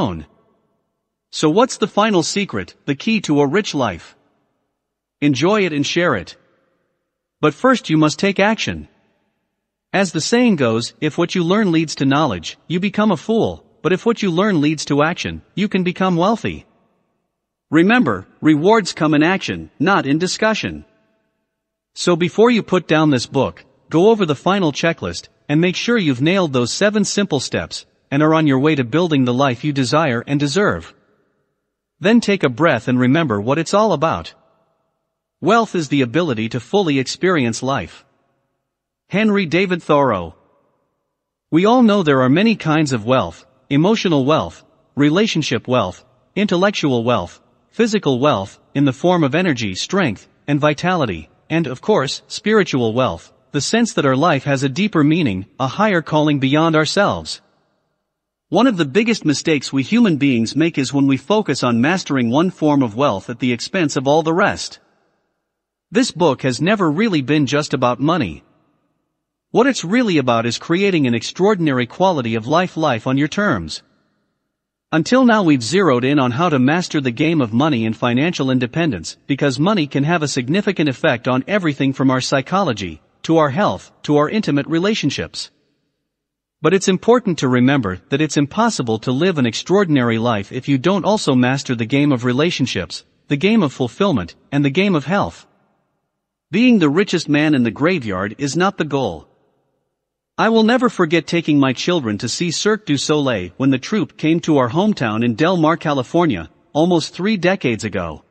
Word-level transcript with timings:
own. 0.00 0.26
So 1.30 1.46
what's 1.56 1.76
the 1.78 1.94
final 2.00 2.22
secret, 2.36 2.68
the 2.86 3.00
key 3.04 3.20
to 3.26 3.40
a 3.40 3.50
rich 3.58 3.70
life? 3.74 4.06
Enjoy 5.20 5.58
it 5.66 5.72
and 5.72 5.86
share 5.86 6.14
it. 6.22 6.36
But 7.40 7.54
first 7.64 7.90
you 7.90 7.98
must 8.04 8.18
take 8.18 8.40
action. 8.52 8.88
As 9.92 10.12
the 10.12 10.26
saying 10.32 10.56
goes, 10.56 10.94
if 11.00 11.18
what 11.18 11.34
you 11.34 11.42
learn 11.44 11.72
leads 11.72 11.94
to 11.96 12.12
knowledge, 12.14 12.58
you 12.72 12.78
become 12.80 13.12
a 13.12 13.22
fool, 13.26 13.52
but 13.82 13.92
if 13.92 14.06
what 14.06 14.22
you 14.22 14.30
learn 14.30 14.60
leads 14.60 14.84
to 14.86 15.02
action, 15.02 15.42
you 15.54 15.68
can 15.68 15.82
become 15.82 16.16
wealthy. 16.16 16.66
Remember, 17.70 18.26
rewards 18.40 18.92
come 18.92 19.14
in 19.14 19.22
action, 19.22 19.70
not 19.78 20.06
in 20.06 20.18
discussion. 20.18 20.84
So 21.94 22.16
before 22.16 22.50
you 22.50 22.62
put 22.62 22.88
down 22.88 23.10
this 23.10 23.26
book, 23.26 23.64
go 23.88 24.10
over 24.10 24.24
the 24.26 24.42
final 24.48 24.72
checklist, 24.72 25.28
and 25.48 25.60
make 25.60 25.76
sure 25.76 25.98
you've 25.98 26.28
nailed 26.30 26.52
those 26.52 26.72
seven 26.72 27.04
simple 27.04 27.40
steps, 27.40 27.86
and 28.10 28.22
are 28.22 28.34
on 28.34 28.46
your 28.46 28.58
way 28.58 28.74
to 28.74 28.84
building 28.84 29.24
the 29.24 29.34
life 29.34 29.64
you 29.64 29.72
desire 29.72 30.22
and 30.26 30.40
deserve. 30.40 30.94
Then 32.00 32.20
take 32.20 32.42
a 32.42 32.48
breath 32.48 32.88
and 32.88 32.98
remember 32.98 33.40
what 33.40 33.58
it's 33.58 33.74
all 33.74 33.92
about. 33.92 34.34
Wealth 35.40 35.74
is 35.74 35.88
the 35.88 36.02
ability 36.02 36.48
to 36.50 36.60
fully 36.60 36.98
experience 36.98 37.62
life. 37.62 38.04
Henry 39.08 39.46
David 39.46 39.82
Thoreau. 39.82 40.34
We 41.50 41.64
all 41.64 41.82
know 41.82 42.02
there 42.02 42.22
are 42.22 42.28
many 42.28 42.56
kinds 42.56 42.92
of 42.92 43.04
wealth, 43.04 43.44
emotional 43.68 44.24
wealth, 44.24 44.64
relationship 44.94 45.66
wealth, 45.66 46.04
intellectual 46.36 47.04
wealth, 47.04 47.40
physical 47.70 48.18
wealth, 48.18 48.60
in 48.74 48.84
the 48.84 48.92
form 48.92 49.24
of 49.24 49.34
energy, 49.34 49.74
strength, 49.74 50.28
and 50.46 50.60
vitality, 50.60 51.28
and 51.48 51.66
of 51.66 51.80
course, 51.80 52.22
spiritual 52.28 52.92
wealth, 52.92 53.32
the 53.52 53.60
sense 53.60 53.94
that 53.94 54.06
our 54.06 54.16
life 54.16 54.44
has 54.44 54.62
a 54.62 54.68
deeper 54.68 55.02
meaning, 55.02 55.46
a 55.58 55.66
higher 55.66 56.02
calling 56.02 56.38
beyond 56.38 56.76
ourselves. 56.76 57.40
One 58.50 58.66
of 58.66 58.76
the 58.76 58.84
biggest 58.84 59.24
mistakes 59.24 59.72
we 59.72 59.84
human 59.84 60.16
beings 60.16 60.56
make 60.56 60.76
is 60.76 60.92
when 60.92 61.06
we 61.06 61.16
focus 61.16 61.62
on 61.62 61.80
mastering 61.80 62.30
one 62.30 62.50
form 62.50 62.82
of 62.82 62.96
wealth 62.96 63.30
at 63.30 63.38
the 63.38 63.52
expense 63.52 63.94
of 63.94 64.08
all 64.08 64.24
the 64.24 64.34
rest. 64.34 64.80
This 65.92 66.10
book 66.10 66.42
has 66.42 66.60
never 66.60 66.90
really 66.90 67.22
been 67.22 67.46
just 67.46 67.72
about 67.72 68.00
money. 68.00 68.42
What 69.52 69.68
it's 69.68 69.84
really 69.84 70.18
about 70.18 70.46
is 70.46 70.58
creating 70.58 71.06
an 71.06 71.14
extraordinary 71.14 71.86
quality 71.86 72.34
of 72.34 72.48
life 72.48 72.76
life 72.76 73.06
on 73.06 73.16
your 73.16 73.28
terms. 73.28 73.84
Until 74.90 75.24
now 75.24 75.44
we've 75.44 75.62
zeroed 75.62 76.02
in 76.02 76.18
on 76.18 76.32
how 76.32 76.48
to 76.48 76.58
master 76.58 77.00
the 77.00 77.12
game 77.12 77.40
of 77.40 77.52
money 77.52 77.86
and 77.86 77.96
financial 77.96 78.50
independence, 78.50 79.16
because 79.28 79.60
money 79.60 79.86
can 79.86 80.02
have 80.02 80.24
a 80.24 80.34
significant 80.36 80.88
effect 80.88 81.28
on 81.28 81.44
everything 81.46 81.92
from 81.92 82.10
our 82.10 82.20
psychology, 82.20 83.00
to 83.22 83.38
our 83.38 83.50
health, 83.50 83.92
to 84.02 84.16
our 84.16 84.28
intimate 84.28 84.66
relationships. 84.66 85.52
But 86.62 86.74
it's 86.74 86.88
important 86.88 87.38
to 87.38 87.48
remember 87.48 88.02
that 88.10 88.20
it's 88.20 88.36
impossible 88.36 88.98
to 89.00 89.12
live 89.12 89.38
an 89.38 89.46
extraordinary 89.46 90.18
life 90.18 90.52
if 90.52 90.68
you 90.68 90.76
don't 90.76 91.06
also 91.06 91.34
master 91.34 91.74
the 91.74 91.86
game 91.86 92.12
of 92.12 92.22
relationships, 92.22 93.04
the 93.28 93.36
game 93.38 93.62
of 93.62 93.72
fulfillment, 93.72 94.34
and 94.52 94.62
the 94.62 94.68
game 94.68 94.94
of 94.94 95.06
health. 95.06 95.46
Being 96.50 96.78
the 96.78 96.90
richest 96.90 97.30
man 97.30 97.54
in 97.54 97.62
the 97.62 97.70
graveyard 97.70 98.34
is 98.36 98.58
not 98.58 98.76
the 98.76 98.84
goal. 98.84 99.26
I 100.36 100.50
will 100.50 100.62
never 100.62 100.90
forget 100.90 101.26
taking 101.26 101.58
my 101.58 101.72
children 101.72 102.18
to 102.18 102.28
see 102.28 102.50
Cirque 102.50 102.84
du 102.84 102.98
Soleil 102.98 103.52
when 103.56 103.70
the 103.70 103.78
troupe 103.78 104.18
came 104.18 104.40
to 104.40 104.58
our 104.58 104.68
hometown 104.68 105.24
in 105.24 105.36
Del 105.36 105.56
Mar, 105.56 105.78
California, 105.78 106.50
almost 106.74 107.14
three 107.14 107.38
decades 107.38 107.84
ago. 107.84 108.22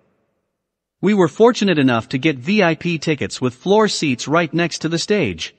We 1.01 1.15
were 1.15 1.27
fortunate 1.27 1.79
enough 1.79 2.09
to 2.09 2.19
get 2.19 2.37
VIP 2.37 3.01
tickets 3.01 3.41
with 3.41 3.55
floor 3.55 3.87
seats 3.87 4.27
right 4.27 4.53
next 4.53 4.79
to 4.79 4.89
the 4.89 4.99
stage. 4.99 5.55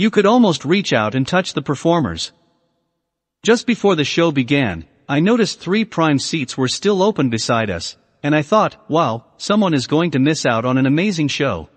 You 0.00 0.10
could 0.10 0.26
almost 0.26 0.64
reach 0.64 0.92
out 0.92 1.16
and 1.16 1.26
touch 1.26 1.54
the 1.54 1.60
performers. 1.60 2.30
Just 3.42 3.66
before 3.66 3.96
the 3.96 4.04
show 4.04 4.30
began, 4.30 4.86
I 5.08 5.18
noticed 5.18 5.58
three 5.58 5.84
prime 5.84 6.20
seats 6.20 6.56
were 6.56 6.68
still 6.68 7.02
open 7.02 7.30
beside 7.30 7.68
us, 7.68 7.96
and 8.22 8.32
I 8.32 8.42
thought, 8.42 8.76
wow, 8.88 9.24
someone 9.38 9.74
is 9.74 9.88
going 9.88 10.12
to 10.12 10.20
miss 10.20 10.46
out 10.46 10.64
on 10.64 10.78
an 10.78 10.86
amazing 10.86 11.26
show. 11.26 11.68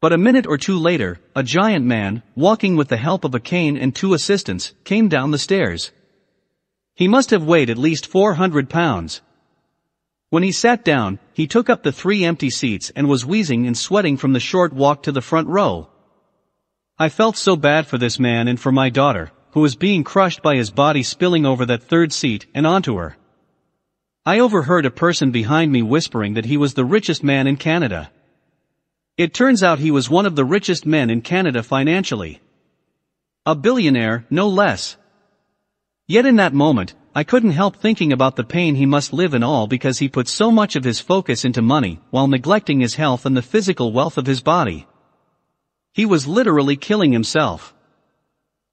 But 0.00 0.12
a 0.12 0.18
minute 0.18 0.48
or 0.48 0.58
two 0.58 0.76
later, 0.76 1.20
a 1.36 1.44
giant 1.44 1.84
man, 1.84 2.24
walking 2.34 2.74
with 2.74 2.88
the 2.88 2.96
help 2.96 3.22
of 3.22 3.36
a 3.36 3.38
cane 3.38 3.76
and 3.76 3.94
two 3.94 4.14
assistants, 4.14 4.72
came 4.82 5.06
down 5.08 5.30
the 5.30 5.38
stairs. 5.38 5.92
He 6.96 7.06
must 7.06 7.30
have 7.30 7.44
weighed 7.44 7.70
at 7.70 7.78
least 7.78 8.08
400 8.08 8.68
pounds. 8.68 9.20
When 10.30 10.42
he 10.42 10.50
sat 10.50 10.84
down, 10.84 11.20
he 11.34 11.46
took 11.46 11.70
up 11.70 11.84
the 11.84 11.92
three 11.92 12.24
empty 12.24 12.50
seats 12.50 12.90
and 12.96 13.08
was 13.08 13.24
wheezing 13.24 13.64
and 13.68 13.78
sweating 13.78 14.16
from 14.16 14.32
the 14.32 14.40
short 14.40 14.72
walk 14.72 15.04
to 15.04 15.12
the 15.12 15.22
front 15.22 15.46
row. 15.46 15.88
I 16.98 17.08
felt 17.08 17.36
so 17.36 17.56
bad 17.56 17.86
for 17.86 17.98
this 17.98 18.18
man 18.18 18.48
and 18.48 18.60
for 18.60 18.70
my 18.70 18.90
daughter, 18.90 19.32
who 19.52 19.60
was 19.60 19.76
being 19.76 20.04
crushed 20.04 20.42
by 20.42 20.56
his 20.56 20.70
body 20.70 21.02
spilling 21.02 21.46
over 21.46 21.64
that 21.66 21.82
third 21.82 22.12
seat 22.12 22.46
and 22.54 22.66
onto 22.66 22.96
her. 22.96 23.16
I 24.24 24.38
overheard 24.38 24.86
a 24.86 24.90
person 24.90 25.30
behind 25.30 25.72
me 25.72 25.82
whispering 25.82 26.34
that 26.34 26.44
he 26.44 26.56
was 26.56 26.74
the 26.74 26.84
richest 26.84 27.24
man 27.24 27.46
in 27.46 27.56
Canada. 27.56 28.10
It 29.16 29.34
turns 29.34 29.62
out 29.62 29.78
he 29.78 29.90
was 29.90 30.08
one 30.08 30.26
of 30.26 30.36
the 30.36 30.44
richest 30.44 30.86
men 30.86 31.10
in 31.10 31.22
Canada 31.22 31.62
financially. 31.62 32.40
A 33.46 33.54
billionaire, 33.54 34.24
no 34.30 34.48
less. 34.48 34.96
Yet 36.06 36.26
in 36.26 36.36
that 36.36 36.54
moment, 36.54 36.94
I 37.14 37.24
couldn't 37.24 37.50
help 37.52 37.76
thinking 37.76 38.12
about 38.12 38.36
the 38.36 38.44
pain 38.44 38.74
he 38.74 38.86
must 38.86 39.12
live 39.12 39.34
in 39.34 39.42
all 39.42 39.66
because 39.66 39.98
he 39.98 40.08
put 40.08 40.28
so 40.28 40.50
much 40.50 40.76
of 40.76 40.84
his 40.84 41.00
focus 41.00 41.44
into 41.44 41.62
money 41.62 42.00
while 42.10 42.28
neglecting 42.28 42.80
his 42.80 42.94
health 42.94 43.26
and 43.26 43.36
the 43.36 43.42
physical 43.42 43.92
wealth 43.92 44.18
of 44.18 44.26
his 44.26 44.40
body. 44.40 44.86
He 45.92 46.06
was 46.06 46.26
literally 46.26 46.76
killing 46.76 47.12
himself. 47.12 47.74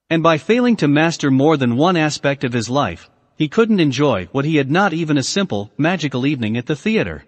And 0.09 0.23
by 0.23 0.37
failing 0.37 0.77
to 0.77 0.87
master 0.87 1.29
more 1.29 1.57
than 1.57 1.75
one 1.75 1.97
aspect 1.97 2.43
of 2.43 2.53
his 2.53 2.69
life, 2.69 3.09
he 3.35 3.47
couldn't 3.47 3.79
enjoy 3.79 4.27
what 4.31 4.45
he 4.45 4.55
had 4.55 4.71
not 4.71 4.93
even 4.93 5.17
a 5.17 5.23
simple, 5.23 5.71
magical 5.77 6.25
evening 6.25 6.57
at 6.57 6.65
the 6.65 6.75
theater. 6.75 7.25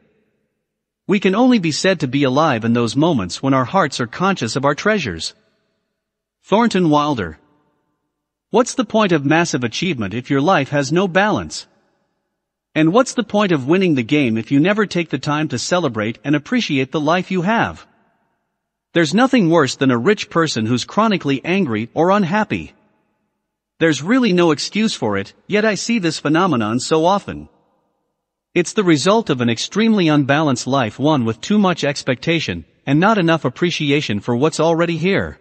We 1.08 1.20
can 1.20 1.36
only 1.36 1.60
be 1.60 1.72
said 1.72 2.00
to 2.00 2.08
be 2.08 2.24
alive 2.24 2.64
in 2.64 2.74
those 2.74 2.96
moments 2.96 3.44
when 3.44 3.54
our 3.54 3.66
hearts 3.66 4.00
are 4.00 4.08
conscious 4.08 4.56
of 4.56 4.64
our 4.64 4.76
treasures. 4.76 5.34
Thornton 6.44 6.90
Wilder. 6.90 7.38
What's 8.50 8.74
the 8.74 8.86
point 8.86 9.12
of 9.12 9.26
massive 9.26 9.64
achievement 9.64 10.14
if 10.14 10.30
your 10.30 10.42
life 10.42 10.70
has 10.70 10.92
no 10.92 11.08
balance? 11.08 11.68
And 12.74 12.94
what's 12.94 13.14
the 13.14 13.24
point 13.24 13.52
of 13.52 13.68
winning 13.68 13.96
the 13.96 14.04
game 14.04 14.38
if 14.38 14.52
you 14.52 14.60
never 14.60 14.86
take 14.86 15.10
the 15.10 15.20
time 15.20 15.50
to 15.50 15.60
celebrate 15.60 16.18
and 16.24 16.36
appreciate 16.36 16.92
the 16.92 17.02
life 17.02 17.30
you 17.30 17.42
have? 17.42 17.86
There's 18.94 19.14
nothing 19.14 19.50
worse 19.50 19.78
than 19.78 19.90
a 19.90 19.98
rich 19.98 20.30
person 20.30 20.66
who's 20.66 20.84
chronically 20.84 21.40
angry 21.46 21.90
or 21.94 22.12
unhappy. 22.12 22.74
There's 23.80 24.04
really 24.04 24.34
no 24.34 24.52
excuse 24.52 24.94
for 24.94 25.18
it, 25.18 25.34
yet 25.48 25.64
I 25.64 25.76
see 25.76 25.98
this 25.98 26.20
phenomenon 26.20 26.80
so 26.82 27.06
often. 27.06 27.48
It's 28.54 28.74
the 28.74 28.84
result 28.84 29.30
of 29.30 29.40
an 29.40 29.50
extremely 29.50 30.10
unbalanced 30.10 30.68
life 30.68 31.00
one 31.00 31.24
with 31.24 31.40
too 31.40 31.58
much 31.58 31.86
expectation, 31.86 32.66
and 32.86 33.00
not 33.00 33.18
enough 33.18 33.46
appreciation 33.46 34.20
for 34.20 34.36
what's 34.36 34.60
already 34.60 34.98
here. 34.98 35.40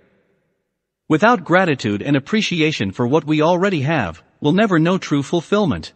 Without 1.08 1.42
gratitude 1.42 2.02
and 2.02 2.16
appreciation 2.16 2.92
for 2.92 3.04
what 3.04 3.24
we 3.24 3.42
already 3.42 3.80
have, 3.80 4.22
we'll 4.40 4.52
never 4.52 4.78
know 4.78 4.96
true 4.96 5.24
fulfillment. 5.24 5.92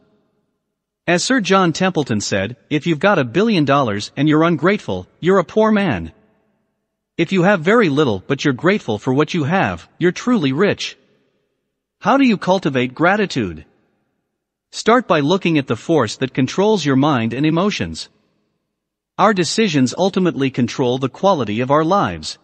As 1.07 1.23
Sir 1.23 1.41
John 1.41 1.73
Templeton 1.73 2.21
said, 2.21 2.57
if 2.69 2.85
you've 2.85 2.99
got 2.99 3.21
a 3.21 3.25
billion 3.25 3.65
dollars 3.65 4.11
and 4.17 4.29
you're 4.29 4.43
ungrateful, 4.43 5.07
you're 5.21 5.39
a 5.39 5.45
poor 5.45 5.71
man. 5.71 6.13
If 7.17 7.31
you 7.31 7.45
have 7.45 7.61
very 7.61 7.91
little 7.91 8.25
but 8.27 8.45
you're 8.45 8.55
grateful 8.55 8.99
for 8.99 9.15
what 9.15 9.35
you 9.35 9.45
have, 9.45 9.89
you're 10.01 10.11
truly 10.11 10.51
rich. 10.51 10.97
How 12.01 12.17
do 12.17 12.27
you 12.27 12.37
cultivate 12.37 12.93
gratitude? 12.93 13.65
Start 14.73 15.07
by 15.07 15.21
looking 15.21 15.57
at 15.57 15.69
the 15.69 15.77
force 15.77 16.17
that 16.17 16.35
controls 16.35 16.85
your 16.85 16.97
mind 16.97 17.33
and 17.33 17.47
emotions. 17.47 18.09
Our 19.17 19.33
decisions 19.33 19.95
ultimately 19.97 20.51
control 20.51 20.99
the 20.99 21.09
quality 21.09 21.61
of 21.61 21.71
our 21.71 21.85
lives. 21.85 22.37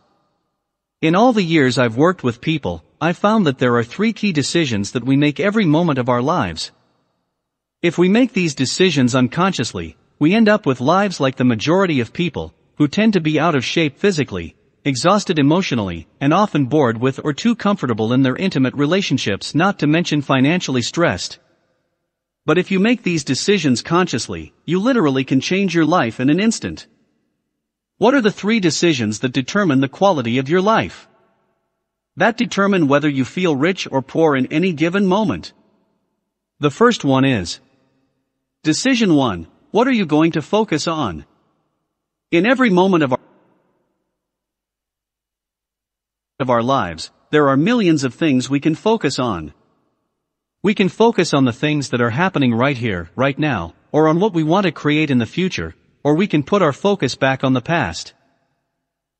In 1.02 1.16
all 1.16 1.32
the 1.32 1.42
years 1.42 1.76
I've 1.76 1.96
worked 1.96 2.22
with 2.22 2.40
people, 2.40 2.84
I've 3.00 3.18
found 3.18 3.48
that 3.48 3.58
there 3.58 3.74
are 3.74 3.82
three 3.82 4.12
key 4.12 4.32
decisions 4.32 4.92
that 4.92 5.04
we 5.04 5.16
make 5.16 5.40
every 5.40 5.66
moment 5.66 5.98
of 5.98 6.08
our 6.08 6.22
lives. 6.22 6.70
If 7.82 7.98
we 7.98 8.08
make 8.08 8.34
these 8.34 8.54
decisions 8.54 9.16
unconsciously, 9.16 9.96
we 10.20 10.32
end 10.32 10.48
up 10.48 10.64
with 10.64 10.80
lives 10.80 11.18
like 11.18 11.34
the 11.34 11.52
majority 11.52 11.98
of 11.98 12.12
people, 12.12 12.54
who 12.76 12.86
tend 12.86 13.14
to 13.14 13.20
be 13.20 13.40
out 13.40 13.56
of 13.56 13.64
shape 13.64 13.98
physically, 13.98 14.54
exhausted 14.84 15.38
emotionally, 15.38 16.08
and 16.20 16.32
often 16.32 16.66
bored 16.66 16.98
with 16.98 17.20
or 17.22 17.32
too 17.32 17.54
comfortable 17.54 18.12
in 18.12 18.22
their 18.22 18.36
intimate 18.36 18.74
relationships 18.74 19.54
not 19.54 19.78
to 19.78 19.86
mention 19.86 20.22
financially 20.22 20.82
stressed. 20.82 21.38
But 22.46 22.58
if 22.58 22.70
you 22.70 22.80
make 22.80 23.02
these 23.02 23.24
decisions 23.24 23.82
consciously, 23.82 24.54
you 24.64 24.80
literally 24.80 25.24
can 25.24 25.40
change 25.40 25.74
your 25.74 25.84
life 25.84 26.18
in 26.20 26.30
an 26.30 26.40
instant. 26.40 26.86
What 27.98 28.14
are 28.14 28.22
the 28.22 28.32
three 28.32 28.60
decisions 28.60 29.20
that 29.20 29.32
determine 29.32 29.80
the 29.80 29.88
quality 29.88 30.38
of 30.38 30.48
your 30.48 30.62
life? 30.62 31.06
That 32.16 32.38
determine 32.38 32.88
whether 32.88 33.08
you 33.08 33.24
feel 33.24 33.54
rich 33.54 33.86
or 33.90 34.02
poor 34.02 34.34
in 34.34 34.46
any 34.46 34.72
given 34.72 35.06
moment. 35.06 35.52
The 36.58 36.70
first 36.70 37.04
one 37.04 37.24
is 37.24 37.60
Decision 38.62 39.14
1. 39.14 39.46
What 39.70 39.86
are 39.86 39.92
you 39.92 40.06
going 40.06 40.32
to 40.32 40.42
focus 40.42 40.88
on? 40.88 41.24
In 42.30 42.46
every 42.46 42.70
moment 42.70 43.04
of 43.04 43.12
our 43.12 43.18
of 46.40 46.50
our 46.50 46.62
lives, 46.62 47.10
there 47.30 47.48
are 47.48 47.56
millions 47.56 48.04
of 48.04 48.14
things 48.14 48.50
we 48.50 48.60
can 48.60 48.74
focus 48.74 49.18
on. 49.18 49.52
We 50.62 50.74
can 50.74 50.88
focus 50.88 51.32
on 51.32 51.44
the 51.44 51.52
things 51.52 51.90
that 51.90 52.00
are 52.00 52.10
happening 52.10 52.52
right 52.52 52.76
here, 52.76 53.10
right 53.16 53.38
now, 53.38 53.74
or 53.92 54.08
on 54.08 54.20
what 54.20 54.34
we 54.34 54.42
want 54.42 54.66
to 54.66 54.72
create 54.72 55.10
in 55.10 55.18
the 55.18 55.26
future, 55.26 55.74
or 56.02 56.14
we 56.14 56.26
can 56.26 56.42
put 56.42 56.62
our 56.62 56.72
focus 56.72 57.14
back 57.14 57.44
on 57.44 57.52
the 57.52 57.60
past. 57.60 58.14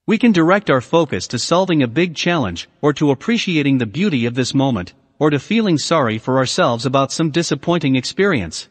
We 0.06 0.18
can 0.18 0.32
direct 0.32 0.70
our 0.70 0.80
focus 0.80 1.28
to 1.28 1.38
solving 1.38 1.82
a 1.82 1.88
big 1.88 2.14
challenge, 2.14 2.68
or 2.82 2.92
to 2.94 3.10
appreciating 3.10 3.78
the 3.78 3.86
beauty 3.86 4.26
of 4.26 4.34
this 4.34 4.54
moment, 4.54 4.92
or 5.18 5.30
to 5.30 5.38
feeling 5.38 5.78
sorry 5.78 6.18
for 6.18 6.38
ourselves 6.38 6.84
about 6.84 7.12
some 7.12 7.30
disappointing 7.30 7.96
experience. 7.96 8.68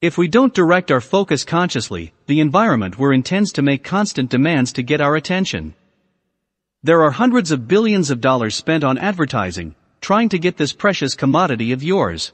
If 0.00 0.18
we 0.18 0.28
don't 0.28 0.52
direct 0.52 0.90
our 0.90 1.00
focus 1.00 1.44
consciously, 1.44 2.12
the 2.26 2.40
environment 2.40 2.98
we're 2.98 3.12
in 3.12 3.22
tends 3.22 3.52
to 3.52 3.62
make 3.62 3.84
constant 3.84 4.28
demands 4.28 4.72
to 4.72 4.82
get 4.82 5.00
our 5.00 5.16
attention. 5.16 5.74
There 6.84 7.02
are 7.02 7.12
hundreds 7.12 7.50
of 7.50 7.66
billions 7.66 8.10
of 8.10 8.20
dollars 8.20 8.54
spent 8.54 8.84
on 8.84 8.98
advertising, 8.98 9.74
trying 10.02 10.28
to 10.28 10.38
get 10.38 10.58
this 10.58 10.74
precious 10.74 11.14
commodity 11.14 11.72
of 11.72 11.82
yours. 11.82 12.32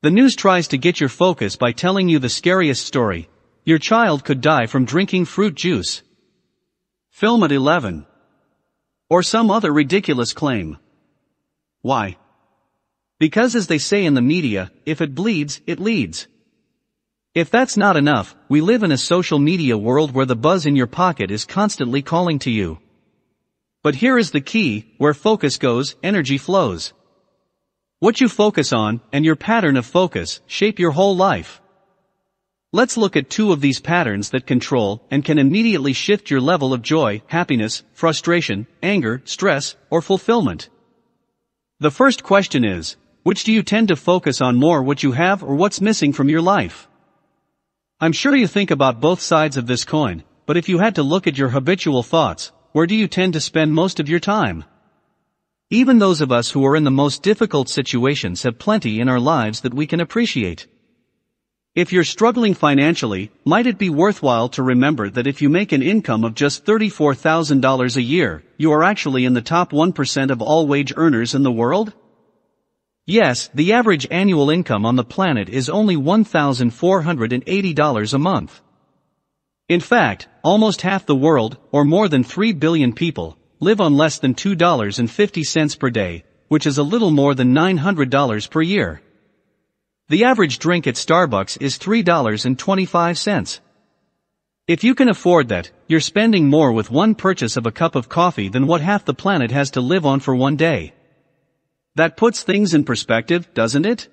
The 0.00 0.10
news 0.10 0.34
tries 0.34 0.68
to 0.68 0.78
get 0.78 0.98
your 0.98 1.10
focus 1.10 1.54
by 1.54 1.72
telling 1.72 2.08
you 2.08 2.18
the 2.18 2.30
scariest 2.30 2.86
story. 2.86 3.28
Your 3.62 3.78
child 3.78 4.24
could 4.24 4.40
die 4.40 4.64
from 4.64 4.86
drinking 4.86 5.26
fruit 5.26 5.56
juice. 5.56 6.02
Film 7.10 7.44
at 7.44 7.52
11. 7.52 8.06
Or 9.10 9.22
some 9.22 9.50
other 9.50 9.74
ridiculous 9.74 10.32
claim. 10.32 10.78
Why? 11.82 12.16
Because 13.18 13.54
as 13.54 13.66
they 13.66 13.76
say 13.76 14.06
in 14.06 14.14
the 14.14 14.22
media, 14.22 14.72
if 14.86 15.02
it 15.02 15.14
bleeds, 15.14 15.60
it 15.66 15.78
leads. 15.78 16.28
If 17.34 17.50
that's 17.50 17.76
not 17.76 17.98
enough, 17.98 18.34
we 18.48 18.62
live 18.62 18.82
in 18.82 18.90
a 18.90 18.96
social 18.96 19.38
media 19.38 19.76
world 19.76 20.12
where 20.12 20.24
the 20.24 20.34
buzz 20.34 20.64
in 20.64 20.76
your 20.76 20.86
pocket 20.86 21.30
is 21.30 21.44
constantly 21.44 22.00
calling 22.00 22.38
to 22.38 22.50
you. 22.50 22.78
But 23.84 23.96
here 23.96 24.16
is 24.16 24.30
the 24.30 24.40
key, 24.40 24.94
where 24.96 25.12
focus 25.12 25.58
goes, 25.58 25.94
energy 26.02 26.38
flows. 26.38 26.94
What 27.98 28.18
you 28.18 28.30
focus 28.30 28.72
on, 28.72 29.02
and 29.12 29.26
your 29.26 29.36
pattern 29.36 29.76
of 29.76 29.84
focus, 29.84 30.40
shape 30.46 30.78
your 30.78 30.92
whole 30.92 31.14
life. 31.14 31.60
Let's 32.72 32.96
look 32.96 33.14
at 33.14 33.28
two 33.28 33.52
of 33.52 33.60
these 33.60 33.80
patterns 33.80 34.30
that 34.30 34.46
control 34.46 35.06
and 35.10 35.22
can 35.22 35.38
immediately 35.38 35.92
shift 35.92 36.30
your 36.30 36.40
level 36.40 36.72
of 36.72 36.80
joy, 36.80 37.20
happiness, 37.26 37.82
frustration, 37.92 38.66
anger, 38.82 39.20
stress, 39.26 39.76
or 39.90 40.00
fulfillment. 40.00 40.70
The 41.78 41.90
first 41.90 42.24
question 42.24 42.64
is, 42.64 42.96
which 43.22 43.44
do 43.44 43.52
you 43.52 43.62
tend 43.62 43.88
to 43.88 43.96
focus 43.96 44.40
on 44.40 44.56
more 44.56 44.82
what 44.82 45.02
you 45.02 45.12
have 45.12 45.44
or 45.44 45.56
what's 45.56 45.82
missing 45.82 46.14
from 46.14 46.30
your 46.30 46.40
life? 46.40 46.88
I'm 48.00 48.12
sure 48.12 48.34
you 48.34 48.46
think 48.46 48.70
about 48.70 49.02
both 49.02 49.20
sides 49.20 49.58
of 49.58 49.66
this 49.66 49.84
coin, 49.84 50.24
but 50.46 50.56
if 50.56 50.70
you 50.70 50.78
had 50.78 50.94
to 50.94 51.02
look 51.02 51.26
at 51.26 51.36
your 51.36 51.50
habitual 51.50 52.02
thoughts, 52.02 52.50
where 52.74 52.86
do 52.88 52.96
you 52.96 53.06
tend 53.06 53.32
to 53.32 53.40
spend 53.40 53.72
most 53.72 54.00
of 54.00 54.08
your 54.08 54.18
time? 54.18 54.64
Even 55.70 56.00
those 56.00 56.20
of 56.20 56.32
us 56.32 56.50
who 56.50 56.66
are 56.66 56.74
in 56.74 56.82
the 56.82 56.90
most 56.90 57.22
difficult 57.22 57.68
situations 57.68 58.42
have 58.42 58.58
plenty 58.58 58.98
in 58.98 59.08
our 59.08 59.20
lives 59.20 59.60
that 59.60 59.72
we 59.72 59.86
can 59.86 60.00
appreciate. 60.00 60.66
If 61.76 61.92
you're 61.92 62.02
struggling 62.02 62.52
financially, 62.52 63.30
might 63.44 63.68
it 63.68 63.78
be 63.78 63.90
worthwhile 63.90 64.48
to 64.48 64.64
remember 64.64 65.08
that 65.08 65.28
if 65.28 65.40
you 65.40 65.48
make 65.48 65.70
an 65.70 65.84
income 65.84 66.24
of 66.24 66.34
just 66.34 66.64
$34,000 66.64 67.96
a 67.96 68.02
year, 68.02 68.42
you 68.56 68.72
are 68.72 68.82
actually 68.82 69.24
in 69.24 69.34
the 69.34 69.40
top 69.40 69.70
1% 69.70 70.32
of 70.32 70.42
all 70.42 70.66
wage 70.66 70.92
earners 70.96 71.32
in 71.32 71.44
the 71.44 71.52
world? 71.52 71.92
Yes, 73.06 73.50
the 73.54 73.72
average 73.72 74.08
annual 74.10 74.50
income 74.50 74.84
on 74.84 74.96
the 74.96 75.04
planet 75.04 75.48
is 75.48 75.70
only 75.70 75.94
$1,480 75.94 78.14
a 78.14 78.18
month. 78.18 78.60
In 79.66 79.80
fact, 79.80 80.28
almost 80.42 80.82
half 80.82 81.06
the 81.06 81.16
world, 81.16 81.56
or 81.72 81.86
more 81.86 82.06
than 82.06 82.22
3 82.22 82.52
billion 82.52 82.92
people, 82.92 83.38
live 83.60 83.80
on 83.80 83.96
less 83.96 84.18
than 84.18 84.34
$2.50 84.34 85.78
per 85.78 85.88
day, 85.88 86.24
which 86.48 86.66
is 86.66 86.76
a 86.76 86.82
little 86.82 87.10
more 87.10 87.34
than 87.34 87.54
$900 87.54 88.50
per 88.50 88.60
year. 88.60 89.00
The 90.10 90.24
average 90.24 90.58
drink 90.58 90.86
at 90.86 90.96
Starbucks 90.96 91.56
is 91.62 91.78
$3.25. 91.78 93.60
If 94.68 94.84
you 94.84 94.94
can 94.94 95.08
afford 95.08 95.48
that, 95.48 95.70
you're 95.88 96.00
spending 96.00 96.48
more 96.48 96.70
with 96.70 96.90
one 96.90 97.14
purchase 97.14 97.56
of 97.56 97.64
a 97.64 97.72
cup 97.72 97.94
of 97.94 98.10
coffee 98.10 98.50
than 98.50 98.66
what 98.66 98.82
half 98.82 99.06
the 99.06 99.14
planet 99.14 99.50
has 99.50 99.70
to 99.70 99.80
live 99.80 100.04
on 100.04 100.20
for 100.20 100.36
one 100.36 100.56
day. 100.56 100.92
That 101.94 102.18
puts 102.18 102.42
things 102.42 102.74
in 102.74 102.84
perspective, 102.84 103.48
doesn't 103.54 103.86
it? 103.86 104.08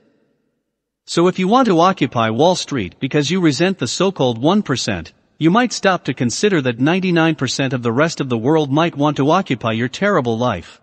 So 1.06 1.28
if 1.28 1.40
you 1.40 1.50
want 1.50 1.68
to 1.68 1.80
occupy 1.82 2.30
Wall 2.30 2.56
Street 2.56 2.96
because 3.02 3.30
you 3.30 3.42
resent 3.42 3.80
the 3.80 3.88
so-called 3.88 4.42
1%, 4.42 5.12
you 5.42 5.50
might 5.50 5.74
stop 5.74 6.04
to 6.04 6.14
consider 6.14 6.62
that 6.62 6.78
99% 6.78 7.74
of 7.74 7.82
the 7.82 7.92
rest 7.92 8.22
of 8.22 8.30
the 8.30 8.38
world 8.38 8.72
might 8.72 8.96
want 8.96 9.18
to 9.18 9.32
occupy 9.32 9.72
your 9.72 9.88
terrible 9.88 10.38
life. 10.38 10.80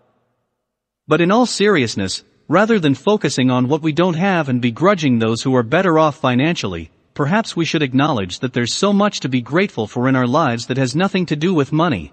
But 1.06 1.20
in 1.20 1.30
all 1.30 1.46
seriousness, 1.46 2.24
rather 2.48 2.80
than 2.80 2.96
focusing 2.96 3.52
on 3.52 3.68
what 3.68 3.82
we 3.82 3.92
don't 3.92 4.16
have 4.16 4.48
and 4.48 4.60
begrudging 4.60 5.20
those 5.20 5.42
who 5.42 5.54
are 5.54 5.62
better 5.62 5.96
off 5.96 6.16
financially, 6.16 6.90
perhaps 7.14 7.54
we 7.54 7.64
should 7.64 7.84
acknowledge 7.84 8.40
that 8.40 8.52
there's 8.52 8.74
so 8.74 8.92
much 8.92 9.20
to 9.20 9.28
be 9.28 9.40
grateful 9.40 9.86
for 9.86 10.08
in 10.08 10.16
our 10.16 10.26
lives 10.26 10.66
that 10.66 10.76
has 10.76 10.96
nothing 10.96 11.24
to 11.26 11.36
do 11.36 11.54
with 11.54 11.70
money. 11.70 12.12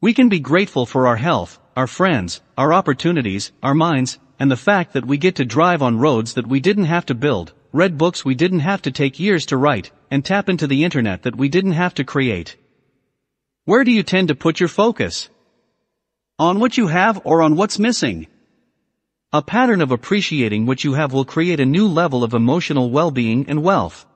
We 0.00 0.14
can 0.14 0.28
be 0.28 0.38
grateful 0.38 0.86
for 0.86 1.08
our 1.08 1.16
health, 1.16 1.58
our 1.76 1.88
friends, 1.88 2.42
our 2.56 2.72
opportunities, 2.72 3.50
our 3.60 3.74
minds, 3.74 4.20
and 4.38 4.52
the 4.52 4.64
fact 4.68 4.92
that 4.92 5.04
we 5.04 5.16
get 5.16 5.34
to 5.34 5.44
drive 5.44 5.82
on 5.82 5.98
roads 5.98 6.34
that 6.34 6.46
we 6.46 6.60
didn't 6.60 6.84
have 6.84 7.06
to 7.06 7.14
build, 7.16 7.52
read 7.72 7.98
books 7.98 8.24
we 8.24 8.36
didn't 8.36 8.60
have 8.60 8.82
to 8.82 8.92
take 8.92 9.18
years 9.18 9.44
to 9.46 9.56
write, 9.56 9.90
and 10.14 10.24
tap 10.24 10.48
into 10.48 10.68
the 10.68 10.84
internet 10.84 11.24
that 11.24 11.34
we 11.34 11.48
didn't 11.48 11.72
have 11.72 11.92
to 11.92 12.04
create. 12.04 12.56
Where 13.64 13.82
do 13.82 13.90
you 13.90 14.04
tend 14.04 14.28
to 14.28 14.36
put 14.36 14.60
your 14.60 14.68
focus? 14.68 15.28
On 16.38 16.60
what 16.60 16.78
you 16.78 16.86
have 16.86 17.22
or 17.24 17.42
on 17.42 17.56
what's 17.56 17.80
missing? 17.80 18.28
A 19.32 19.42
pattern 19.42 19.80
of 19.80 19.90
appreciating 19.90 20.66
what 20.66 20.84
you 20.84 20.92
have 20.92 21.12
will 21.12 21.24
create 21.24 21.58
a 21.58 21.66
new 21.66 21.88
level 21.88 22.22
of 22.22 22.32
emotional 22.32 22.90
well-being 22.90 23.46
and 23.48 23.64
wealth. 23.64 24.06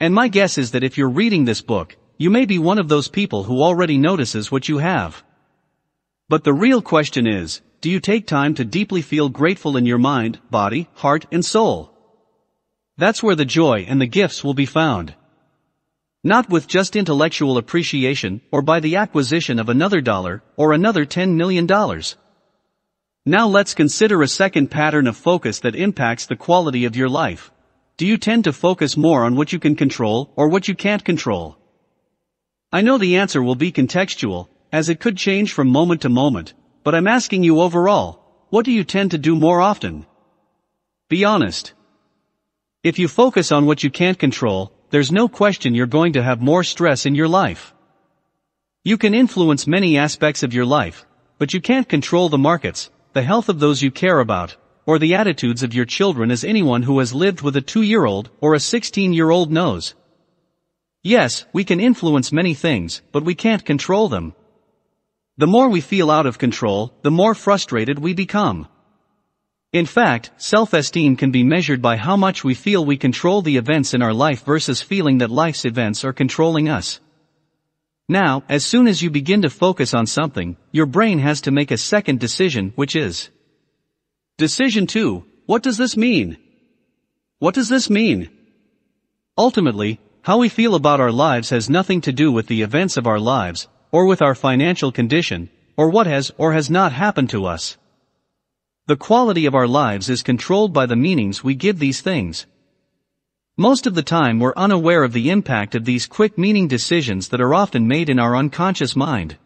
And 0.00 0.14
my 0.14 0.28
guess 0.28 0.56
is 0.56 0.70
that 0.70 0.84
if 0.84 0.96
you're 0.96 1.20
reading 1.20 1.44
this 1.44 1.60
book, 1.60 1.98
you 2.16 2.30
may 2.30 2.46
be 2.46 2.58
one 2.58 2.78
of 2.78 2.88
those 2.88 3.08
people 3.08 3.42
who 3.42 3.62
already 3.62 3.98
notices 3.98 4.50
what 4.50 4.70
you 4.70 4.78
have. 4.78 5.22
But 6.30 6.44
the 6.44 6.54
real 6.54 6.80
question 6.80 7.26
is, 7.26 7.60
do 7.82 7.90
you 7.90 8.00
take 8.00 8.26
time 8.26 8.54
to 8.54 8.64
deeply 8.64 9.02
feel 9.02 9.28
grateful 9.28 9.76
in 9.76 9.84
your 9.84 9.98
mind, 9.98 10.40
body, 10.50 10.88
heart, 10.94 11.26
and 11.30 11.44
soul? 11.44 11.93
That's 12.96 13.22
where 13.22 13.34
the 13.34 13.44
joy 13.44 13.84
and 13.88 14.00
the 14.00 14.06
gifts 14.06 14.44
will 14.44 14.54
be 14.54 14.66
found. 14.66 15.14
Not 16.22 16.48
with 16.48 16.68
just 16.68 16.96
intellectual 16.96 17.58
appreciation 17.58 18.40
or 18.52 18.62
by 18.62 18.80
the 18.80 18.96
acquisition 18.96 19.58
of 19.58 19.68
another 19.68 20.00
dollar 20.00 20.42
or 20.56 20.72
another 20.72 21.04
$10 21.04 21.34
million. 21.34 21.66
Now 23.26 23.48
let's 23.48 23.74
consider 23.74 24.22
a 24.22 24.28
second 24.28 24.70
pattern 24.70 25.06
of 25.06 25.16
focus 25.16 25.60
that 25.60 25.74
impacts 25.74 26.26
the 26.26 26.36
quality 26.36 26.84
of 26.84 26.94
your 26.94 27.08
life. 27.08 27.50
Do 27.96 28.06
you 28.06 28.16
tend 28.16 28.44
to 28.44 28.52
focus 28.52 28.96
more 28.96 29.24
on 29.24 29.34
what 29.34 29.52
you 29.52 29.58
can 29.58 29.76
control 29.76 30.32
or 30.36 30.48
what 30.48 30.68
you 30.68 30.74
can't 30.74 31.04
control? 31.04 31.58
I 32.72 32.80
know 32.80 32.98
the 32.98 33.16
answer 33.16 33.42
will 33.42 33.54
be 33.54 33.72
contextual, 33.72 34.48
as 34.72 34.88
it 34.88 35.00
could 35.00 35.16
change 35.16 35.52
from 35.52 35.68
moment 35.68 36.02
to 36.02 36.08
moment, 36.08 36.54
but 36.82 36.94
I'm 36.94 37.06
asking 37.06 37.44
you 37.44 37.60
overall, 37.60 38.20
what 38.50 38.64
do 38.64 38.72
you 38.72 38.84
tend 38.84 39.12
to 39.12 39.18
do 39.18 39.36
more 39.36 39.60
often? 39.60 40.06
Be 41.08 41.24
honest. 41.24 41.72
If 42.84 42.98
you 42.98 43.08
focus 43.08 43.50
on 43.50 43.64
what 43.64 43.82
you 43.82 43.88
can't 43.88 44.18
control, 44.18 44.70
there's 44.90 45.10
no 45.10 45.26
question 45.26 45.74
you're 45.74 45.86
going 45.86 46.12
to 46.12 46.22
have 46.22 46.42
more 46.42 46.62
stress 46.62 47.06
in 47.06 47.14
your 47.14 47.28
life. 47.28 47.72
You 48.84 48.98
can 48.98 49.14
influence 49.14 49.66
many 49.66 49.96
aspects 49.96 50.42
of 50.42 50.52
your 50.52 50.66
life, 50.66 51.06
but 51.38 51.54
you 51.54 51.62
can't 51.62 51.88
control 51.88 52.28
the 52.28 52.36
markets, 52.36 52.90
the 53.14 53.22
health 53.22 53.48
of 53.48 53.58
those 53.58 53.80
you 53.80 53.90
care 53.90 54.20
about, 54.20 54.58
or 54.84 54.98
the 54.98 55.14
attitudes 55.14 55.62
of 55.62 55.72
your 55.72 55.86
children 55.86 56.30
as 56.30 56.44
anyone 56.44 56.82
who 56.82 56.98
has 56.98 57.14
lived 57.14 57.40
with 57.40 57.56
a 57.56 57.62
two-year-old 57.62 58.28
or 58.42 58.52
a 58.52 58.58
16-year-old 58.58 59.50
knows. 59.50 59.94
Yes, 61.02 61.46
we 61.54 61.64
can 61.64 61.80
influence 61.80 62.32
many 62.32 62.52
things, 62.52 63.00
but 63.12 63.24
we 63.24 63.34
can't 63.34 63.64
control 63.64 64.10
them. 64.10 64.34
The 65.38 65.46
more 65.46 65.70
we 65.70 65.80
feel 65.80 66.10
out 66.10 66.26
of 66.26 66.36
control, 66.36 66.92
the 67.00 67.10
more 67.10 67.34
frustrated 67.34 67.98
we 67.98 68.12
become. 68.12 68.68
In 69.74 69.86
fact, 69.86 70.30
self-esteem 70.36 71.16
can 71.16 71.32
be 71.32 71.42
measured 71.42 71.82
by 71.82 71.96
how 71.96 72.16
much 72.16 72.44
we 72.44 72.54
feel 72.54 72.84
we 72.84 72.96
control 72.96 73.42
the 73.42 73.56
events 73.56 73.92
in 73.92 74.02
our 74.02 74.14
life 74.14 74.44
versus 74.44 74.80
feeling 74.80 75.18
that 75.18 75.32
life's 75.32 75.64
events 75.64 76.04
are 76.04 76.12
controlling 76.12 76.68
us. 76.68 77.00
Now, 78.08 78.44
as 78.48 78.64
soon 78.64 78.86
as 78.86 79.02
you 79.02 79.10
begin 79.10 79.42
to 79.42 79.50
focus 79.50 79.92
on 79.92 80.06
something, 80.06 80.56
your 80.70 80.86
brain 80.86 81.18
has 81.18 81.40
to 81.40 81.50
make 81.50 81.72
a 81.72 81.76
second 81.76 82.20
decision, 82.20 82.72
which 82.76 82.94
is 82.94 83.30
Decision 84.38 84.86
2. 84.86 85.24
What 85.46 85.64
does 85.64 85.76
this 85.76 85.96
mean? 85.96 86.36
What 87.40 87.56
does 87.56 87.68
this 87.68 87.90
mean? 87.90 88.30
Ultimately, 89.36 89.98
how 90.22 90.38
we 90.38 90.48
feel 90.48 90.76
about 90.76 91.00
our 91.00 91.10
lives 91.10 91.50
has 91.50 91.68
nothing 91.68 92.00
to 92.02 92.12
do 92.12 92.30
with 92.30 92.46
the 92.46 92.62
events 92.62 92.96
of 92.96 93.08
our 93.08 93.18
lives, 93.18 93.66
or 93.90 94.06
with 94.06 94.22
our 94.22 94.36
financial 94.36 94.92
condition, 94.92 95.50
or 95.76 95.90
what 95.90 96.06
has 96.06 96.30
or 96.38 96.52
has 96.52 96.70
not 96.70 96.92
happened 96.92 97.30
to 97.30 97.46
us. 97.46 97.76
The 98.86 98.96
quality 98.96 99.46
of 99.46 99.54
our 99.54 99.66
lives 99.66 100.10
is 100.10 100.22
controlled 100.22 100.74
by 100.74 100.84
the 100.84 100.94
meanings 100.94 101.42
we 101.42 101.54
give 101.54 101.78
these 101.78 102.02
things. 102.02 102.44
Most 103.56 103.86
of 103.86 103.94
the 103.94 104.02
time 104.02 104.38
we're 104.38 104.52
unaware 104.58 105.02
of 105.02 105.14
the 105.14 105.30
impact 105.30 105.74
of 105.74 105.86
these 105.86 106.06
quick 106.06 106.36
meaning 106.36 106.68
decisions 106.68 107.28
that 107.28 107.40
are 107.40 107.54
often 107.54 107.88
made 107.88 108.10
in 108.10 108.18
our 108.18 108.36
unconscious 108.36 108.94
mind. 108.94 109.38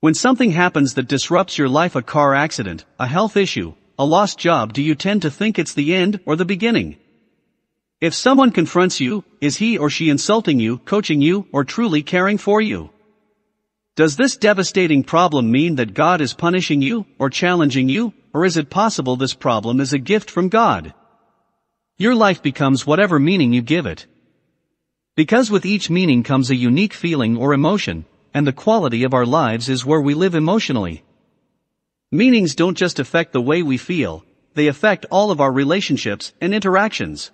When 0.00 0.12
something 0.12 0.50
happens 0.50 0.92
that 0.94 1.08
disrupts 1.08 1.56
your 1.56 1.70
life 1.70 1.96
a 1.96 2.02
car 2.02 2.34
accident, 2.34 2.84
a 3.00 3.06
health 3.06 3.38
issue, 3.38 3.72
a 3.98 4.04
lost 4.04 4.38
job 4.38 4.74
do 4.74 4.82
you 4.82 4.94
tend 4.94 5.22
to 5.22 5.30
think 5.30 5.58
it's 5.58 5.72
the 5.72 5.94
end 5.94 6.20
or 6.26 6.36
the 6.36 6.44
beginning? 6.44 6.96
If 8.02 8.12
someone 8.12 8.50
confronts 8.50 9.00
you, 9.00 9.24
is 9.40 9.56
he 9.56 9.78
or 9.78 9.88
she 9.88 10.10
insulting 10.10 10.60
you, 10.60 10.76
coaching 10.76 11.22
you, 11.22 11.48
or 11.52 11.64
truly 11.64 12.02
caring 12.02 12.36
for 12.36 12.60
you? 12.60 12.90
Does 13.94 14.16
this 14.16 14.36
devastating 14.36 15.04
problem 15.04 15.50
mean 15.50 15.76
that 15.76 15.94
God 15.94 16.20
is 16.20 16.34
punishing 16.34 16.82
you, 16.82 17.06
or 17.18 17.30
challenging 17.30 17.88
you, 17.88 18.12
or 18.36 18.44
is 18.44 18.58
it 18.58 18.68
possible 18.68 19.16
this 19.16 19.32
problem 19.32 19.80
is 19.80 19.94
a 19.94 19.98
gift 19.98 20.30
from 20.30 20.50
God? 20.50 20.92
Your 21.96 22.14
life 22.14 22.42
becomes 22.42 22.86
whatever 22.86 23.18
meaning 23.18 23.54
you 23.54 23.62
give 23.62 23.86
it. 23.86 24.06
Because 25.14 25.50
with 25.50 25.64
each 25.64 25.88
meaning 25.88 26.22
comes 26.22 26.50
a 26.50 26.54
unique 26.54 26.92
feeling 26.92 27.38
or 27.38 27.54
emotion, 27.54 28.04
and 28.34 28.46
the 28.46 28.52
quality 28.52 29.04
of 29.04 29.14
our 29.14 29.24
lives 29.24 29.70
is 29.70 29.86
where 29.86 30.02
we 30.02 30.12
live 30.12 30.34
emotionally. 30.34 31.02
Meanings 32.12 32.54
don't 32.54 32.76
just 32.76 32.98
affect 32.98 33.32
the 33.32 33.40
way 33.40 33.62
we 33.62 33.78
feel, 33.78 34.22
they 34.52 34.66
affect 34.66 35.06
all 35.10 35.30
of 35.30 35.40
our 35.40 35.50
relationships 35.50 36.34
and 36.38 36.52
interactions. 36.54 37.30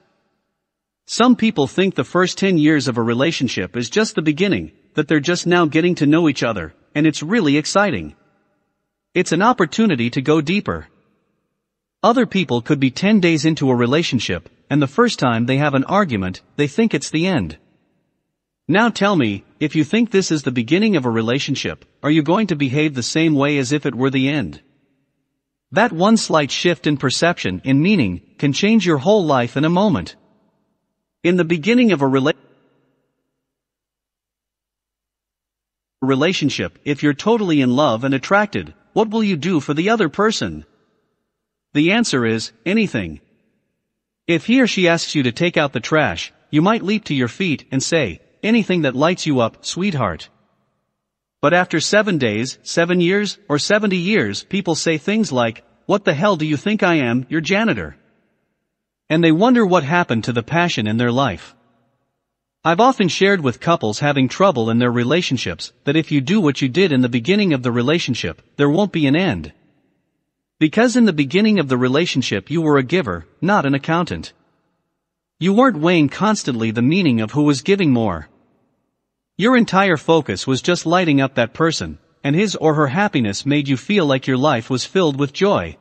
Some 1.07 1.35
people 1.35 1.67
think 1.67 1.97
the 1.97 2.05
first 2.05 2.39
10 2.39 2.59
years 2.59 2.87
of 2.87 2.97
a 2.97 3.03
relationship 3.03 3.77
is 3.77 3.91
just 3.91 4.15
the 4.15 4.23
beginning, 4.23 4.71
that 4.95 5.09
they're 5.09 5.19
just 5.33 5.49
now 5.49 5.67
getting 5.67 5.97
to 5.97 6.07
know 6.07 6.29
each 6.29 6.45
other, 6.45 6.75
and 6.95 7.09
it's 7.09 7.25
really 7.25 7.57
exciting. 7.57 8.15
It's 9.15 9.33
an 9.33 9.43
opportunity 9.43 10.09
to 10.11 10.23
go 10.23 10.41
deeper. 10.41 10.87
Other 12.03 12.27
people 12.27 12.63
could 12.63 12.81
be 12.81 12.91
10 12.91 13.21
days 13.21 13.45
into 13.45 13.71
a 13.71 13.77
relationship, 13.77 14.49
and 14.69 14.83
the 14.83 14.89
first 14.89 15.21
time 15.21 15.47
they 15.47 15.59
have 15.59 15.75
an 15.75 15.85
argument, 15.85 16.43
they 16.57 16.67
think 16.67 16.95
it's 16.95 17.11
the 17.11 17.29
end. 17.29 17.59
Now 18.67 18.89
tell 18.89 19.15
me, 19.15 19.45
if 19.61 19.77
you 19.77 19.85
think 19.85 20.11
this 20.11 20.33
is 20.33 20.43
the 20.43 20.51
beginning 20.51 20.97
of 20.97 21.05
a 21.05 21.11
relationship, 21.11 21.85
are 22.03 22.11
you 22.11 22.23
going 22.23 22.49
to 22.49 22.57
behave 22.57 22.95
the 22.95 23.05
same 23.05 23.35
way 23.35 23.57
as 23.59 23.71
if 23.71 23.87
it 23.87 23.95
were 23.95 24.11
the 24.11 24.29
end? 24.29 24.61
That 25.71 25.93
one 25.93 26.17
slight 26.17 26.51
shift 26.51 26.89
in 26.89 26.97
perception, 26.97 27.63
in 27.65 27.81
meaning, 27.81 28.21
can 28.37 28.53
change 28.53 28.85
your 28.85 28.99
whole 28.99 29.25
life 29.25 29.57
in 29.57 29.65
a 29.65 29.71
moment. 29.71 30.17
In 31.23 31.37
the 31.37 31.45
beginning 31.45 31.93
of 31.93 32.03
a 32.03 32.07
rela- 32.07 32.35
relationship, 36.01 36.81
if 36.85 37.03
you're 37.05 37.15
totally 37.15 37.61
in 37.61 37.77
love 37.77 38.03
and 38.03 38.13
attracted, 38.13 38.75
what 38.93 39.11
will 39.11 39.23
you 39.23 39.37
do 39.37 39.61
for 39.61 39.73
the 39.73 39.91
other 39.91 40.09
person? 40.09 40.67
The 41.75 41.93
answer 41.93 42.27
is, 42.27 42.53
anything. 42.67 43.21
If 44.27 44.47
he 44.47 44.61
or 44.61 44.67
she 44.67 44.89
asks 44.89 45.15
you 45.15 45.23
to 45.25 45.33
take 45.33 45.57
out 45.57 45.73
the 45.73 45.81
trash, 45.81 46.33
you 46.51 46.61
might 46.61 46.83
leap 46.83 47.05
to 47.05 47.15
your 47.15 47.29
feet 47.29 47.67
and 47.73 47.83
say, 47.83 48.21
anything 48.43 48.83
that 48.83 48.95
lights 48.95 49.27
you 49.27 49.41
up, 49.41 49.65
sweetheart. 49.65 50.29
But 51.41 51.55
after 51.55 51.81
seven 51.81 52.19
days, 52.19 52.59
seven 52.63 53.01
years, 53.01 53.39
or 53.49 53.59
seventy 53.59 53.97
years, 53.97 54.45
people 54.45 54.75
say 54.75 54.99
things 54.99 55.33
like, 55.33 55.65
what 55.87 56.05
the 56.05 56.15
hell 56.15 56.37
do 56.37 56.47
you 56.47 56.57
think 56.57 56.83
I 56.83 56.97
am, 56.97 57.27
your 57.29 57.41
janitor? 57.41 57.97
And 59.09 59.25
they 59.25 59.33
wonder 59.33 59.67
what 59.67 59.83
happened 59.83 60.25
to 60.25 60.33
the 60.33 60.43
passion 60.43 60.87
in 60.87 60.99
their 60.99 61.11
life. 61.11 61.55
I've 62.65 62.81
often 62.81 63.09
shared 63.09 63.41
with 63.41 63.61
couples 63.61 63.99
having 63.99 64.29
trouble 64.29 64.71
in 64.71 64.79
their 64.79 64.93
relationships 64.93 65.73
that 65.85 65.97
if 65.97 66.13
you 66.13 66.21
do 66.21 66.41
what 66.41 66.63
you 66.63 66.69
did 66.69 66.93
in 66.93 67.01
the 67.01 67.09
beginning 67.09 67.53
of 67.53 67.65
the 67.65 67.73
relationship, 67.73 68.41
there 68.57 68.71
won't 68.71 68.93
be 68.93 69.07
an 69.07 69.17
end. 69.17 69.53
Because 70.63 70.95
in 70.95 71.07
the 71.07 71.13
beginning 71.13 71.59
of 71.59 71.67
the 71.67 71.77
relationship 71.77 72.49
you 72.49 72.63
were 72.63 72.79
a 72.79 72.85
giver, 72.85 73.27
not 73.41 73.67
an 73.67 73.75
accountant. 73.75 74.33
You 75.41 75.53
weren't 75.53 75.81
weighing 75.81 76.09
constantly 76.09 76.71
the 76.71 76.89
meaning 76.95 77.21
of 77.21 77.33
who 77.33 77.43
was 77.43 77.63
giving 77.63 77.91
more. 77.91 78.29
Your 79.37 79.57
entire 79.57 79.97
focus 79.97 80.47
was 80.47 80.63
just 80.63 80.87
lighting 80.87 81.21
up 81.21 81.35
that 81.35 81.53
person, 81.53 81.99
and 82.23 82.37
his 82.37 82.55
or 82.55 82.75
her 82.75 82.87
happiness 82.87 83.45
made 83.45 83.67
you 83.67 83.77
feel 83.77 84.07
like 84.07 84.29
your 84.29 84.37
life 84.37 84.71
was 84.71 84.85
filled 84.85 85.19
with 85.19 85.33
joy. 85.33 85.79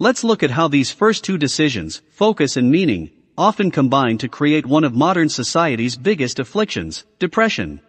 Let's 0.00 0.24
look 0.24 0.42
at 0.42 0.50
how 0.50 0.66
these 0.66 0.90
first 0.90 1.22
two 1.22 1.38
decisions, 1.38 2.02
focus 2.10 2.56
and 2.56 2.72
meaning, 2.72 3.10
often 3.36 3.70
combine 3.70 4.18
to 4.18 4.28
create 4.28 4.66
one 4.66 4.82
of 4.82 4.96
modern 4.96 5.28
society's 5.28 5.94
biggest 5.94 6.40
afflictions, 6.40 7.04
depression. 7.20 7.80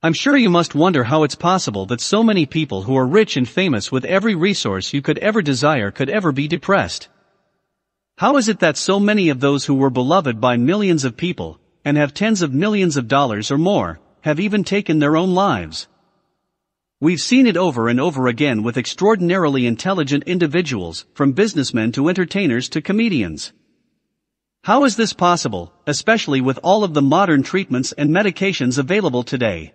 I'm 0.00 0.12
sure 0.12 0.36
you 0.36 0.48
must 0.48 0.76
wonder 0.76 1.02
how 1.02 1.24
it's 1.24 1.34
possible 1.34 1.84
that 1.86 2.00
so 2.00 2.22
many 2.22 2.46
people 2.46 2.82
who 2.82 2.96
are 2.96 3.04
rich 3.06 3.36
and 3.36 3.48
famous 3.48 3.90
with 3.90 4.04
every 4.04 4.36
resource 4.36 4.92
you 4.92 5.02
could 5.02 5.18
ever 5.18 5.42
desire 5.42 5.90
could 5.90 6.08
ever 6.08 6.30
be 6.30 6.46
depressed. 6.46 7.08
How 8.18 8.36
is 8.36 8.48
it 8.48 8.60
that 8.60 8.76
so 8.76 9.00
many 9.00 9.28
of 9.28 9.40
those 9.40 9.64
who 9.64 9.74
were 9.74 9.90
beloved 9.90 10.40
by 10.40 10.56
millions 10.56 11.04
of 11.04 11.16
people, 11.16 11.58
and 11.84 11.96
have 11.96 12.14
tens 12.14 12.42
of 12.42 12.54
millions 12.54 12.96
of 12.96 13.08
dollars 13.08 13.50
or 13.50 13.58
more, 13.58 13.98
have 14.20 14.38
even 14.38 14.62
taken 14.62 15.00
their 15.00 15.16
own 15.16 15.34
lives. 15.34 15.88
We've 17.00 17.20
seen 17.20 17.46
it 17.46 17.56
over 17.56 17.88
and 17.88 17.98
over 17.98 18.28
again 18.28 18.62
with 18.62 18.76
extraordinarily 18.76 19.66
intelligent 19.66 20.24
individuals, 20.24 21.06
from 21.14 21.32
businessmen 21.32 21.90
to 21.92 22.08
entertainers 22.08 22.68
to 22.68 22.82
comedians. 22.82 23.52
How 24.62 24.84
is 24.84 24.96
this 24.96 25.12
possible, 25.12 25.72
especially 25.86 26.40
with 26.40 26.58
all 26.62 26.84
of 26.84 26.94
the 26.94 27.02
modern 27.02 27.42
treatments 27.42 27.92
and 27.92 28.10
medications 28.10 28.78
available 28.78 29.24
today? 29.24 29.72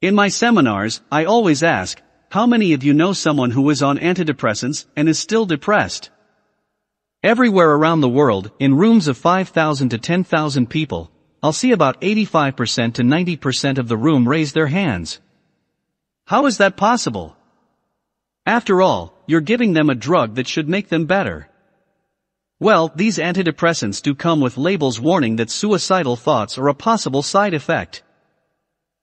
In 0.00 0.14
my 0.14 0.28
seminars, 0.28 1.02
I 1.12 1.26
always 1.26 1.62
ask, 1.62 2.00
how 2.30 2.46
many 2.46 2.72
of 2.72 2.82
you 2.82 2.94
know 2.94 3.12
someone 3.12 3.50
who 3.50 3.68
is 3.68 3.82
on 3.82 3.98
antidepressants 3.98 4.86
and 4.96 5.10
is 5.10 5.18
still 5.18 5.44
depressed? 5.44 6.08
Everywhere 7.22 7.72
around 7.72 8.00
the 8.00 8.08
world, 8.08 8.50
in 8.58 8.76
rooms 8.76 9.08
of 9.08 9.18
5,000 9.18 9.90
to 9.90 9.98
10,000 9.98 10.70
people, 10.70 11.10
I'll 11.42 11.52
see 11.52 11.70
about 11.72 12.00
85% 12.00 12.94
to 12.94 13.02
90% 13.02 13.76
of 13.76 13.88
the 13.88 13.96
room 13.98 14.26
raise 14.26 14.54
their 14.54 14.68
hands. 14.68 15.20
How 16.28 16.46
is 16.46 16.56
that 16.56 16.78
possible? 16.78 17.36
After 18.46 18.80
all, 18.80 19.22
you're 19.26 19.42
giving 19.42 19.74
them 19.74 19.90
a 19.90 19.94
drug 19.94 20.36
that 20.36 20.48
should 20.48 20.68
make 20.68 20.88
them 20.88 21.04
better. 21.04 21.50
Well, 22.58 22.90
these 22.94 23.18
antidepressants 23.18 24.00
do 24.00 24.14
come 24.14 24.40
with 24.40 24.56
labels 24.56 24.98
warning 24.98 25.36
that 25.36 25.50
suicidal 25.50 26.16
thoughts 26.16 26.56
are 26.56 26.68
a 26.68 26.74
possible 26.74 27.22
side 27.22 27.52
effect. 27.52 28.02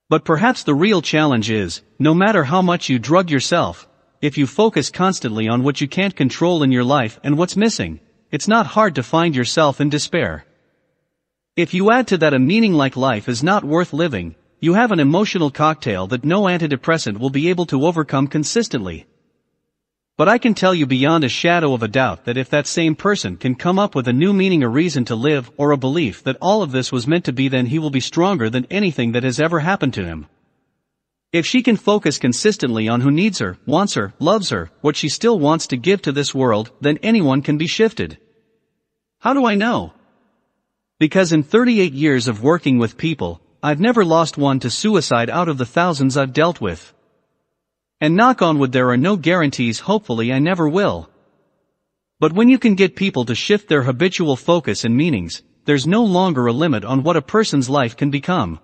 But 0.10 0.24
perhaps 0.24 0.64
the 0.64 0.74
real 0.74 1.02
challenge 1.02 1.50
is, 1.50 1.82
no 2.00 2.14
matter 2.14 2.46
how 2.46 2.62
much 2.62 2.88
you 2.88 2.98
drug 2.98 3.30
yourself, 3.30 3.90
if 4.22 4.38
you 4.38 4.48
focus 4.48 4.90
constantly 4.90 5.50
on 5.50 5.64
what 5.64 5.82
you 5.82 5.88
can't 5.90 6.16
control 6.16 6.64
in 6.64 6.72
your 6.72 6.86
life 6.86 7.20
and 7.26 7.38
what's 7.38 7.58
missing, 7.58 8.00
it's 8.32 8.48
not 8.48 8.68
hard 8.68 8.96
to 8.96 9.04
find 9.04 9.36
yourself 9.36 9.82
in 9.82 9.90
despair. 9.90 10.46
If 11.58 11.74
you 11.74 11.92
add 11.92 12.08
to 12.08 12.18
that 12.20 12.34
a 12.34 12.40
meaning 12.40 12.72
like 12.72 12.96
life 12.96 13.28
is 13.28 13.44
not 13.44 13.66
worth 13.66 13.92
living, 13.92 14.36
you 14.62 14.76
have 14.76 14.94
an 14.94 15.02
emotional 15.02 15.52
cocktail 15.52 16.08
that 16.08 16.24
no 16.24 16.44
antidepressant 16.44 17.20
will 17.20 17.30
be 17.30 17.50
able 17.50 17.66
to 17.66 17.86
overcome 17.86 18.28
consistently. 18.28 19.08
But 20.18 20.28
I 20.28 20.40
can 20.40 20.56
tell 20.56 20.74
you 20.74 20.88
beyond 20.88 21.24
a 21.24 21.30
shadow 21.30 21.76
of 21.76 21.84
a 21.84 21.88
doubt 21.88 22.26
that 22.26 22.38
if 22.38 22.50
that 22.50 22.66
same 22.66 22.96
person 22.96 23.38
can 23.38 23.54
come 23.54 23.78
up 23.78 23.94
with 23.94 24.08
a 24.08 24.14
new 24.14 24.34
meaning 24.34 24.64
a 24.64 24.68
reason 24.68 25.06
to 25.06 25.16
live 25.16 25.52
or 25.58 25.72
a 25.72 25.78
belief 25.78 26.24
that 26.24 26.38
all 26.42 26.64
of 26.64 26.72
this 26.72 26.92
was 26.92 27.06
meant 27.06 27.26
to 27.26 27.32
be 27.32 27.48
then 27.50 27.68
he 27.68 27.78
will 27.78 27.92
be 27.92 28.00
stronger 28.00 28.50
than 28.50 28.66
anything 28.72 29.12
that 29.12 29.22
has 29.22 29.40
ever 29.40 29.60
happened 29.60 29.94
to 29.94 30.04
him. 30.04 30.26
If 31.32 31.46
she 31.46 31.62
can 31.62 31.78
focus 31.78 32.18
consistently 32.18 32.88
on 32.88 33.02
who 33.02 33.12
needs 33.12 33.38
her, 33.38 33.60
wants 33.68 33.94
her, 33.94 34.12
loves 34.18 34.50
her, 34.50 34.72
what 34.82 34.96
she 34.96 35.08
still 35.08 35.38
wants 35.38 35.68
to 35.68 35.78
give 35.78 36.02
to 36.02 36.12
this 36.12 36.34
world, 36.34 36.72
then 36.82 36.98
anyone 37.04 37.44
can 37.44 37.60
be 37.60 37.68
shifted. 37.68 38.18
How 39.20 39.36
do 39.36 39.46
I 39.46 39.54
know? 39.54 39.94
Because 40.98 41.32
in 41.32 41.44
38 41.44 41.94
years 41.94 42.28
of 42.28 42.42
working 42.42 42.80
with 42.80 42.98
people, 42.98 43.40
I've 43.62 43.80
never 43.80 44.04
lost 44.04 44.36
one 44.36 44.60
to 44.62 44.72
suicide 44.72 45.30
out 45.30 45.48
of 45.48 45.60
the 45.60 45.66
thousands 45.66 46.18
I've 46.18 46.34
dealt 46.34 46.60
with. 46.60 46.92
And 48.00 48.16
knock 48.16 48.44
on 48.44 48.60
wood 48.60 48.72
there 48.72 48.90
are 48.90 48.98
no 48.98 49.18
guarantees 49.18 49.80
hopefully 49.80 50.32
I 50.32 50.38
never 50.38 50.70
will. 50.70 51.10
But 52.20 52.34
when 52.34 52.48
you 52.48 52.60
can 52.60 52.76
get 52.76 52.96
people 52.96 53.26
to 53.26 53.34
shift 53.34 53.70
their 53.70 53.84
habitual 53.84 54.36
focus 54.36 54.84
and 54.84 54.96
meanings, 54.96 55.42
there's 55.66 55.88
no 55.88 56.04
longer 56.04 56.46
a 56.46 56.54
limit 56.54 56.86
on 56.86 57.04
what 57.04 57.18
a 57.18 57.22
person's 57.22 57.70
life 57.70 57.98
can 57.98 58.12
become. 58.12 58.60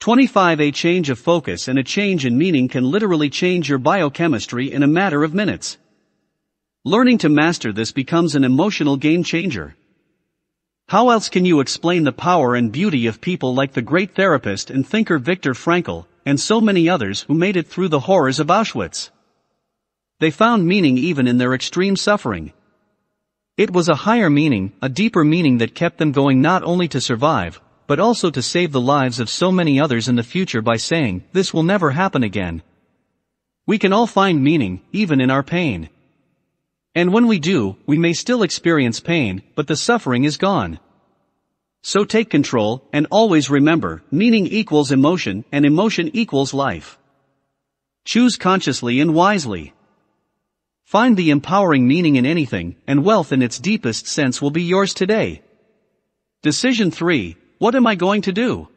25 0.00 0.60
A 0.60 0.70
change 0.72 1.10
of 1.10 1.18
focus 1.18 1.68
and 1.68 1.78
a 1.78 1.84
change 1.84 2.26
in 2.26 2.36
meaning 2.36 2.68
can 2.68 2.90
literally 2.90 3.30
change 3.30 3.68
your 3.68 3.78
biochemistry 3.78 4.72
in 4.72 4.82
a 4.82 4.88
matter 4.88 5.22
of 5.22 5.34
minutes. 5.34 5.76
Learning 6.84 7.18
to 7.18 7.28
master 7.28 7.72
this 7.72 7.92
becomes 7.92 8.34
an 8.34 8.44
emotional 8.44 8.96
game 8.96 9.22
changer. 9.22 9.76
How 10.88 11.10
else 11.10 11.28
can 11.28 11.44
you 11.44 11.60
explain 11.60 12.02
the 12.02 12.12
power 12.12 12.54
and 12.54 12.72
beauty 12.72 13.06
of 13.06 13.20
people 13.20 13.54
like 13.54 13.74
the 13.74 13.82
great 13.82 14.14
therapist 14.14 14.70
and 14.70 14.86
thinker 14.86 15.18
Viktor 15.18 15.52
Frankl, 15.52 16.06
and 16.24 16.38
so 16.38 16.60
many 16.60 16.88
others 16.88 17.22
who 17.22 17.34
made 17.34 17.56
it 17.56 17.66
through 17.68 17.88
the 17.88 18.00
horrors 18.00 18.40
of 18.40 18.48
Auschwitz? 18.48 19.10
They 20.20 20.30
found 20.30 20.66
meaning 20.66 20.98
even 20.98 21.26
in 21.26 21.38
their 21.38 21.54
extreme 21.54 21.96
suffering. 21.96 22.52
It 23.56 23.72
was 23.72 23.88
a 23.88 24.04
higher 24.06 24.30
meaning, 24.30 24.72
a 24.80 24.88
deeper 24.88 25.24
meaning 25.24 25.58
that 25.58 25.74
kept 25.74 25.98
them 25.98 26.12
going 26.12 26.40
not 26.40 26.62
only 26.62 26.88
to 26.88 27.00
survive, 27.00 27.60
but 27.86 28.00
also 28.00 28.30
to 28.30 28.40
save 28.40 28.72
the 28.72 28.80
lives 28.80 29.20
of 29.20 29.28
so 29.28 29.52
many 29.52 29.80
others 29.80 30.08
in 30.08 30.16
the 30.16 30.22
future 30.22 30.62
by 30.62 30.76
saying, 30.76 31.24
this 31.32 31.52
will 31.52 31.62
never 31.62 31.90
happen 31.90 32.22
again. 32.22 32.62
We 33.66 33.78
can 33.78 33.92
all 33.92 34.06
find 34.06 34.42
meaning, 34.42 34.80
even 34.92 35.20
in 35.20 35.30
our 35.30 35.42
pain. 35.42 35.90
And 36.94 37.12
when 37.12 37.26
we 37.26 37.38
do, 37.38 37.76
we 37.86 37.98
may 37.98 38.12
still 38.12 38.42
experience 38.42 39.00
pain, 39.00 39.42
but 39.54 39.66
the 39.66 39.76
suffering 39.76 40.24
is 40.24 40.36
gone. 40.36 40.78
So 41.82 42.04
take 42.04 42.30
control, 42.30 42.88
and 42.92 43.08
always 43.10 43.50
remember, 43.50 44.04
meaning 44.10 44.46
equals 44.46 44.92
emotion, 44.92 45.44
and 45.50 45.66
emotion 45.66 46.10
equals 46.14 46.54
life. 46.54 46.96
Choose 48.04 48.36
consciously 48.36 49.00
and 49.00 49.14
wisely. 49.14 49.74
Find 50.84 51.16
the 51.16 51.30
empowering 51.30 51.88
meaning 51.88 52.14
in 52.16 52.24
anything, 52.24 52.76
and 52.86 53.04
wealth 53.04 53.32
in 53.32 53.42
its 53.42 53.58
deepest 53.58 54.06
sense 54.06 54.40
will 54.40 54.52
be 54.52 54.62
yours 54.62 54.94
today. 54.94 55.42
Decision 56.42 56.92
3 56.92 57.36
What 57.58 57.74
am 57.74 57.86
I 57.86 57.96
going 57.96 58.22
to 58.22 58.32
do? 58.32 58.68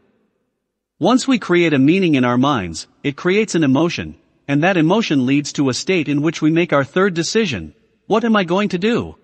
Once 0.98 1.28
we 1.28 1.38
create 1.38 1.74
a 1.74 1.80
meaning 1.80 2.16
in 2.16 2.26
our 2.26 2.38
minds, 2.38 2.88
it 3.04 3.16
creates 3.16 3.54
an 3.54 3.64
emotion, 3.64 4.16
and 4.48 4.64
that 4.64 4.78
emotion 4.78 5.26
leads 5.26 5.54
to 5.54 5.70
a 5.70 5.74
state 5.74 6.08
in 6.08 6.22
which 6.24 6.42
we 6.42 6.50
make 6.50 6.74
our 6.74 6.84
third 6.84 7.14
decision. 7.14 7.76
What 8.08 8.24
am 8.24 8.36
I 8.36 8.46
going 8.46 8.70
to 8.70 8.80
do? 8.80 9.16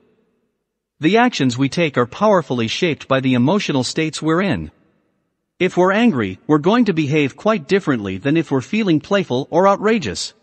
The 1.01 1.17
actions 1.17 1.57
we 1.57 1.67
take 1.67 1.97
are 1.97 2.05
powerfully 2.05 2.67
shaped 2.67 3.07
by 3.07 3.21
the 3.21 3.33
emotional 3.33 3.83
states 3.83 4.21
we're 4.21 4.43
in. 4.43 4.69
If 5.57 5.75
we're 5.75 5.91
angry, 5.91 6.37
we're 6.45 6.59
going 6.59 6.85
to 6.85 6.93
behave 6.93 7.35
quite 7.35 7.67
differently 7.67 8.17
than 8.17 8.37
if 8.37 8.51
we're 8.51 8.61
feeling 8.61 8.99
playful 8.99 9.47
or 9.49 9.67
outrageous. 9.67 10.35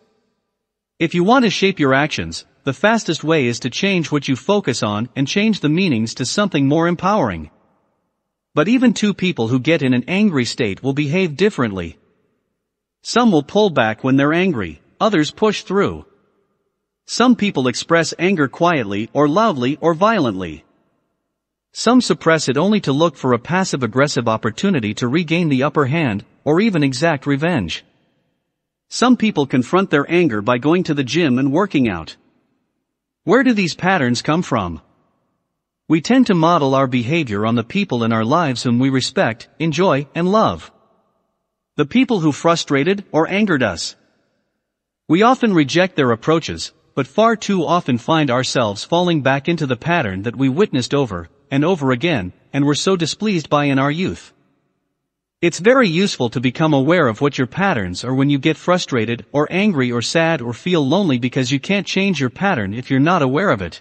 If 0.99 1.15
you 1.15 1.23
want 1.23 1.45
to 1.45 1.51
shape 1.51 1.79
your 1.79 1.95
actions, 1.95 2.45
the 2.65 2.73
fastest 2.73 3.23
way 3.23 3.47
is 3.47 3.61
to 3.61 3.71
change 3.71 4.11
what 4.11 4.27
you 4.27 4.35
focus 4.35 4.83
on 4.83 5.09
and 5.15 5.29
change 5.29 5.61
the 5.61 5.69
meanings 5.69 6.15
to 6.15 6.27
something 6.27 6.67
more 6.67 6.89
empowering. 6.89 7.53
But 8.53 8.67
even 8.67 8.95
two 8.95 9.15
people 9.15 9.47
who 9.47 9.61
get 9.61 9.83
in 9.83 9.95
an 9.95 10.07
angry 10.09 10.45
state 10.45 10.83
will 10.83 10.93
behave 10.93 11.37
differently. 11.37 11.99
Some 13.03 13.31
will 13.31 13.45
pull 13.45 13.71
back 13.71 14.03
when 14.03 14.17
they're 14.17 14.33
angry, 14.33 14.83
others 15.01 15.31
push 15.31 15.63
through. 15.63 16.05
Some 17.11 17.37
people 17.37 17.69
express 17.69 18.13
anger 18.19 18.49
quietly 18.49 19.09
or 19.15 19.31
loudly 19.31 19.79
or 19.81 19.95
violently. 19.95 20.67
Some 21.73 22.03
suppress 22.03 22.51
it 22.51 22.59
only 22.59 22.81
to 22.81 22.93
look 22.93 23.17
for 23.17 23.33
a 23.33 23.39
passive-aggressive 23.39 24.29
opportunity 24.29 24.93
to 24.93 25.09
regain 25.09 25.49
the 25.49 25.63
upper 25.63 25.87
hand, 25.87 26.27
or 26.45 26.61
even 26.61 26.85
exact 26.85 27.27
revenge. 27.27 27.83
Some 28.91 29.17
people 29.17 29.47
confront 29.47 29.89
their 29.89 30.05
anger 30.11 30.43
by 30.43 30.59
going 30.59 30.83
to 30.83 30.93
the 30.93 31.03
gym 31.03 31.39
and 31.39 31.51
working 31.51 31.89
out. 31.89 32.17
Where 33.25 33.43
do 33.43 33.55
these 33.55 33.75
patterns 33.75 34.21
come 34.21 34.43
from? 34.43 34.83
We 35.89 36.03
tend 36.03 36.27
to 36.27 36.35
model 36.35 36.75
our 36.75 36.87
behavior 36.87 37.47
on 37.47 37.55
the 37.55 37.65
people 37.65 38.05
in 38.05 38.13
our 38.13 38.25
lives 38.25 38.65
whom 38.65 38.79
we 38.79 38.91
respect, 38.91 39.49
enjoy, 39.59 40.07
and 40.15 40.31
love. 40.31 40.71
The 41.77 41.87
people 41.87 42.21
who 42.21 42.33
frustrated 42.33 43.07
or 43.13 43.27
angered 43.27 43.63
us. 43.63 43.97
We 45.09 45.23
often 45.23 45.55
reject 45.55 45.97
their 45.97 46.11
approaches, 46.11 46.73
but 46.99 47.07
far 47.07 47.37
too 47.37 47.65
often 47.65 47.97
find 47.97 48.29
ourselves 48.29 48.83
falling 48.83 49.23
back 49.23 49.49
into 49.49 49.69
the 49.69 49.77
pattern 49.77 50.23
that 50.23 50.35
we 50.35 50.49
witnessed 50.49 50.93
over 50.93 51.29
and 51.49 51.65
over 51.65 51.93
again 51.93 52.33
and 52.53 52.65
were 52.65 52.75
so 52.75 52.97
displeased 52.97 53.49
by 53.49 53.67
in 53.67 53.79
our 53.79 53.93
youth. 53.93 54.33
It's 55.41 55.61
very 55.61 55.89
useful 55.89 56.29
to 56.31 56.41
become 56.41 56.75
aware 56.75 57.07
of 57.07 57.21
what 57.21 57.39
your 57.39 57.47
patterns 57.47 58.03
are 58.03 58.13
when 58.13 58.31
you 58.31 58.39
get 58.41 58.57
frustrated 58.57 59.25
or 59.31 59.47
angry 59.49 59.93
or 59.93 60.03
sad 60.03 60.43
or 60.43 60.53
feel 60.53 60.85
lonely 60.85 61.21
because 61.21 61.53
you 61.53 61.61
can't 61.61 61.87
change 61.87 62.19
your 62.19 62.31
pattern 62.31 62.75
if 62.75 62.91
you're 62.91 62.99
not 62.99 63.23
aware 63.23 63.51
of 63.51 63.63
it. 63.63 63.81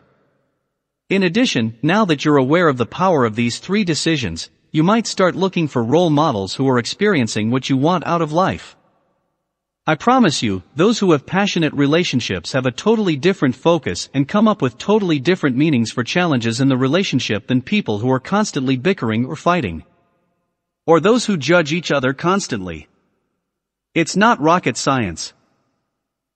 In 1.09 1.23
addition, 1.23 1.75
now 1.81 2.05
that 2.05 2.23
you're 2.23 2.37
aware 2.37 2.67
of 2.67 2.77
the 2.77 2.85
power 2.85 3.25
of 3.25 3.35
these 3.35 3.57
three 3.57 3.83
decisions, 3.83 4.51
you 4.71 4.83
might 4.83 5.07
start 5.07 5.35
looking 5.35 5.67
for 5.67 5.83
role 5.83 6.11
models 6.11 6.53
who 6.53 6.69
are 6.69 6.77
experiencing 6.77 7.49
what 7.49 7.67
you 7.67 7.77
want 7.77 8.05
out 8.05 8.21
of 8.21 8.31
life. 8.31 8.76
I 9.87 9.95
promise 9.95 10.43
you, 10.43 10.63
those 10.75 10.99
who 10.99 11.13
have 11.13 11.25
passionate 11.25 11.73
relationships 11.73 12.51
have 12.51 12.65
a 12.65 12.71
totally 12.71 13.15
different 13.15 13.55
focus 13.55 14.09
and 14.13 14.27
come 14.27 14.47
up 14.47 14.61
with 14.61 14.77
totally 14.77 15.17
different 15.17 15.55
meanings 15.55 15.91
for 15.91 16.03
challenges 16.03 16.59
in 16.59 16.67
the 16.67 16.77
relationship 16.77 17.47
than 17.47 17.61
people 17.61 17.99
who 17.99 18.11
are 18.11 18.19
constantly 18.19 18.75
bickering 18.75 19.25
or 19.25 19.37
fighting 19.37 19.83
or 20.87 21.01
those 21.01 21.25
who 21.25 21.35
judge 21.35 21.73
each 21.73 21.91
other 21.91 22.13
constantly. 22.13 22.87
It's 23.93 24.15
not 24.15 24.39
rocket 24.39 24.77
science. 24.77 25.33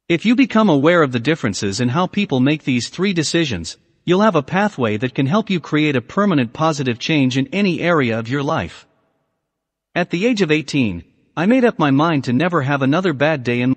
If 0.10 0.25
you 0.25 0.36
become 0.36 0.70
aware 0.70 1.01
of 1.01 1.13
the 1.13 1.22
differences 1.22 1.79
in 1.79 1.89
how 1.89 2.05
people 2.05 2.41
make 2.41 2.65
these 2.65 2.89
three 2.89 3.13
decisions, 3.13 3.77
you'll 4.03 4.22
have 4.22 4.36
a 4.36 4.43
pathway 4.43 4.98
that 4.98 5.15
can 5.15 5.25
help 5.25 5.50
you 5.50 5.62
create 5.62 5.96
a 5.96 6.01
permanent 6.01 6.51
positive 6.51 7.00
change 7.00 7.38
in 7.38 7.48
any 7.48 7.79
area 7.79 8.20
of 8.20 8.27
your 8.27 8.43
life. 8.43 8.86
At 9.95 10.10
the 10.10 10.26
age 10.26 10.41
of 10.41 10.52
18, 10.52 11.06
I 11.36 11.46
made 11.46 11.63
up 11.63 11.80
my 11.80 11.91
mind 11.91 12.26
to 12.26 12.34
never 12.34 12.62
have 12.62 12.82
another 12.82 13.13
bad 13.13 13.44
day 13.44 13.62
in 13.62 13.74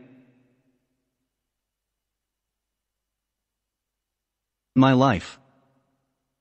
my 4.75 4.93
life. 4.93 5.39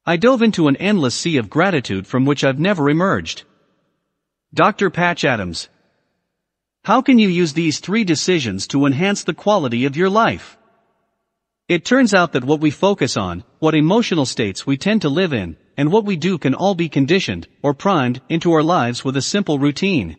I 0.07 0.17
dove 0.17 0.41
into 0.41 0.67
an 0.67 0.75
endless 0.77 1.13
sea 1.13 1.37
of 1.37 1.51
gratitude 1.51 2.07
from 2.07 2.25
which 2.25 2.43
I've 2.43 2.59
never 2.59 2.89
emerged. 2.89 3.43
Dr. 4.55 4.89
Patch 4.89 5.23
Adams. 5.23 5.69
How 6.83 7.03
can 7.03 7.19
you 7.19 7.29
use 7.29 7.53
these 7.53 7.79
three 7.79 8.03
decisions 8.03 8.65
to 8.67 8.87
enhance 8.87 9.23
the 9.23 9.35
quality 9.35 9.85
of 9.85 9.95
your 9.95 10.09
life? 10.09 10.57
It 11.69 11.85
turns 11.85 12.15
out 12.15 12.33
that 12.33 12.43
what 12.43 12.59
we 12.59 12.71
focus 12.71 13.17
on, 13.17 13.43
what 13.59 13.75
emotional 13.75 14.25
states 14.25 14.65
we 14.65 14.77
tend 14.77 15.03
to 15.03 15.09
live 15.09 15.31
in, 15.31 15.57
and 15.77 15.91
what 15.91 16.05
we 16.05 16.15
do 16.15 16.39
can 16.39 16.55
all 16.55 16.73
be 16.73 16.89
conditioned, 16.89 17.47
or 17.61 17.75
primed, 17.75 18.19
into 18.29 18.51
our 18.51 18.63
lives 18.63 19.05
with 19.05 19.15
a 19.15 19.21
simple 19.21 19.59
routine. 19.59 20.17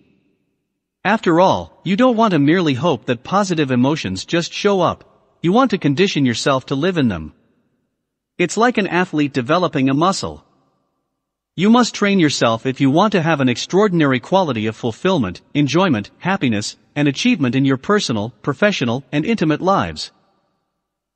After 1.04 1.38
all, 1.38 1.78
you 1.84 1.96
don't 1.96 2.16
want 2.16 2.32
to 2.32 2.38
merely 2.38 2.72
hope 2.72 3.04
that 3.04 3.24
positive 3.24 3.70
emotions 3.70 4.24
just 4.24 4.54
show 4.54 4.80
up, 4.80 5.04
you 5.42 5.52
want 5.52 5.70
to 5.72 5.78
condition 5.78 6.24
yourself 6.24 6.64
to 6.66 6.74
live 6.74 6.96
in 6.96 7.08
them. 7.08 7.34
It's 8.38 8.56
like 8.56 8.78
an 8.78 8.86
athlete 8.86 9.34
developing 9.34 9.90
a 9.90 9.94
muscle. 9.94 10.46
You 11.56 11.68
must 11.68 11.94
train 11.94 12.18
yourself 12.18 12.64
if 12.64 12.80
you 12.80 12.90
want 12.90 13.12
to 13.12 13.20
have 13.20 13.42
an 13.42 13.50
extraordinary 13.50 14.18
quality 14.18 14.66
of 14.66 14.76
fulfillment, 14.76 15.42
enjoyment, 15.52 16.10
happiness, 16.20 16.78
and 16.96 17.06
achievement 17.06 17.54
in 17.54 17.66
your 17.66 17.76
personal, 17.76 18.30
professional, 18.40 19.04
and 19.12 19.26
intimate 19.26 19.60
lives. 19.60 20.10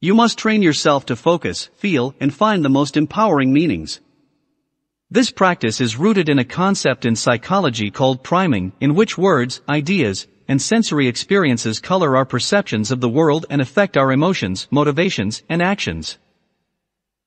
You 0.02 0.14
must 0.14 0.36
train 0.36 0.60
yourself 0.60 1.06
to 1.06 1.16
focus, 1.16 1.70
feel, 1.76 2.14
and 2.20 2.34
find 2.34 2.62
the 2.62 2.68
most 2.68 2.94
empowering 2.94 3.54
meanings. 3.54 4.00
This 5.10 5.30
practice 5.30 5.80
is 5.80 5.96
rooted 5.96 6.28
in 6.28 6.38
a 6.38 6.44
concept 6.44 7.06
in 7.06 7.16
psychology 7.16 7.90
called 7.90 8.22
priming, 8.22 8.72
in 8.78 8.94
which 8.94 9.16
words, 9.16 9.62
ideas, 9.66 10.26
and 10.46 10.60
sensory 10.60 11.08
experiences 11.08 11.80
color 11.80 12.14
our 12.14 12.26
perceptions 12.26 12.90
of 12.90 13.00
the 13.00 13.08
world 13.08 13.46
and 13.48 13.62
affect 13.62 13.96
our 13.96 14.12
emotions, 14.12 14.68
motivations, 14.70 15.42
and 15.48 15.62
actions. 15.62 16.18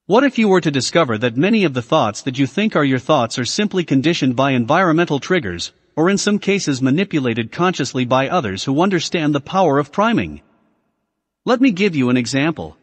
What 0.06 0.24
if 0.24 0.38
you 0.38 0.48
were 0.48 0.62
to 0.62 0.70
discover 0.70 1.17
that 1.17 1.38
many 1.38 1.63
of 1.63 1.74
the 1.74 1.82
thoughts 1.82 2.22
that 2.22 2.38
you 2.38 2.46
think 2.46 2.76
are 2.76 2.86
your 2.86 3.00
thoughts 3.00 3.39
are 3.39 3.46
simply 3.46 3.84
conditioned 3.84 4.36
by 4.36 4.52
environmental 4.52 5.20
triggers, 5.20 5.72
or 5.96 6.08
in 6.08 6.20
some 6.20 6.38
cases 6.38 6.84
manipulated 6.84 7.52
consciously 7.52 8.06
by 8.06 8.30
others 8.30 8.63
who 8.65 8.84
understand 8.84 9.34
the 9.34 9.41
power 9.41 9.80
of 9.80 9.91
priming? 9.91 10.41
Let 11.46 11.60
me 11.60 11.72
give 11.72 11.96
you 11.96 12.12
an 12.12 12.17
example. 12.17 12.78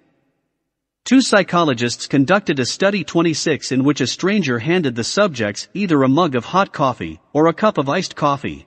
Two 1.08 1.22
psychologists 1.22 2.06
conducted 2.06 2.60
a 2.60 2.66
study 2.66 3.02
26 3.02 3.72
in 3.72 3.82
which 3.82 4.02
a 4.02 4.06
stranger 4.06 4.58
handed 4.58 4.94
the 4.94 5.02
subjects 5.02 5.66
either 5.72 6.02
a 6.02 6.06
mug 6.08 6.34
of 6.34 6.44
hot 6.44 6.70
coffee 6.70 7.18
or 7.32 7.46
a 7.46 7.54
cup 7.54 7.78
of 7.78 7.88
iced 7.88 8.14
coffee. 8.14 8.66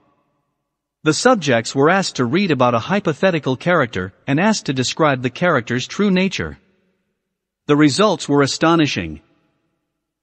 The 1.03 1.13
subjects 1.13 1.75
were 1.75 1.91
asked 1.91 2.15
to 2.15 2.25
read 2.25 2.49
about 2.49 2.73
a 2.73 2.79
hypothetical 2.89 3.55
character 3.57 4.15
and 4.25 4.39
asked 4.39 4.65
to 4.65 4.73
describe 4.73 5.21
the 5.21 5.29
character's 5.29 5.85
true 5.85 6.09
nature. 6.09 6.57
The 7.67 7.75
results 7.75 8.27
were 8.27 8.41
astonishing. 8.41 9.21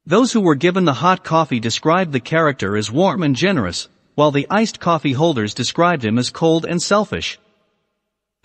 Those 0.05 0.33
who 0.33 0.41
were 0.41 0.57
given 0.57 0.87
the 0.87 0.95
hot 0.95 1.23
coffee 1.23 1.61
described 1.61 2.13
the 2.13 2.19
character 2.19 2.77
as 2.77 2.91
warm 2.91 3.23
and 3.23 3.37
generous, 3.37 3.89
while 4.17 4.33
the 4.33 4.49
iced 4.51 4.81
coffee 4.81 5.13
holders 5.13 5.55
described 5.55 6.05
him 6.05 6.19
as 6.19 6.31
cold 6.31 6.67
and 6.69 6.83
selfish. 6.83 7.39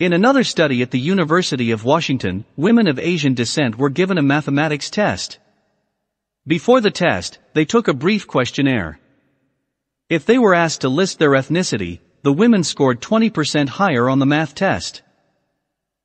In 0.00 0.12
another 0.12 0.42
study 0.42 0.82
at 0.82 0.90
the 0.90 0.98
University 0.98 1.70
of 1.70 1.84
Washington, 1.84 2.44
women 2.56 2.88
of 2.88 2.98
Asian 2.98 3.32
descent 3.32 3.78
were 3.78 3.90
given 3.90 4.18
a 4.18 4.22
mathematics 4.22 4.90
test. 4.90 5.38
Before 6.44 6.80
the 6.80 6.90
test, 6.90 7.38
they 7.52 7.64
took 7.64 7.86
a 7.86 7.94
brief 7.94 8.26
questionnaire. 8.26 8.98
If 10.10 10.26
they 10.26 10.36
were 10.36 10.52
asked 10.52 10.80
to 10.80 10.88
list 10.88 11.20
their 11.20 11.30
ethnicity, 11.30 12.00
the 12.24 12.32
women 12.32 12.64
scored 12.64 13.00
20% 13.00 13.68
higher 13.68 14.08
on 14.08 14.18
the 14.18 14.26
math 14.26 14.56
test. 14.56 15.02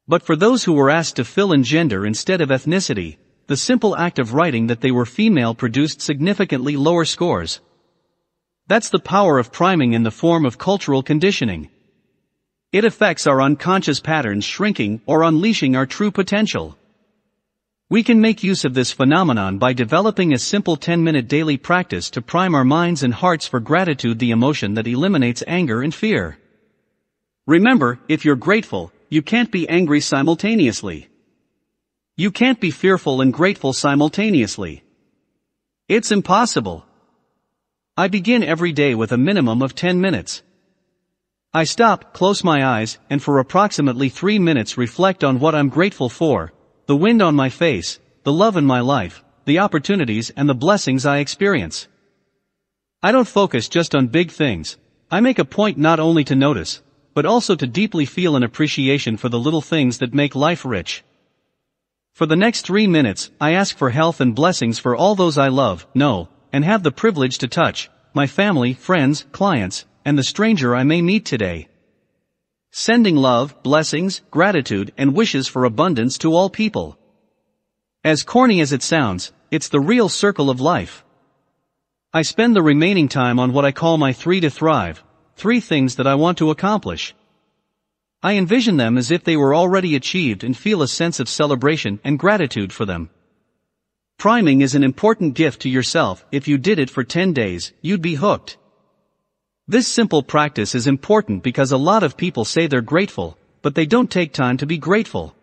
But 0.07 0.21
for 0.21 0.35
those 0.35 0.65
who 0.65 0.73
were 0.73 0.91
asked 0.91 1.15
to 1.15 1.25
fill 1.25 1.51
in 1.51 1.63
gender 1.63 2.05
instead 2.05 2.41
of 2.41 2.49
ethnicity, 2.49 3.17
the 3.47 3.57
simple 3.57 3.97
act 3.97 4.19
of 4.19 4.35
writing 4.35 4.67
that 4.67 4.81
they 4.81 4.91
were 4.91 5.07
female 5.07 5.55
produced 5.55 5.99
significantly 5.99 6.77
lower 6.77 7.05
scores. 7.05 7.59
That's 8.67 8.91
the 8.91 8.99
power 8.99 9.39
of 9.39 9.51
priming 9.51 9.93
in 9.93 10.03
the 10.03 10.11
form 10.11 10.45
of 10.45 10.59
cultural 10.59 11.01
conditioning. 11.01 11.71
It 12.71 12.85
affects 12.85 13.25
our 13.25 13.41
unconscious 13.41 13.99
patterns 13.99 14.45
shrinking 14.45 15.01
or 15.07 15.23
unleashing 15.23 15.75
our 15.75 15.87
true 15.87 16.11
potential. 16.11 16.77
We 17.89 18.03
can 18.03 18.21
make 18.21 18.43
use 18.43 18.63
of 18.63 18.75
this 18.75 18.91
phenomenon 18.91 19.57
by 19.57 19.73
developing 19.73 20.31
a 20.31 20.37
simple 20.37 20.77
10-minute 20.77 21.27
daily 21.27 21.57
practice 21.57 22.11
to 22.11 22.21
prime 22.21 22.53
our 22.53 22.63
minds 22.63 23.01
and 23.01 23.11
hearts 23.11 23.47
for 23.47 23.59
gratitude 23.59 24.19
the 24.19 24.29
emotion 24.29 24.75
that 24.75 24.85
eliminates 24.85 25.43
anger 25.47 25.81
and 25.81 25.95
fear. 25.95 26.37
Remember, 27.47 27.99
if 28.07 28.23
you're 28.23 28.35
grateful, 28.35 28.91
you 29.09 29.23
can't 29.23 29.49
be 29.49 29.67
angry 29.67 30.01
simultaneously. 30.01 31.09
You 32.15 32.29
can't 32.29 32.59
be 32.59 32.69
fearful 32.69 33.21
and 33.21 33.33
grateful 33.33 33.73
simultaneously. 33.73 34.83
It's 35.87 36.11
impossible. 36.11 36.85
I 37.97 38.09
begin 38.09 38.43
every 38.43 38.73
day 38.73 38.93
with 38.93 39.11
a 39.11 39.17
minimum 39.17 39.63
of 39.63 39.73
10 39.73 39.99
minutes. 39.99 40.43
I 41.51 41.63
stop, 41.63 42.13
close 42.13 42.43
my 42.43 42.63
eyes, 42.63 42.99
and 43.09 43.23
for 43.23 43.39
approximately 43.39 44.07
3 44.07 44.37
minutes 44.37 44.77
reflect 44.77 45.23
on 45.23 45.39
what 45.39 45.55
I'm 45.55 45.69
grateful 45.69 46.07
for, 46.07 46.53
the 46.85 46.95
wind 46.95 47.23
on 47.23 47.33
my 47.33 47.49
face, 47.49 47.99
the 48.23 48.31
love 48.31 48.55
in 48.55 48.65
my 48.65 48.81
life, 48.81 49.23
the 49.45 49.57
opportunities 49.57 50.29
and 50.29 50.47
the 50.47 50.53
blessings 50.53 51.07
I 51.07 51.17
experience. 51.17 51.87
I 53.01 53.11
don't 53.11 53.27
focus 53.27 53.67
just 53.67 53.95
on 53.95 54.09
big 54.09 54.29
things, 54.29 54.77
I 55.09 55.21
make 55.21 55.39
a 55.39 55.45
point 55.45 55.79
not 55.79 55.99
only 55.99 56.23
to 56.25 56.35
notice, 56.35 56.83
but 57.15 57.25
also 57.25 57.55
to 57.55 57.65
deeply 57.65 58.05
feel 58.05 58.35
an 58.35 58.43
appreciation 58.43 59.17
for 59.17 59.29
the 59.29 59.39
little 59.39 59.61
things 59.61 59.97
that 59.97 60.13
make 60.13 60.35
life 60.35 60.63
rich. 60.63 61.03
For 62.13 62.27
the 62.27 62.35
next 62.35 62.61
three 62.61 62.85
minutes, 62.85 63.31
I 63.41 63.53
ask 63.53 63.75
for 63.75 63.89
health 63.89 64.21
and 64.21 64.35
blessings 64.35 64.77
for 64.77 64.95
all 64.95 65.15
those 65.15 65.39
I 65.39 65.47
love, 65.47 65.87
know, 65.95 66.29
and 66.53 66.63
have 66.63 66.83
the 66.83 66.91
privilege 66.91 67.39
to 67.39 67.47
touch, 67.47 67.89
my 68.13 68.27
family, 68.27 68.75
friends, 68.75 69.25
clients, 69.31 69.85
and 70.05 70.17
the 70.17 70.23
stranger 70.23 70.75
I 70.75 70.83
may 70.83 71.01
meet 71.01 71.25
today. 71.25 71.67
Sending 72.71 73.15
love, 73.15 73.61
blessings, 73.63 74.21
gratitude, 74.29 74.93
and 74.97 75.15
wishes 75.15 75.47
for 75.47 75.65
abundance 75.65 76.17
to 76.19 76.33
all 76.33 76.49
people. 76.49 76.97
As 78.03 78.23
corny 78.23 78.61
as 78.61 78.71
it 78.71 78.83
sounds, 78.83 79.31
it's 79.51 79.69
the 79.69 79.79
real 79.79 80.07
circle 80.07 80.49
of 80.49 80.61
life. 80.61 81.03
I 82.13 82.21
spend 82.21 82.55
the 82.55 82.61
remaining 82.61 83.07
time 83.07 83.39
on 83.39 83.53
what 83.53 83.65
I 83.65 83.71
call 83.71 83.97
my 83.97 84.13
three 84.13 84.39
to 84.41 84.49
thrive, 84.49 85.03
three 85.35 85.59
things 85.59 85.95
that 85.95 86.07
I 86.07 86.15
want 86.15 86.37
to 86.39 86.51
accomplish. 86.51 87.15
I 88.21 88.33
envision 88.33 88.77
them 88.77 88.97
as 88.97 89.11
if 89.11 89.23
they 89.23 89.37
were 89.37 89.55
already 89.55 89.95
achieved 89.95 90.43
and 90.43 90.55
feel 90.55 90.81
a 90.81 90.87
sense 90.87 91.19
of 91.19 91.29
celebration 91.29 91.99
and 92.03 92.19
gratitude 92.19 92.71
for 92.71 92.85
them. 92.85 93.09
Priming 94.19 94.61
is 94.61 94.75
an 94.75 94.83
important 94.83 95.33
gift 95.33 95.61
to 95.61 95.69
yourself, 95.69 96.25
if 96.31 96.47
you 96.47 96.57
did 96.57 96.77
it 96.77 96.89
for 96.89 97.03
10 97.03 97.31
days, 97.31 97.71
you'd 97.81 98.01
be 98.01 98.15
hooked. 98.15 98.57
This 99.69 99.87
simple 99.87 100.23
practice 100.23 100.73
is 100.73 100.87
important 100.87 101.43
because 101.43 101.71
a 101.71 101.77
lot 101.77 102.01
of 102.01 102.17
people 102.17 102.43
say 102.43 102.65
they're 102.65 102.81
grateful, 102.81 103.37
but 103.61 103.75
they 103.75 103.85
don't 103.85 104.09
take 104.09 104.33
time 104.33 104.57
to 104.57 104.65
be 104.65 104.79
grateful. 104.79 105.35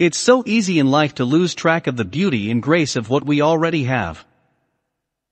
It's 0.00 0.18
so 0.18 0.42
easy 0.44 0.80
in 0.80 0.90
life 0.90 1.14
to 1.14 1.24
lose 1.24 1.54
track 1.54 1.86
of 1.86 1.96
the 1.96 2.04
beauty 2.04 2.50
and 2.50 2.60
grace 2.60 2.96
of 2.96 3.08
what 3.08 3.24
we 3.24 3.40
already 3.40 3.84
have. 3.84 4.24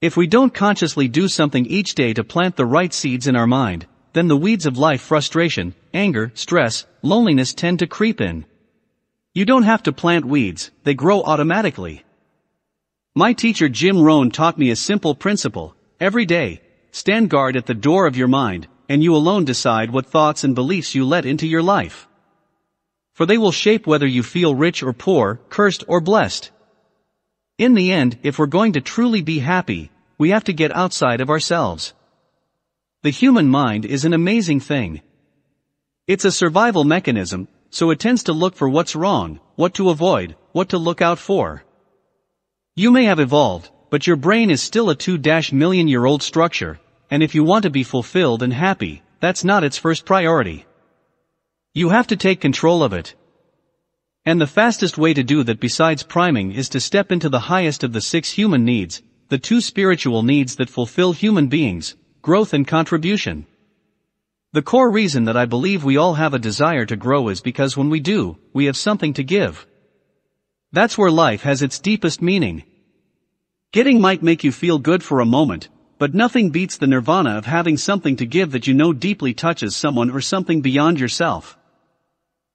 If 0.01 0.17
we 0.17 0.29
don't 0.29 0.55
consciously 0.55 1.09
do 1.09 1.27
something 1.27 1.67
each 1.67 1.97
day 1.97 2.13
to 2.15 2.23
plant 2.23 2.55
the 2.55 2.65
right 2.65 2.95
seeds 2.95 3.27
in 3.27 3.35
our 3.35 3.49
mind, 3.49 3.89
then 4.13 4.29
the 4.29 4.37
weeds 4.37 4.67
of 4.67 4.79
life 4.79 5.01
frustration, 5.01 5.75
anger, 5.93 6.31
stress, 6.35 6.87
loneliness 7.03 7.55
tend 7.55 7.81
to 7.81 7.89
creep 7.89 8.21
in. 8.21 8.45
You 9.35 9.45
don't 9.45 9.65
have 9.65 9.83
to 9.83 9.93
plant 9.93 10.25
weeds, 10.25 10.71
they 10.85 10.95
grow 10.95 11.25
automatically. 11.25 12.05
My 13.17 13.33
teacher 13.33 13.69
Jim 13.69 14.01
Rohn 14.01 14.31
taught 14.31 14.59
me 14.59 14.71
a 14.71 14.77
simple 14.77 15.17
principle, 15.17 15.75
every 15.99 16.25
day, 16.25 16.61
stand 16.91 17.31
guard 17.31 17.57
at 17.57 17.67
the 17.67 17.75
door 17.75 18.07
of 18.07 18.17
your 18.17 18.29
mind, 18.29 18.69
and 18.89 19.03
you 19.03 19.15
alone 19.15 19.45
decide 19.45 19.91
what 19.91 20.07
thoughts 20.07 20.45
and 20.45 20.55
beliefs 20.55 20.95
you 20.95 21.05
let 21.05 21.25
into 21.25 21.47
your 21.47 21.63
life. 21.63 22.09
For 23.13 23.27
they 23.27 23.39
will 23.39 23.53
shape 23.53 23.87
whether 23.87 24.07
you 24.07 24.23
feel 24.23 24.55
rich 24.55 24.83
or 24.83 24.93
poor, 24.93 25.41
cursed 25.49 25.85
or 25.87 26.01
blessed. 26.01 26.51
In 27.59 27.75
the 27.75 27.93
end, 27.93 28.19
if 28.23 28.39
we're 28.39 28.47
going 28.47 28.73
to 28.73 28.81
truly 28.81 29.23
be 29.23 29.39
happy, 29.41 29.91
we 30.19 30.31
have 30.31 30.45
to 30.45 30.53
get 30.53 30.75
outside 30.75 31.21
of 31.21 31.31
ourselves. 31.31 31.95
The 33.03 33.11
human 33.11 33.49
mind 33.49 33.85
is 33.85 34.05
an 34.05 34.13
amazing 34.13 34.61
thing. 34.61 35.03
It's 36.07 36.25
a 36.25 36.33
survival 36.33 36.85
mechanism, 36.85 37.49
so 37.71 37.91
it 37.91 38.01
tends 38.01 38.25
to 38.25 38.33
look 38.33 38.57
for 38.57 38.69
what's 38.69 38.97
wrong, 38.97 39.41
what 39.55 39.75
to 39.75 39.91
avoid, 39.91 40.37
what 40.53 40.71
to 40.71 40.79
look 40.79 41.01
out 41.01 41.19
for. 41.19 41.63
You 42.75 42.91
may 42.91 43.05
have 43.05 43.21
evolved, 43.21 43.71
but 43.91 44.07
your 44.07 44.17
brain 44.17 44.51
is 44.51 44.63
still 44.63 44.89
a 44.89 44.95
2 44.95 45.19
million 45.53 45.89
year 45.89 46.05
old 46.05 46.23
structure, 46.23 46.79
and 47.11 47.23
if 47.23 47.35
you 47.35 47.45
want 47.45 47.65
to 47.65 47.71
be 47.71 47.83
fulfilled 47.83 48.43
and 48.43 48.53
happy, 48.53 49.03
that's 49.19 49.45
not 49.45 49.65
its 49.65 49.77
first 49.77 50.05
priority. 50.05 50.65
You 51.75 51.91
have 51.91 52.07
to 52.07 52.17
take 52.17 52.41
control 52.41 52.83
of 52.83 52.93
it. 52.93 53.15
And 54.25 54.41
the 54.41 54.47
fastest 54.47 54.97
way 54.97 55.13
to 55.15 55.23
do 55.23 55.43
that 55.43 55.61
besides 55.61 56.03
priming 56.03 56.53
is 56.53 56.69
to 56.71 56.81
step 56.81 57.11
into 57.11 57.29
the 57.29 57.47
highest 57.51 57.83
of 57.83 57.93
the 57.93 58.01
six 58.01 58.31
human 58.31 58.65
needs, 58.65 59.03
the 59.29 59.39
two 59.39 59.61
spiritual 59.61 60.23
needs 60.23 60.57
that 60.57 60.71
fulfill 60.71 61.13
human 61.13 61.49
beings, 61.49 61.97
growth 62.23 62.53
and 62.53 62.67
contribution. 62.67 63.47
The 64.53 64.63
core 64.63 64.91
reason 64.91 65.25
that 65.25 65.37
I 65.37 65.47
believe 65.47 65.85
we 65.85 65.97
all 65.97 66.15
have 66.15 66.35
a 66.35 66.39
desire 66.39 66.85
to 66.87 66.97
grow 66.97 67.29
is 67.29 67.41
because 67.41 67.77
when 67.77 67.89
we 67.89 68.01
do, 68.01 68.37
we 68.53 68.67
have 68.67 68.77
something 68.77 69.15
to 69.15 69.25
give. 69.25 69.67
That's 70.73 70.99
where 70.99 71.11
life 71.11 71.43
has 71.43 71.63
its 71.63 71.79
deepest 71.79 72.21
meaning. 72.21 72.65
Getting 73.73 74.01
might 74.01 74.21
make 74.21 74.43
you 74.43 74.51
feel 74.51 74.81
good 74.81 75.01
for 75.05 75.21
a 75.21 75.25
moment, 75.25 75.69
but 75.97 76.13
nothing 76.13 76.51
beats 76.51 76.77
the 76.77 76.89
nirvana 76.89 77.39
of 77.39 77.47
having 77.47 77.77
something 77.77 78.17
to 78.17 78.27
give 78.27 78.51
that 78.51 78.67
you 78.67 78.75
know 78.75 78.93
deeply 78.93 79.33
touches 79.33 79.77
someone 79.77 80.11
or 80.11 80.21
something 80.21 80.61
beyond 80.61 80.99
yourself. 80.99 81.57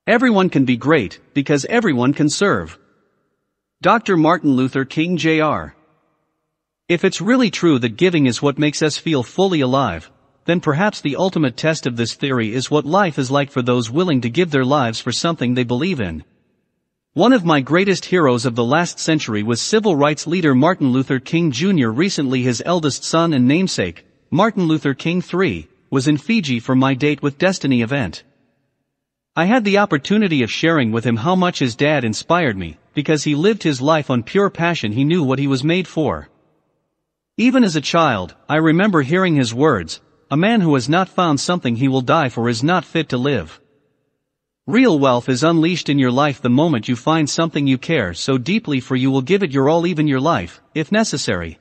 Everyone 0.05 0.49
can 0.49 0.65
be 0.65 0.75
great, 0.75 1.21
because 1.33 1.63
everyone 1.69 2.13
can 2.13 2.27
serve. 2.27 2.77
Dr. 3.81 4.17
Martin 4.17 4.57
Luther 4.57 4.83
King 4.83 5.15
Jr. 5.15 5.67
If 6.89 7.05
it's 7.05 7.21
really 7.21 7.49
true 7.49 7.79
that 7.79 7.95
giving 7.95 8.25
is 8.25 8.41
what 8.41 8.59
makes 8.59 8.81
us 8.81 8.97
feel 8.97 9.23
fully 9.23 9.61
alive, 9.61 10.11
then 10.43 10.59
perhaps 10.59 10.99
the 10.99 11.15
ultimate 11.15 11.55
test 11.55 11.87
of 11.87 11.95
this 11.95 12.15
theory 12.15 12.53
is 12.53 12.69
what 12.69 12.85
life 12.85 13.17
is 13.17 13.31
like 13.31 13.51
for 13.51 13.61
those 13.61 13.89
willing 13.89 14.19
to 14.19 14.29
give 14.29 14.51
their 14.51 14.65
lives 14.65 14.99
for 14.99 15.13
something 15.13 15.53
they 15.53 15.63
believe 15.63 16.01
in. 16.01 16.25
One 17.15 17.31
of 17.31 17.45
my 17.45 17.61
greatest 17.61 18.03
heroes 18.03 18.45
of 18.45 18.55
the 18.55 18.65
last 18.65 18.99
century 18.99 19.41
was 19.41 19.61
civil 19.61 19.95
rights 19.95 20.27
leader 20.27 20.53
Martin 20.53 20.91
Luther 20.91 21.17
King 21.17 21.49
Jr. 21.49 21.87
Recently 21.87 22.41
his 22.41 22.61
eldest 22.65 23.05
son 23.05 23.31
and 23.31 23.47
namesake, 23.47 24.05
Martin 24.29 24.65
Luther 24.65 24.93
King 24.93 25.23
III, 25.23 25.69
was 25.89 26.09
in 26.09 26.17
Fiji 26.17 26.59
for 26.59 26.75
my 26.75 26.93
Date 26.93 27.23
with 27.23 27.37
Destiny 27.37 27.81
event. 27.81 28.25
I 29.33 29.45
had 29.45 29.63
the 29.63 29.77
opportunity 29.77 30.43
of 30.43 30.51
sharing 30.51 30.91
with 30.91 31.05
him 31.05 31.15
how 31.15 31.37
much 31.37 31.59
his 31.59 31.77
dad 31.77 32.03
inspired 32.03 32.57
me, 32.57 32.79
because 32.93 33.23
he 33.23 33.33
lived 33.33 33.63
his 33.63 33.79
life 33.79 34.09
on 34.09 34.21
pure 34.21 34.49
passion 34.49 34.91
he 34.91 35.05
knew 35.05 35.23
what 35.23 35.39
he 35.39 35.47
was 35.47 35.63
made 35.63 35.87
for. 35.87 36.27
Even 37.37 37.63
as 37.63 37.77
a 37.77 37.91
child, 37.95 38.35
I 38.49 38.57
remember 38.57 39.03
hearing 39.03 39.37
his 39.37 39.53
words, 39.53 40.01
a 40.29 40.35
man 40.35 40.59
who 40.59 40.73
has 40.73 40.89
not 40.89 41.07
found 41.07 41.39
something 41.39 41.77
he 41.77 41.87
will 41.87 42.01
die 42.01 42.27
for 42.27 42.49
is 42.49 42.61
not 42.61 42.83
fit 42.83 43.07
to 43.07 43.17
live. 43.17 43.61
Real 44.67 44.97
wealth 44.97 45.29
is 45.29 45.43
unleashed 45.43 45.89
in 45.89 45.99
your 45.99 46.09
life 46.09 46.41
the 46.41 46.49
moment 46.49 46.87
you 46.87 46.95
find 46.95 47.29
something 47.29 47.67
you 47.67 47.77
care 47.77 48.15
so 48.15 48.39
deeply 48.39 48.79
for 48.79 48.95
you 48.95 49.11
will 49.11 49.21
give 49.21 49.43
it 49.43 49.51
your 49.51 49.69
all 49.69 49.85
even 49.85 50.07
your 50.07 50.19
life, 50.19 50.59
if 50.73 50.91
necessary. 50.91 51.59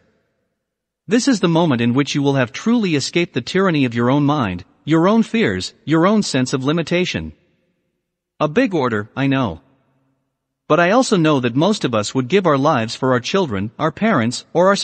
This 1.07 1.29
is 1.29 1.41
the 1.41 1.49
moment 1.49 1.83
in 1.83 1.93
which 1.93 2.15
you 2.15 2.23
will 2.23 2.37
have 2.37 2.51
truly 2.51 2.95
escaped 2.95 3.35
the 3.35 3.43
tyranny 3.43 3.85
of 3.85 3.95
your 3.95 4.11
own 4.11 4.25
mind, 4.25 4.65
your 4.87 5.07
own 5.07 5.23
fears, 5.23 5.75
your 5.85 6.07
own 6.07 6.23
sense 6.23 6.55
of 6.55 6.65
limitation. 6.65 7.35
A 8.41 8.49
big 8.49 8.73
order, 8.73 9.11
I 9.15 9.27
know. 9.27 9.61
But 10.67 10.81
I 10.81 10.91
also 10.91 11.19
know 11.19 11.41
that 11.41 11.55
most 11.55 11.85
of 11.85 11.95
us 11.95 12.15
would 12.15 12.29
give 12.29 12.47
our 12.47 12.57
lives 12.57 12.95
for 12.95 13.13
our 13.13 13.21
children, 13.21 13.71
our 13.79 13.93
parents, 13.93 14.47
or 14.55 14.69
our, 14.69 14.77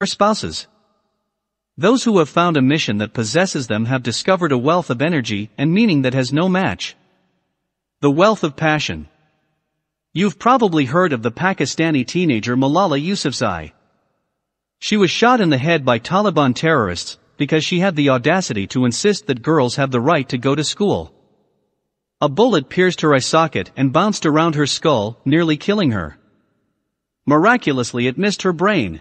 our 0.00 0.06
spouses. 0.06 0.68
Those 1.76 2.04
who 2.04 2.18
have 2.18 2.28
found 2.28 2.56
a 2.56 2.62
mission 2.62 2.98
that 2.98 3.12
possesses 3.12 3.66
them 3.66 3.86
have 3.86 4.02
discovered 4.04 4.52
a 4.52 4.58
wealth 4.58 4.90
of 4.90 5.02
energy 5.02 5.50
and 5.58 5.72
meaning 5.72 6.02
that 6.02 6.14
has 6.14 6.32
no 6.32 6.48
match. 6.48 6.94
The 8.00 8.12
wealth 8.12 8.44
of 8.44 8.54
passion. 8.54 9.08
You've 10.12 10.38
probably 10.38 10.84
heard 10.84 11.12
of 11.12 11.22
the 11.22 11.32
Pakistani 11.32 12.06
teenager 12.06 12.56
Malala 12.56 13.04
Yousafzai. 13.04 13.72
She 14.78 14.96
was 14.96 15.10
shot 15.10 15.40
in 15.40 15.50
the 15.50 15.58
head 15.58 15.84
by 15.84 15.98
Taliban 15.98 16.54
terrorists, 16.54 17.18
because 17.36 17.64
she 17.64 17.80
had 17.80 17.96
the 17.96 18.10
audacity 18.10 18.68
to 18.68 18.84
insist 18.84 19.26
that 19.26 19.42
girls 19.42 19.74
have 19.74 19.90
the 19.90 20.00
right 20.00 20.28
to 20.28 20.38
go 20.38 20.54
to 20.54 20.62
school. 20.62 21.12
A 22.20 22.28
bullet 22.28 22.68
pierced 22.68 23.00
her 23.00 23.12
eye 23.12 23.18
socket 23.18 23.72
and 23.76 23.92
bounced 23.92 24.24
around 24.24 24.54
her 24.54 24.66
skull, 24.66 25.18
nearly 25.24 25.56
killing 25.56 25.90
her. 25.90 26.18
Miraculously 27.26 28.06
it 28.06 28.16
missed 28.16 28.42
her 28.42 28.52
brain. 28.52 29.00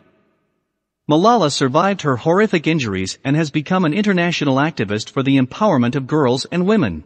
Malala 1.10 1.52
survived 1.52 2.04
her 2.04 2.18
horrific 2.18 2.66
injuries 2.66 3.18
and 3.26 3.36
has 3.36 3.52
become 3.52 3.84
an 3.84 3.94
international 3.94 4.56
activist 4.56 5.10
for 5.10 5.22
the 5.22 5.38
empowerment 5.38 5.96
of 5.96 6.08
girls 6.08 6.46
and 6.46 6.66
women. 6.66 7.04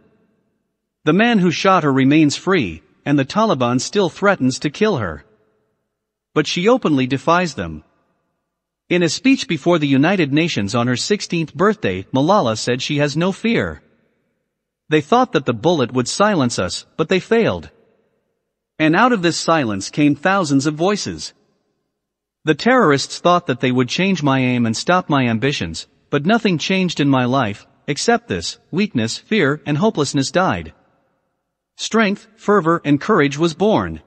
The 1.03 1.13
man 1.13 1.39
who 1.39 1.49
shot 1.49 1.83
her 1.83 1.91
remains 1.91 2.35
free, 2.35 2.83
and 3.05 3.17
the 3.17 3.25
Taliban 3.25 3.79
still 3.81 4.09
threatens 4.09 4.59
to 4.59 4.69
kill 4.69 4.97
her. 4.97 5.25
But 6.35 6.45
she 6.45 6.67
openly 6.67 7.07
defies 7.07 7.55
them. 7.55 7.83
In 8.89 9.01
a 9.01 9.09
speech 9.09 9.47
before 9.47 9.79
the 9.79 9.87
United 9.87 10.31
Nations 10.31 10.75
on 10.75 10.85
her 10.87 10.93
16th 10.93 11.55
birthday, 11.55 12.03
Malala 12.13 12.57
said 12.57 12.81
she 12.81 12.97
has 12.97 13.17
no 13.17 13.31
fear. 13.31 13.81
They 14.89 15.01
thought 15.01 15.31
that 15.31 15.45
the 15.45 15.53
bullet 15.53 15.91
would 15.91 16.07
silence 16.07 16.59
us, 16.59 16.85
but 16.97 17.09
they 17.09 17.19
failed. 17.19 17.69
And 18.77 18.95
out 18.95 19.11
of 19.11 19.23
this 19.23 19.37
silence 19.37 19.89
came 19.89 20.13
thousands 20.15 20.67
of 20.67 20.75
voices. 20.75 21.33
The 22.47 22.55
terrorists 22.55 23.19
thought 23.19 23.47
that 23.47 23.59
they 23.59 23.73
would 23.73 23.89
change 23.89 24.23
my 24.23 24.39
aim 24.39 24.65
and 24.65 24.77
stop 24.77 25.09
my 25.09 25.27
ambitions, 25.27 25.85
but 26.09 26.25
nothing 26.25 26.57
changed 26.57 27.01
in 27.01 27.09
my 27.09 27.25
life, 27.25 27.67
except 27.87 28.29
this, 28.29 28.57
weakness, 28.71 29.17
fear, 29.17 29.61
and 29.65 29.77
hopelessness 29.77 30.31
died. 30.31 30.71
Strength, 31.75 32.29
fervor, 32.37 32.81
and 32.85 33.01
courage 33.01 33.37
was 33.37 33.53
born. 33.53 33.99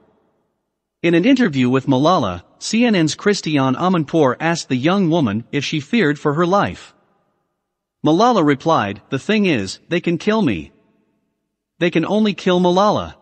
In 1.03 1.13
an 1.13 1.23
interview 1.23 1.69
with 1.69 1.85
Malala, 1.85 2.41
CNN's 2.59 3.13
Christiane 3.13 3.75
Amanpour 3.75 4.37
asked 4.39 4.69
the 4.69 4.75
young 4.75 5.11
woman 5.11 5.43
if 5.51 5.63
she 5.63 5.79
feared 5.79 6.17
for 6.17 6.33
her 6.33 6.47
life. 6.47 6.95
Malala 8.03 8.43
replied, 8.43 9.03
the 9.11 9.19
thing 9.19 9.45
is, 9.45 9.77
they 9.89 10.01
can 10.01 10.17
kill 10.17 10.41
me. 10.41 10.71
They 11.77 11.91
can 11.91 12.07
only 12.07 12.33
kill 12.33 12.59
Malala. 12.59 13.13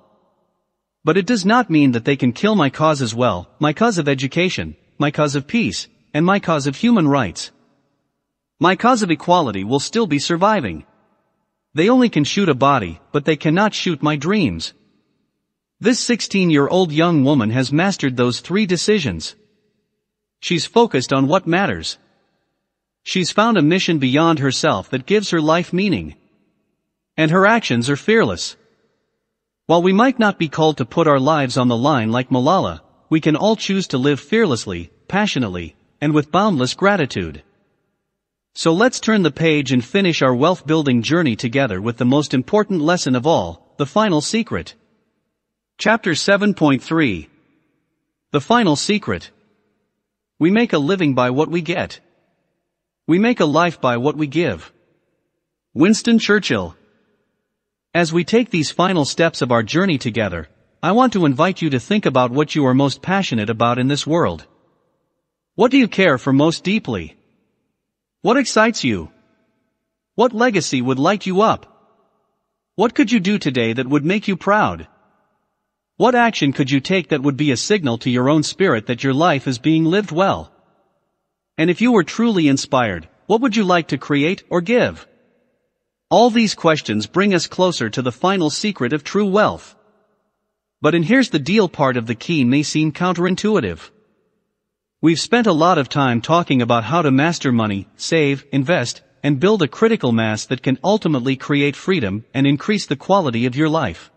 But 1.04 1.18
it 1.18 1.28
does 1.28 1.46
not 1.46 1.70
mean 1.70 1.92
that 1.92 2.06
they 2.06 2.16
can 2.16 2.32
kill 2.32 2.56
my 2.56 2.70
cause 2.70 3.02
as 3.02 3.14
well, 3.14 3.50
my 3.60 3.74
cause 3.74 3.98
of 3.98 4.08
education, 4.08 4.78
my 5.00 5.12
cause 5.12 5.34
of 5.34 5.48
peace, 5.48 5.88
and 6.14 6.26
my 6.26 6.40
cause 6.40 6.68
of 6.68 6.76
human 6.76 7.08
rights. 7.08 7.52
My 8.60 8.76
cause 8.76 9.02
of 9.02 9.10
equality 9.10 9.64
will 9.64 9.80
still 9.80 10.08
be 10.08 10.20
surviving. 10.20 10.86
They 11.74 11.88
only 11.88 12.10
can 12.10 12.26
shoot 12.26 12.50
a 12.50 12.54
body, 12.54 13.00
but 13.14 13.24
they 13.24 13.38
cannot 13.38 13.74
shoot 13.74 14.04
my 14.04 14.18
dreams. 14.18 14.74
This 15.80 16.06
16-year-old 16.06 16.92
young 16.92 17.24
woman 17.24 17.52
has 17.52 17.72
mastered 17.72 18.18
those 18.18 18.42
three 18.42 18.66
decisions. 18.66 19.38
She's 20.42 20.66
focused 20.66 21.14
on 21.14 21.30
what 21.30 21.48
matters. 21.48 21.98
She's 23.04 23.32
found 23.32 23.58
a 23.58 23.62
mission 23.62 24.00
beyond 24.00 24.40
herself 24.40 24.90
that 24.90 25.06
gives 25.06 25.30
her 25.30 25.40
life 25.40 25.72
meaning. 25.72 26.16
And 27.16 27.32
her 27.32 27.46
actions 27.46 27.90
are 27.90 27.96
fearless. 27.96 28.58
While 29.66 29.82
we 29.82 29.94
might 29.94 30.20
not 30.20 30.38
be 30.38 30.50
called 30.50 30.76
to 30.78 30.86
put 30.86 31.08
our 31.08 31.20
lives 31.20 31.56
on 31.56 31.70
the 31.70 31.78
line 31.78 32.12
like 32.12 32.30
Malala, 32.30 32.82
we 33.10 33.20
can 33.20 33.36
all 33.36 33.56
choose 33.56 33.88
to 33.88 33.98
live 33.98 34.20
fearlessly, 34.20 34.92
passionately, 35.08 35.76
and 36.00 36.14
with 36.14 36.32
boundless 36.32 36.74
gratitude. 36.76 37.44
So 38.54 38.74
let's 38.74 39.00
turn 39.00 39.24
the 39.24 39.32
page 39.32 39.72
and 39.72 39.84
finish 39.84 40.22
our 40.22 40.34
wealth 40.34 40.66
building 40.66 41.02
journey 41.02 41.36
together 41.36 41.82
with 41.82 41.98
the 41.98 42.06
most 42.06 42.34
important 42.34 42.82
lesson 42.82 43.16
of 43.16 43.26
all, 43.26 43.74
the 43.78 43.86
final 43.86 44.22
secret. 44.22 44.76
Chapter 45.78 46.12
7.3 46.12 47.28
The 48.32 48.42
Final 48.42 48.76
Secret 48.76 49.32
We 50.38 50.52
make 50.52 50.74
a 50.74 50.78
living 50.78 51.16
by 51.16 51.30
what 51.30 51.50
we 51.50 51.62
get. 51.62 52.00
We 53.08 53.18
make 53.18 53.40
a 53.40 53.46
life 53.46 53.80
by 53.80 53.98
what 53.98 54.18
we 54.18 54.28
give. 54.28 54.72
Winston 55.74 56.20
Churchill 56.20 56.76
As 57.94 58.12
we 58.12 58.24
take 58.24 58.50
these 58.50 58.72
final 58.72 59.06
steps 59.06 59.42
of 59.42 59.52
our 59.52 59.64
journey 59.64 59.98
together, 59.98 60.50
I 60.82 60.94
want 60.94 61.12
to 61.14 61.26
invite 61.26 61.62
you 61.62 61.72
to 61.72 61.80
think 61.80 62.06
about 62.06 62.32
what 62.32 62.56
you 62.56 62.66
are 62.66 62.74
most 62.74 63.02
passionate 63.02 63.50
about 63.50 63.80
in 63.80 63.90
this 63.90 64.08
world. 64.08 64.48
What 65.56 65.72
do 65.72 65.78
you 65.78 65.90
care 65.90 66.18
for 66.18 66.32
most 66.32 66.64
deeply? 66.64 67.18
What 68.22 68.38
excites 68.38 68.82
you? 68.86 69.12
What 70.16 70.32
legacy 70.32 70.82
would 70.82 70.98
light 70.98 71.26
you 71.26 71.42
up? 71.42 71.66
What 72.76 72.96
could 72.96 73.12
you 73.12 73.20
do 73.20 73.38
today 73.38 73.74
that 73.74 73.88
would 73.88 74.06
make 74.06 74.30
you 74.30 74.38
proud? 74.38 74.88
What 75.98 76.16
action 76.16 76.54
could 76.54 76.72
you 76.72 76.80
take 76.80 77.10
that 77.10 77.24
would 77.24 77.36
be 77.36 77.52
a 77.52 77.58
signal 77.58 77.98
to 78.00 78.10
your 78.10 78.30
own 78.30 78.44
spirit 78.44 78.86
that 78.86 79.04
your 79.04 79.14
life 79.14 79.50
is 79.50 79.60
being 79.60 79.84
lived 79.84 80.14
well? 80.14 80.50
And 81.58 81.70
if 81.70 81.82
you 81.82 81.92
were 81.92 82.06
truly 82.06 82.48
inspired, 82.48 83.10
what 83.26 83.42
would 83.42 83.58
you 83.58 83.66
like 83.66 83.90
to 83.90 83.98
create 83.98 84.44
or 84.50 84.62
give? 84.62 85.06
All 86.10 86.30
these 86.30 86.56
questions 86.56 87.06
bring 87.06 87.34
us 87.34 87.48
closer 87.48 87.90
to 87.90 88.02
the 88.02 88.14
final 88.14 88.50
secret 88.50 88.94
of 88.94 89.04
true 89.04 89.28
wealth. 89.28 89.76
But 90.82 90.96
in 90.96 91.04
here's 91.04 91.30
the 91.30 91.40
deal 91.40 91.68
part 91.68 91.98
of 91.98 92.08
the 92.08 92.16
key 92.16 92.46
may 92.46 92.64
seem 92.64 92.94
counterintuitive. 92.94 93.90
We've 95.02 95.20
spent 95.20 95.48
a 95.48 95.54
lot 95.54 95.78
of 95.78 95.90
time 95.90 96.22
talking 96.22 96.62
about 96.62 96.86
how 96.86 97.02
to 97.02 97.12
master 97.12 97.52
money, 97.52 97.88
save, 97.98 98.46
invest, 98.52 99.02
and 99.22 99.40
build 99.40 99.62
a 99.62 99.68
critical 99.68 100.14
mass 100.14 100.46
that 100.46 100.64
can 100.64 100.80
ultimately 100.84 101.36
create 101.36 101.76
freedom 101.76 102.24
and 102.34 102.48
increase 102.48 102.86
the 102.86 102.96
quality 102.96 103.46
of 103.46 103.56
your 103.56 103.68
life. 103.68 104.12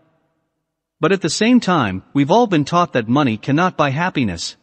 But 1.01 1.11
at 1.11 1.21
the 1.21 1.29
same 1.29 1.59
time, 1.59 2.03
we've 2.13 2.31
all 2.31 2.47
been 2.47 2.63
taught 2.63 2.93
that 2.93 3.09
money 3.09 3.35
cannot 3.37 3.75
buy 3.75 3.89
happiness. 3.89 4.55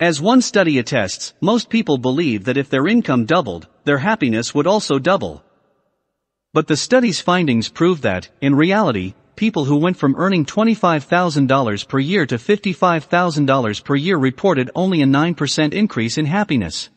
As 0.00 0.20
one 0.20 0.40
study 0.40 0.78
attests, 0.78 1.34
most 1.42 1.68
people 1.68 1.98
believe 1.98 2.44
that 2.44 2.56
if 2.56 2.70
their 2.70 2.86
income 2.86 3.26
doubled, 3.26 3.68
their 3.84 3.98
happiness 3.98 4.54
would 4.54 4.66
also 4.66 4.98
double. 4.98 5.44
But 6.54 6.68
the 6.68 6.76
study's 6.76 7.20
findings 7.20 7.68
prove 7.68 8.00
that, 8.00 8.30
in 8.40 8.54
reality, 8.54 9.14
people 9.36 9.66
who 9.66 9.76
went 9.76 9.96
from 9.96 10.16
earning 10.16 10.44
$25,000 10.44 11.86
per 11.88 11.98
year 11.98 12.26
to 12.26 12.36
$55,000 12.36 13.84
per 13.84 13.94
year 13.94 14.16
reported 14.16 14.70
only 14.74 15.02
a 15.02 15.06
9% 15.06 15.72
increase 15.72 16.18
in 16.18 16.26
happiness. 16.26 16.88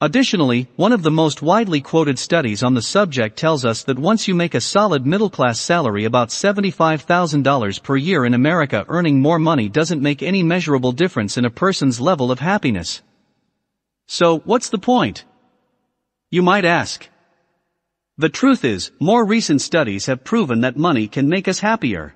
Additionally, 0.00 0.68
one 0.76 0.92
of 0.92 1.02
the 1.02 1.10
most 1.10 1.42
widely 1.42 1.80
quoted 1.80 2.20
studies 2.20 2.62
on 2.62 2.74
the 2.74 2.82
subject 2.82 3.36
tells 3.36 3.64
us 3.64 3.82
that 3.82 3.98
once 3.98 4.28
you 4.28 4.34
make 4.34 4.54
a 4.54 4.60
solid 4.60 5.04
middle-class 5.04 5.58
salary 5.58 6.04
about 6.04 6.28
$75,000 6.28 7.82
per 7.82 7.96
year 7.96 8.24
in 8.24 8.32
America 8.32 8.84
earning 8.88 9.20
more 9.20 9.40
money 9.40 9.68
doesn't 9.68 10.00
make 10.00 10.22
any 10.22 10.44
measurable 10.44 10.92
difference 10.92 11.36
in 11.36 11.44
a 11.44 11.50
person's 11.50 12.00
level 12.00 12.30
of 12.30 12.38
happiness. 12.38 13.02
So, 14.06 14.38
what's 14.40 14.68
the 14.68 14.78
point? 14.78 15.24
You 16.30 16.42
might 16.42 16.64
ask. 16.64 17.08
The 18.18 18.28
truth 18.28 18.64
is, 18.64 18.90
more 18.98 19.24
recent 19.24 19.60
studies 19.60 20.06
have 20.06 20.24
proven 20.24 20.62
that 20.62 20.76
money 20.76 21.06
can 21.06 21.28
make 21.28 21.46
us 21.46 21.60
happier. 21.60 22.14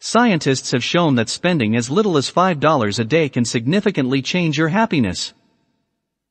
Scientists 0.00 0.72
have 0.72 0.84
shown 0.84 1.14
that 1.14 1.30
spending 1.30 1.74
as 1.74 1.88
little 1.88 2.18
as 2.18 2.30
$5 2.30 2.98
a 2.98 3.04
day 3.04 3.30
can 3.30 3.46
significantly 3.46 4.20
change 4.20 4.58
your 4.58 4.68
happiness. 4.68 5.32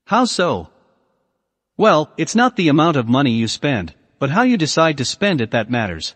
How 0.05 0.25
so? 0.25 0.69
Well, 1.75 2.13
it's 2.17 2.35
not 2.35 2.55
the 2.55 2.67
amount 2.67 2.97
of 2.97 3.09
money 3.09 3.31
you 3.31 3.47
spend, 3.47 3.95
but 4.19 4.29
how 4.29 4.43
you 4.43 4.57
decide 4.57 4.99
to 4.99 5.05
spend 5.05 5.41
it 5.41 5.49
that 5.49 5.71
matters. 5.71 6.13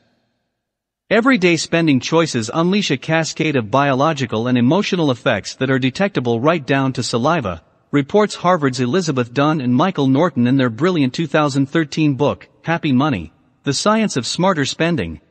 Everyday 1.09 1.57
spending 1.57 1.99
choices 1.99 2.51
unleash 2.53 2.91
a 2.91 2.97
cascade 2.97 3.55
of 3.55 3.71
biological 3.71 4.45
and 4.45 4.55
emotional 4.55 5.09
effects 5.09 5.55
that 5.55 5.71
are 5.71 5.79
detectable 5.79 6.39
right 6.39 6.63
down 6.63 6.93
to 6.93 7.01
saliva, 7.01 7.63
reports 7.95 8.35
Harvard's 8.35 8.81
Elizabeth 8.81 9.33
Dunn 9.33 9.61
and 9.61 9.73
Michael 9.73 10.09
Norton 10.09 10.47
in 10.47 10.57
their 10.57 10.69
brilliant 10.69 11.13
2013 11.13 12.15
book, 12.15 12.49
Happy 12.63 12.91
Money, 12.91 13.31
The 13.63 13.73
Science 13.73 14.17
of 14.17 14.27
Smarter 14.27 14.65
Spending. 14.65 15.21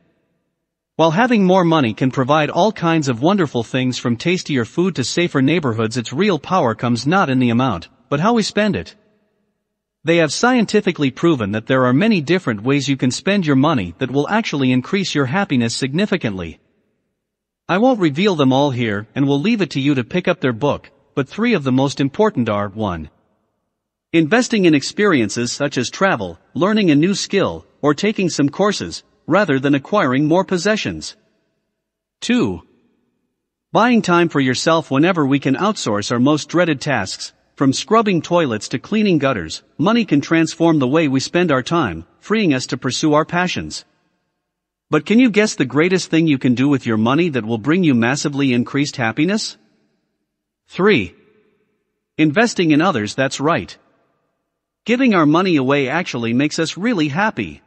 While 0.95 1.11
having 1.11 1.45
more 1.45 1.63
money 1.63 1.93
can 1.93 2.09
provide 2.09 2.49
all 2.49 2.71
kinds 2.71 3.07
of 3.07 3.21
wonderful 3.21 3.61
things 3.63 3.99
from 3.99 4.17
tastier 4.17 4.65
food 4.65 4.95
to 4.95 5.03
safer 5.03 5.43
neighborhoods 5.43 5.95
its 5.95 6.11
real 6.11 6.39
power 6.39 6.73
comes 6.73 7.05
not 7.05 7.29
in 7.29 7.37
the 7.37 7.51
amount, 7.51 7.87
but 8.09 8.19
how 8.19 8.33
we 8.33 8.41
spend 8.41 8.75
it. 8.75 8.95
They 10.03 10.17
have 10.17 10.33
scientifically 10.33 11.11
proven 11.11 11.51
that 11.51 11.67
there 11.67 11.85
are 11.85 11.93
many 11.93 12.19
different 12.19 12.63
ways 12.63 12.89
you 12.89 12.97
can 12.97 13.11
spend 13.11 13.45
your 13.45 13.55
money 13.55 13.93
that 13.99 14.09
will 14.09 14.27
actually 14.27 14.71
increase 14.71 15.13
your 15.13 15.27
happiness 15.27 15.75
significantly. 15.75 16.59
I 17.69 17.77
won't 17.77 17.99
reveal 17.99 18.35
them 18.35 18.51
all 18.51 18.71
here 18.71 19.05
and 19.13 19.27
will 19.27 19.39
leave 19.39 19.61
it 19.61 19.69
to 19.71 19.79
you 19.79 19.93
to 19.93 20.03
pick 20.03 20.27
up 20.27 20.41
their 20.41 20.53
book, 20.53 20.89
but 21.15 21.29
three 21.29 21.53
of 21.53 21.63
the 21.63 21.71
most 21.71 22.01
important 22.01 22.49
are 22.49 22.67
1. 22.67 23.09
Investing 24.11 24.65
in 24.65 24.75
experiences 24.75 25.51
such 25.51 25.77
as 25.77 25.89
travel, 25.89 26.37
learning 26.53 26.91
a 26.91 26.95
new 26.95 27.15
skill, 27.15 27.65
or 27.81 27.93
taking 27.93 28.29
some 28.29 28.49
courses, 28.49 29.03
rather 29.25 29.57
than 29.57 29.73
acquiring 29.73 30.25
more 30.25 30.43
possessions. 30.43 31.15
2. 32.19 32.61
Buying 33.71 34.01
time 34.01 34.27
for 34.27 34.41
yourself 34.41 34.91
whenever 34.91 35.25
we 35.25 35.39
can 35.39 35.55
outsource 35.55 36.11
our 36.11 36.19
most 36.19 36.49
dreaded 36.49 36.81
tasks, 36.81 37.31
from 37.55 37.71
scrubbing 37.71 38.21
toilets 38.21 38.67
to 38.67 38.77
cleaning 38.77 39.17
gutters, 39.17 39.63
money 39.77 40.03
can 40.03 40.19
transform 40.19 40.79
the 40.79 40.87
way 40.87 41.07
we 41.07 41.21
spend 41.21 41.49
our 41.49 41.63
time, 41.63 42.05
freeing 42.19 42.53
us 42.53 42.67
to 42.67 42.77
pursue 42.77 43.13
our 43.13 43.25
passions. 43.25 43.85
But 44.89 45.05
can 45.05 45.19
you 45.19 45.29
guess 45.29 45.55
the 45.55 45.65
greatest 45.65 46.09
thing 46.09 46.27
you 46.27 46.37
can 46.37 46.55
do 46.55 46.67
with 46.67 46.85
your 46.85 46.97
money 46.97 47.29
that 47.29 47.45
will 47.45 47.57
bring 47.57 47.85
you 47.85 47.95
massively 47.95 48.51
increased 48.51 48.97
happiness? 48.97 49.57
3. 50.67 51.15
Investing 52.17 52.71
in 52.71 52.81
others 52.81 53.15
that's 53.15 53.39
right. 53.39 53.77
Giving 54.85 55.13
our 55.13 55.25
money 55.25 55.55
away 55.55 55.89
actually 55.89 56.33
makes 56.33 56.59
us 56.59 56.77
really 56.77 57.07
happy. 57.07 57.61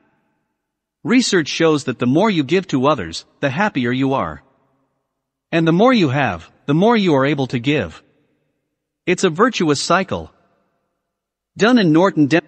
Research 1.04 1.48
shows 1.48 1.84
that 1.84 1.98
the 1.98 2.06
more 2.06 2.30
you 2.30 2.44
give 2.44 2.66
to 2.68 2.86
others, 2.86 3.24
the 3.40 3.50
happier 3.50 3.92
you 3.92 4.14
are. 4.14 4.42
And 5.50 5.66
the 5.66 5.72
more 5.72 5.92
you 5.92 6.10
have, 6.10 6.50
the 6.66 6.74
more 6.74 6.96
you 6.96 7.14
are 7.14 7.24
able 7.24 7.46
to 7.48 7.58
give. 7.58 8.02
It's 9.06 9.24
a 9.24 9.30
virtuous 9.30 9.80
cycle. 9.80 10.30
Dunn 11.56 11.78
and 11.78 11.92
Norton 11.92 12.26
de- 12.26 12.42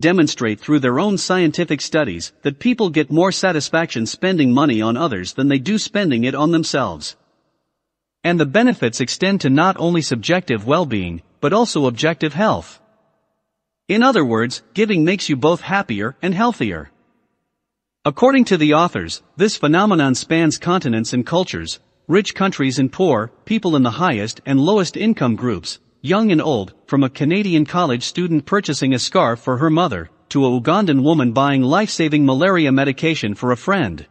demonstrate 0.00 0.60
through 0.60 0.80
their 0.80 1.00
own 1.00 1.16
scientific 1.16 1.80
studies 1.80 2.32
that 2.42 2.58
people 2.58 2.90
get 2.90 3.10
more 3.10 3.32
satisfaction 3.32 4.04
spending 4.06 4.52
money 4.52 4.82
on 4.82 4.96
others 4.96 5.34
than 5.34 5.48
they 5.48 5.58
do 5.58 5.78
spending 5.78 6.24
it 6.24 6.34
on 6.34 6.50
themselves. 6.50 7.16
And 8.22 8.38
the 8.38 8.46
benefits 8.46 9.00
extend 9.00 9.40
to 9.40 9.50
not 9.50 9.76
only 9.78 10.02
subjective 10.02 10.66
well-being, 10.66 11.22
but 11.40 11.52
also 11.52 11.86
objective 11.86 12.34
health. 12.34 12.80
In 13.88 14.02
other 14.02 14.24
words, 14.24 14.62
giving 14.74 15.04
makes 15.04 15.28
you 15.28 15.36
both 15.36 15.60
happier 15.60 16.16
and 16.20 16.34
healthier. 16.34 16.90
According 18.04 18.44
to 18.46 18.56
the 18.56 18.74
authors, 18.74 19.22
this 19.36 19.56
phenomenon 19.56 20.14
spans 20.14 20.58
continents 20.58 21.12
and 21.12 21.24
cultures, 21.24 21.80
rich 22.06 22.34
countries 22.34 22.78
and 22.78 22.92
poor, 22.92 23.32
people 23.44 23.76
in 23.76 23.82
the 23.82 23.92
highest 23.92 24.40
and 24.44 24.60
lowest 24.60 24.96
income 24.96 25.36
groups, 25.36 25.78
young 26.06 26.30
and 26.30 26.40
old, 26.40 26.72
from 26.86 27.02
a 27.02 27.10
Canadian 27.10 27.66
college 27.66 28.04
student 28.04 28.46
purchasing 28.46 28.94
a 28.94 28.98
scarf 28.98 29.40
for 29.40 29.56
her 29.58 29.70
mother, 29.70 30.08
to 30.28 30.44
a 30.44 30.60
Ugandan 30.60 31.02
woman 31.02 31.32
buying 31.32 31.62
life-saving 31.62 32.24
malaria 32.24 32.70
medication 32.70 33.34
for 33.34 33.50
a 33.50 33.56
friend. 33.56 34.06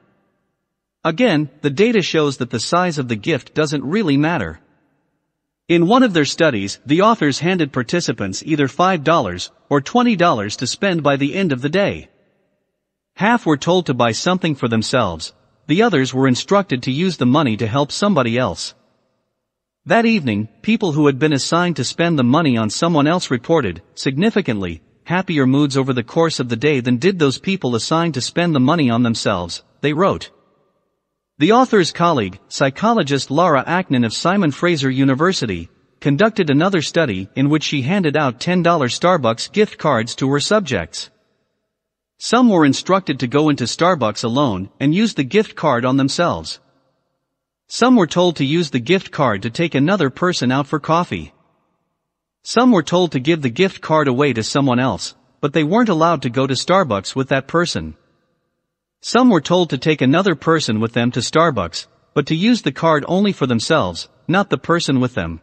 Again, 1.04 1.50
the 1.62 1.70
data 1.70 2.02
shows 2.02 2.38
that 2.38 2.50
the 2.50 2.60
size 2.60 2.98
of 2.98 3.08
the 3.08 3.16
gift 3.16 3.54
doesn't 3.54 3.84
really 3.84 4.18
matter. 4.18 4.60
In 5.68 5.88
one 5.88 6.04
of 6.04 6.14
their 6.14 6.26
studies, 6.26 6.80
the 6.86 7.02
authors 7.02 7.40
handed 7.40 7.72
participants 7.72 8.44
either 8.46 8.68
$5 8.68 9.50
or 9.70 9.82
$20 9.82 10.58
to 10.58 10.68
spend 10.68 11.02
by 11.02 11.16
the 11.16 11.34
end 11.34 11.52
of 11.52 11.62
the 11.62 11.70
day. 11.70 12.10
Half 13.16 13.46
were 13.46 13.58
told 13.58 13.86
to 13.86 13.94
buy 13.94 14.12
something 14.12 14.56
for 14.56 14.68
themselves, 14.68 15.34
the 15.68 15.82
others 15.82 16.14
were 16.14 16.28
instructed 16.28 16.84
to 16.84 16.92
use 16.92 17.18
the 17.18 17.26
money 17.26 17.58
to 17.58 17.68
help 17.68 17.92
somebody 17.92 18.38
else. 18.38 18.76
That 19.88 20.08
evening, 20.08 20.48
people 20.64 20.94
who 20.94 21.06
had 21.06 21.20
been 21.20 21.32
assigned 21.32 21.76
to 21.76 21.84
spend 21.84 22.18
the 22.18 22.24
money 22.24 22.58
on 22.58 22.72
someone 22.72 23.06
else 23.06 23.30
reported, 23.30 23.84
significantly, 23.94 24.82
happier 25.04 25.46
moods 25.46 25.78
over 25.78 25.94
the 25.94 26.02
course 26.02 26.40
of 26.40 26.50
the 26.50 26.56
day 26.56 26.80
than 26.80 26.98
did 26.98 27.20
those 27.20 27.38
people 27.38 27.76
assigned 27.76 28.16
to 28.16 28.22
spend 28.22 28.56
the 28.56 28.60
money 28.60 28.90
on 28.90 29.04
themselves, 29.04 29.62
they 29.82 29.94
wrote. 29.94 30.32
The 31.38 31.52
author's 31.52 31.92
colleague, 31.92 32.40
psychologist 32.48 33.30
Laura 33.30 33.64
Aknin 33.68 34.04
of 34.04 34.12
Simon 34.12 34.50
Fraser 34.50 34.90
University, 34.90 35.70
conducted 36.00 36.50
another 36.50 36.82
study 36.82 37.30
in 37.36 37.50
which 37.50 37.64
she 37.64 37.84
handed 37.84 38.18
out 38.18 38.40
$10 38.40 38.64
Starbucks 38.64 39.52
gift 39.52 39.78
cards 39.78 40.16
to 40.16 40.32
her 40.32 40.40
subjects. 40.40 41.12
Some 42.18 42.50
were 42.50 42.66
instructed 42.66 43.20
to 43.20 43.28
go 43.28 43.50
into 43.50 43.66
Starbucks 43.66 44.24
alone 44.24 44.72
and 44.80 44.96
use 44.96 45.14
the 45.14 45.24
gift 45.24 45.54
card 45.56 45.86
on 45.86 45.98
themselves. 45.98 46.60
Some 47.68 47.96
were 47.96 48.08
told 48.08 48.36
to 48.36 48.46
use 48.46 48.70
the 48.70 48.80
gift 48.80 49.12
card 49.12 49.42
to 49.42 49.50
take 49.50 49.74
another 49.74 50.10
person 50.10 50.52
out 50.52 50.68
for 50.68 50.80
coffee. 50.80 51.34
Some 52.44 52.72
were 52.72 52.84
told 52.84 53.12
to 53.12 53.20
give 53.20 53.42
the 53.42 53.50
gift 53.50 53.82
card 53.82 54.08
away 54.08 54.34
to 54.34 54.44
someone 54.44 54.80
else, 54.80 55.16
but 55.42 55.54
they 55.54 55.64
weren't 55.64 55.90
allowed 55.90 56.22
to 56.22 56.30
go 56.30 56.46
to 56.46 56.54
Starbucks 56.54 57.16
with 57.16 57.30
that 57.30 57.48
person. 57.48 57.96
Some 59.02 59.30
were 59.30 59.42
told 59.42 59.72
to 59.72 59.80
take 59.80 60.02
another 60.02 60.36
person 60.36 60.80
with 60.80 60.94
them 60.94 61.12
to 61.12 61.22
Starbucks, 61.22 61.88
but 62.14 62.28
to 62.28 62.36
use 62.36 62.62
the 62.62 62.72
card 62.72 63.04
only 63.08 63.32
for 63.32 63.48
themselves, 63.48 64.10
not 64.28 64.52
the 64.52 64.58
person 64.60 65.00
with 65.00 65.16
them. 65.16 65.42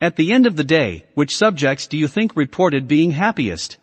At 0.00 0.16
the 0.16 0.32
end 0.32 0.46
of 0.46 0.56
the 0.56 0.64
day, 0.64 1.04
which 1.14 1.36
subjects 1.36 1.86
do 1.86 1.98
you 1.98 2.08
think 2.08 2.34
reported 2.34 2.88
being 2.88 3.10
happiest? 3.10 3.76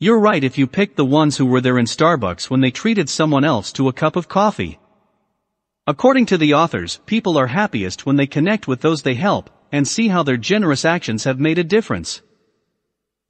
You're 0.00 0.18
right 0.18 0.42
if 0.42 0.58
you 0.58 0.66
picked 0.66 0.96
the 0.96 1.04
ones 1.04 1.36
who 1.36 1.46
were 1.46 1.60
there 1.60 1.78
in 1.78 1.86
Starbucks 1.86 2.50
when 2.50 2.60
they 2.60 2.72
treated 2.72 3.08
someone 3.08 3.44
else 3.44 3.70
to 3.72 3.88
a 3.88 3.92
cup 3.92 4.16
of 4.16 4.28
coffee. 4.28 4.80
According 5.86 6.24
to 6.26 6.38
the 6.38 6.54
authors, 6.54 7.00
people 7.04 7.36
are 7.36 7.48
happiest 7.48 8.06
when 8.06 8.16
they 8.16 8.26
connect 8.26 8.66
with 8.66 8.80
those 8.80 9.02
they 9.02 9.12
help, 9.12 9.50
and 9.70 9.86
see 9.86 10.08
how 10.08 10.22
their 10.22 10.38
generous 10.38 10.82
actions 10.82 11.24
have 11.24 11.38
made 11.38 11.58
a 11.58 11.64
difference. 11.64 12.22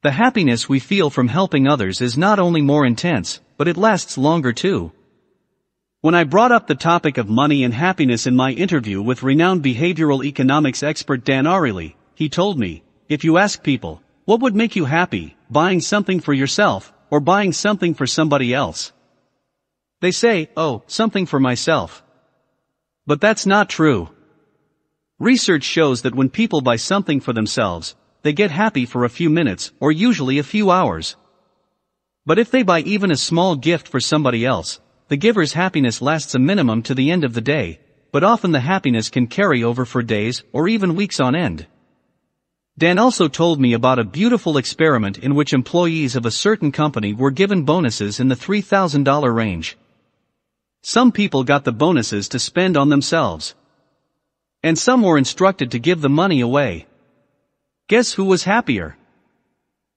The 0.03 0.11
happiness 0.11 0.69
we 0.69 0.79
feel 0.79 1.09
from 1.09 1.27
helping 1.27 1.67
others 1.67 1.99
is 1.99 2.17
not 2.17 2.39
only 2.39 2.61
more 2.61 2.85
intense, 2.85 3.41
but 3.57 3.67
it 3.67 3.75
lasts 3.75 4.17
longer 4.17 4.53
too. 4.53 4.93
When 5.99 6.15
I 6.15 6.23
brought 6.23 6.53
up 6.53 6.67
the 6.67 6.75
topic 6.75 7.17
of 7.17 7.27
money 7.27 7.65
and 7.65 7.73
happiness 7.73 8.25
in 8.25 8.37
my 8.37 8.51
interview 8.51 9.01
with 9.01 9.23
renowned 9.23 9.61
behavioral 9.61 10.23
economics 10.23 10.81
expert 10.81 11.25
Dan 11.25 11.43
Ariely, 11.43 11.95
he 12.13 12.29
told 12.29 12.57
me, 12.57 12.83
if 13.09 13.25
you 13.25 13.37
ask 13.37 13.63
people, 13.63 14.01
what 14.23 14.39
would 14.39 14.55
make 14.55 14.77
you 14.77 14.85
happy, 14.85 15.35
buying 15.49 15.81
something 15.81 16.21
for 16.21 16.33
yourself, 16.33 16.93
or 17.09 17.19
buying 17.19 17.51
something 17.51 17.93
for 17.93 18.07
somebody 18.07 18.53
else? 18.53 18.93
They 19.99 20.11
say, 20.11 20.49
oh, 20.55 20.83
something 20.87 21.25
for 21.25 21.39
myself. 21.39 22.01
But 23.07 23.21
that's 23.21 23.45
not 23.45 23.69
true. 23.69 24.09
Research 25.19 25.63
shows 25.63 26.01
that 26.01 26.15
when 26.15 26.29
people 26.29 26.61
buy 26.61 26.75
something 26.75 27.19
for 27.19 27.33
themselves, 27.33 27.95
they 28.23 28.33
get 28.33 28.49
happy 28.51 28.85
for 28.85 29.05
a 29.05 29.09
few 29.09 29.29
minutes 29.29 29.71
or 29.79 29.91
usually 29.91 30.39
a 30.39 30.43
few 30.43 30.71
hours. 30.71 31.15
But 32.25 32.39
if 32.39 32.49
they 32.49 32.63
buy 32.63 32.79
even 32.79 33.11
a 33.11 33.15
small 33.15 33.55
gift 33.55 33.87
for 33.87 33.99
somebody 33.99 34.43
else, 34.43 34.79
the 35.07 35.17
giver's 35.17 35.53
happiness 35.53 36.01
lasts 36.01 36.33
a 36.33 36.39
minimum 36.39 36.81
to 36.83 36.95
the 36.95 37.11
end 37.11 37.23
of 37.23 37.35
the 37.35 37.41
day, 37.41 37.79
but 38.11 38.23
often 38.23 38.51
the 38.51 38.59
happiness 38.59 39.09
can 39.09 39.27
carry 39.27 39.63
over 39.63 39.85
for 39.85 40.01
days 40.01 40.43
or 40.51 40.67
even 40.67 40.95
weeks 40.95 41.19
on 41.19 41.35
end. 41.35 41.67
Dan 42.77 42.97
also 42.97 43.27
told 43.27 43.61
me 43.61 43.73
about 43.73 43.99
a 43.99 44.03
beautiful 44.03 44.57
experiment 44.57 45.19
in 45.19 45.35
which 45.35 45.53
employees 45.53 46.15
of 46.15 46.25
a 46.25 46.31
certain 46.31 46.71
company 46.71 47.13
were 47.13 47.31
given 47.31 47.63
bonuses 47.63 48.19
in 48.19 48.27
the 48.27 48.35
$3,000 48.35 49.33
range. 49.33 49.77
Some 50.87 51.11
people 51.11 51.43
got 51.43 51.63
the 51.63 51.71
bonuses 51.71 52.29
to 52.29 52.37
spend 52.37 52.77
on 52.77 52.89
themselves. 52.89 53.55
And 54.61 54.77
some 54.77 55.01
were 55.01 55.17
instructed 55.17 55.71
to 55.71 55.79
give 55.79 56.01
the 56.01 56.09
money 56.09 56.41
away. 56.41 56.85
Guess 57.87 58.13
who 58.13 58.25
was 58.25 58.43
happier? 58.43 58.95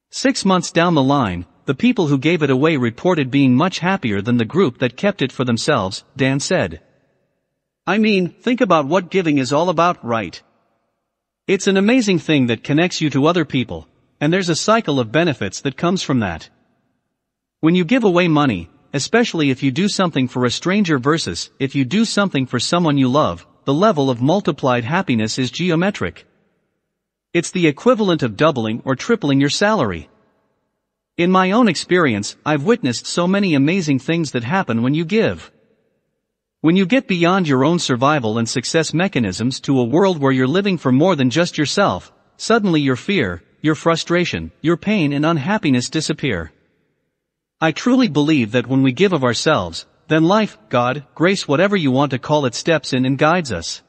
Six 0.08 0.46
months 0.46 0.72
down 0.72 0.94
the 0.94 1.02
line, 1.02 1.44
the 1.66 1.74
people 1.74 2.06
who 2.06 2.16
gave 2.16 2.42
it 2.42 2.48
away 2.48 2.78
reported 2.78 3.30
being 3.30 3.54
much 3.54 3.80
happier 3.80 4.22
than 4.22 4.38
the 4.38 4.46
group 4.46 4.78
that 4.78 4.96
kept 4.96 5.20
it 5.20 5.30
for 5.30 5.44
themselves, 5.44 6.04
Dan 6.16 6.40
said. 6.40 6.80
I 7.86 7.98
mean, 7.98 8.30
think 8.30 8.62
about 8.62 8.86
what 8.86 9.10
giving 9.10 9.36
is 9.36 9.52
all 9.52 9.68
about, 9.68 10.02
right? 10.02 10.42
It's 11.46 11.66
an 11.66 11.76
amazing 11.76 12.20
thing 12.20 12.46
that 12.46 12.64
connects 12.64 13.02
you 13.02 13.10
to 13.10 13.26
other 13.26 13.44
people, 13.44 13.86
and 14.22 14.32
there's 14.32 14.48
a 14.48 14.56
cycle 14.56 15.00
of 15.00 15.12
benefits 15.12 15.60
that 15.60 15.76
comes 15.76 16.02
from 16.02 16.20
that. 16.20 16.48
When 17.60 17.74
you 17.74 17.84
give 17.84 18.04
away 18.04 18.26
money, 18.26 18.70
especially 18.92 19.50
if 19.50 19.62
you 19.62 19.70
do 19.70 19.88
something 19.88 20.28
for 20.28 20.44
a 20.44 20.50
stranger 20.50 20.98
versus 20.98 21.50
if 21.58 21.74
you 21.74 21.84
do 21.84 22.04
something 22.04 22.46
for 22.46 22.58
someone 22.58 22.98
you 22.98 23.08
love, 23.08 23.46
the 23.64 23.74
level 23.74 24.08
of 24.08 24.22
multiplied 24.22 24.84
happiness 24.84 25.38
is 25.38 25.50
geometric. 25.50 26.26
It's 27.34 27.50
the 27.50 27.66
equivalent 27.66 28.22
of 28.22 28.36
doubling 28.36 28.80
or 28.84 28.96
tripling 28.96 29.40
your 29.40 29.50
salary. 29.50 30.08
In 31.18 31.30
my 31.30 31.50
own 31.50 31.68
experience, 31.68 32.36
I've 32.46 32.64
witnessed 32.64 33.06
so 33.06 33.26
many 33.26 33.54
amazing 33.54 33.98
things 33.98 34.30
that 34.32 34.44
happen 34.44 34.82
when 34.82 34.94
you 34.94 35.04
give. 35.04 35.50
When 36.60 36.76
you 36.76 36.86
get 36.86 37.06
beyond 37.06 37.46
your 37.46 37.64
own 37.64 37.78
survival 37.78 38.38
and 38.38 38.48
success 38.48 38.94
mechanisms 38.94 39.60
to 39.60 39.78
a 39.78 39.84
world 39.84 40.18
where 40.18 40.32
you're 40.32 40.46
living 40.46 40.78
for 40.78 40.90
more 40.90 41.14
than 41.14 41.28
just 41.28 41.58
yourself, 41.58 42.12
suddenly 42.36 42.80
your 42.80 42.96
fear, 42.96 43.42
your 43.60 43.74
frustration, 43.74 44.50
your 44.62 44.76
pain 44.76 45.12
and 45.12 45.26
unhappiness 45.26 45.90
disappear. 45.90 46.52
I 47.60 47.72
truly 47.72 48.06
believe 48.06 48.52
that 48.52 48.68
when 48.68 48.84
we 48.84 48.92
give 48.92 49.12
of 49.12 49.24
ourselves, 49.24 49.84
then 50.06 50.22
life, 50.22 50.56
God, 50.68 51.04
grace 51.16 51.48
whatever 51.48 51.76
you 51.76 51.90
want 51.90 52.12
to 52.12 52.18
call 52.20 52.46
it 52.46 52.54
steps 52.54 52.92
in 52.92 53.04
and 53.04 53.18
guides 53.18 53.50
us. 53.50 53.82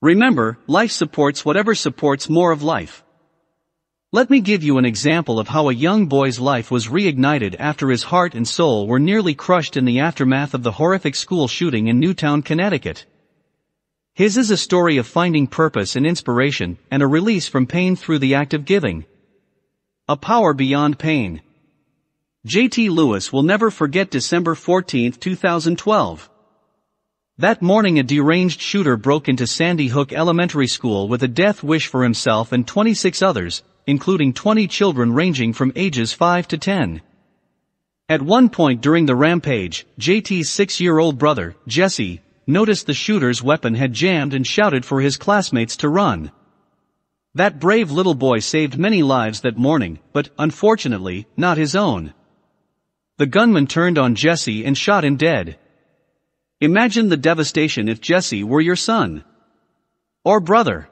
Remember, 0.00 0.56
life 0.68 0.92
supports 0.92 1.44
whatever 1.44 1.74
supports 1.74 2.30
more 2.30 2.52
of 2.52 2.62
life. 2.62 3.02
Let 4.12 4.30
me 4.30 4.40
give 4.40 4.62
you 4.62 4.78
an 4.78 4.84
example 4.84 5.40
of 5.40 5.48
how 5.48 5.68
a 5.68 5.74
young 5.74 6.06
boy's 6.06 6.38
life 6.38 6.70
was 6.70 6.86
reignited 6.86 7.56
after 7.58 7.90
his 7.90 8.04
heart 8.04 8.34
and 8.34 8.46
soul 8.46 8.86
were 8.86 9.00
nearly 9.00 9.34
crushed 9.34 9.76
in 9.76 9.84
the 9.84 9.98
aftermath 9.98 10.54
of 10.54 10.62
the 10.62 10.72
horrific 10.72 11.16
school 11.16 11.48
shooting 11.48 11.88
in 11.88 11.98
Newtown, 11.98 12.40
Connecticut. 12.40 13.04
His 14.14 14.36
is 14.36 14.50
a 14.50 14.56
story 14.56 14.96
of 14.96 15.08
finding 15.08 15.48
purpose 15.48 15.96
and 15.96 16.06
inspiration 16.06 16.78
and 16.88 17.02
a 17.02 17.08
release 17.08 17.48
from 17.48 17.66
pain 17.66 17.96
through 17.96 18.20
the 18.20 18.36
act 18.36 18.54
of 18.54 18.64
giving. 18.64 19.06
A 20.08 20.16
power 20.16 20.54
beyond 20.54 21.00
pain. 21.00 21.42
J.T. 22.46 22.88
Lewis 22.88 23.34
will 23.34 23.42
never 23.42 23.70
forget 23.70 24.10
December 24.10 24.54
14, 24.54 25.12
2012. 25.12 26.30
That 27.36 27.60
morning 27.60 27.98
a 27.98 28.02
deranged 28.02 28.62
shooter 28.62 28.96
broke 28.96 29.28
into 29.28 29.46
Sandy 29.46 29.88
Hook 29.88 30.10
Elementary 30.10 30.66
School 30.66 31.06
with 31.06 31.22
a 31.22 31.28
death 31.28 31.62
wish 31.62 31.86
for 31.86 32.02
himself 32.02 32.50
and 32.52 32.66
26 32.66 33.20
others, 33.20 33.62
including 33.86 34.32
20 34.32 34.66
children 34.68 35.12
ranging 35.12 35.52
from 35.52 35.74
ages 35.76 36.14
5 36.14 36.48
to 36.48 36.56
10. 36.56 37.02
At 38.08 38.22
one 38.22 38.48
point 38.48 38.80
during 38.80 39.04
the 39.04 39.14
rampage, 39.14 39.86
JT's 39.98 40.48
six-year-old 40.48 41.18
brother, 41.18 41.56
Jesse, 41.68 42.22
noticed 42.46 42.86
the 42.86 42.94
shooter's 42.94 43.42
weapon 43.42 43.74
had 43.74 43.92
jammed 43.92 44.32
and 44.32 44.46
shouted 44.46 44.86
for 44.86 45.02
his 45.02 45.18
classmates 45.18 45.76
to 45.76 45.90
run. 45.90 46.32
That 47.34 47.60
brave 47.60 47.90
little 47.90 48.14
boy 48.14 48.38
saved 48.38 48.78
many 48.78 49.02
lives 49.02 49.42
that 49.42 49.58
morning, 49.58 49.98
but, 50.14 50.30
unfortunately, 50.38 51.26
not 51.36 51.58
his 51.58 51.76
own. 51.76 52.14
The 53.20 53.26
gunman 53.26 53.66
turned 53.66 53.98
on 53.98 54.14
Jesse 54.14 54.64
and 54.64 54.78
shot 54.78 55.04
him 55.04 55.16
dead. 55.16 55.58
Imagine 56.62 57.10
the 57.10 57.18
devastation 57.18 57.86
if 57.86 58.00
Jesse 58.00 58.42
were 58.42 58.62
your 58.62 58.76
son. 58.76 59.24
Or 60.24 60.40
brother. 60.40 60.88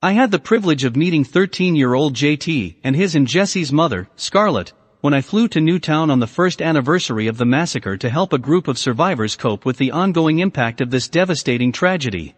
I 0.00 0.12
had 0.12 0.30
the 0.30 0.38
privilege 0.38 0.84
of 0.84 0.96
meeting 0.96 1.26
13-year-old 1.26 2.14
JT 2.14 2.76
and 2.82 2.96
his 2.96 3.14
and 3.14 3.26
Jesse's 3.26 3.70
mother, 3.70 4.08
Scarlett, 4.16 4.72
when 5.02 5.12
I 5.12 5.20
flew 5.20 5.46
to 5.48 5.60
Newtown 5.60 6.10
on 6.10 6.20
the 6.20 6.26
first 6.26 6.62
anniversary 6.62 7.26
of 7.26 7.36
the 7.36 7.44
massacre 7.44 7.98
to 7.98 8.08
help 8.08 8.32
a 8.32 8.38
group 8.38 8.66
of 8.66 8.78
survivors 8.78 9.36
cope 9.36 9.66
with 9.66 9.76
the 9.76 9.90
ongoing 9.90 10.38
impact 10.38 10.80
of 10.80 10.90
this 10.90 11.06
devastating 11.06 11.70
tragedy. 11.70 12.34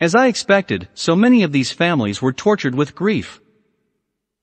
As 0.00 0.16
I 0.16 0.26
expected, 0.26 0.88
so 0.94 1.14
many 1.14 1.44
of 1.44 1.52
these 1.52 1.70
families 1.70 2.20
were 2.20 2.32
tortured 2.32 2.74
with 2.74 2.96
grief. 2.96 3.40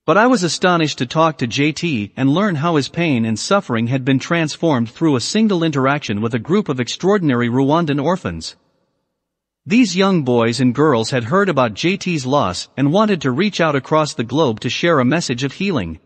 But 0.05 0.17
I 0.17 0.27
was 0.27 0.43
astonished 0.43 0.99
to 0.99 1.07
talk 1.07 1.39
to 1.39 1.47
JT 1.47 2.11
and 2.15 2.29
learn 2.29 2.55
how 2.55 2.75
his 2.75 2.89
pain 2.89 3.25
and 3.25 3.39
suffering 3.39 3.87
had 3.87 4.05
been 4.05 4.19
transformed 4.19 4.87
through 4.87 5.15
a 5.15 5.19
single 5.19 5.63
interaction 5.63 6.21
with 6.21 6.35
a 6.35 6.39
group 6.39 6.69
of 6.69 6.79
extraordinary 6.79 7.49
Rwandan 7.49 8.03
orphans. 8.03 8.55
These 9.65 9.95
young 9.95 10.21
boys 10.21 10.59
and 10.59 10.75
girls 10.75 11.09
had 11.09 11.23
heard 11.23 11.49
about 11.49 11.73
JT's 11.73 12.23
loss 12.23 12.69
and 12.77 12.93
wanted 12.93 13.19
to 13.21 13.31
reach 13.31 13.59
out 13.59 13.75
across 13.75 14.13
the 14.13 14.23
globe 14.23 14.59
to 14.59 14.69
share 14.69 14.99
a 14.99 15.05
message 15.05 15.43
of 15.43 15.53
healing. 15.53 15.99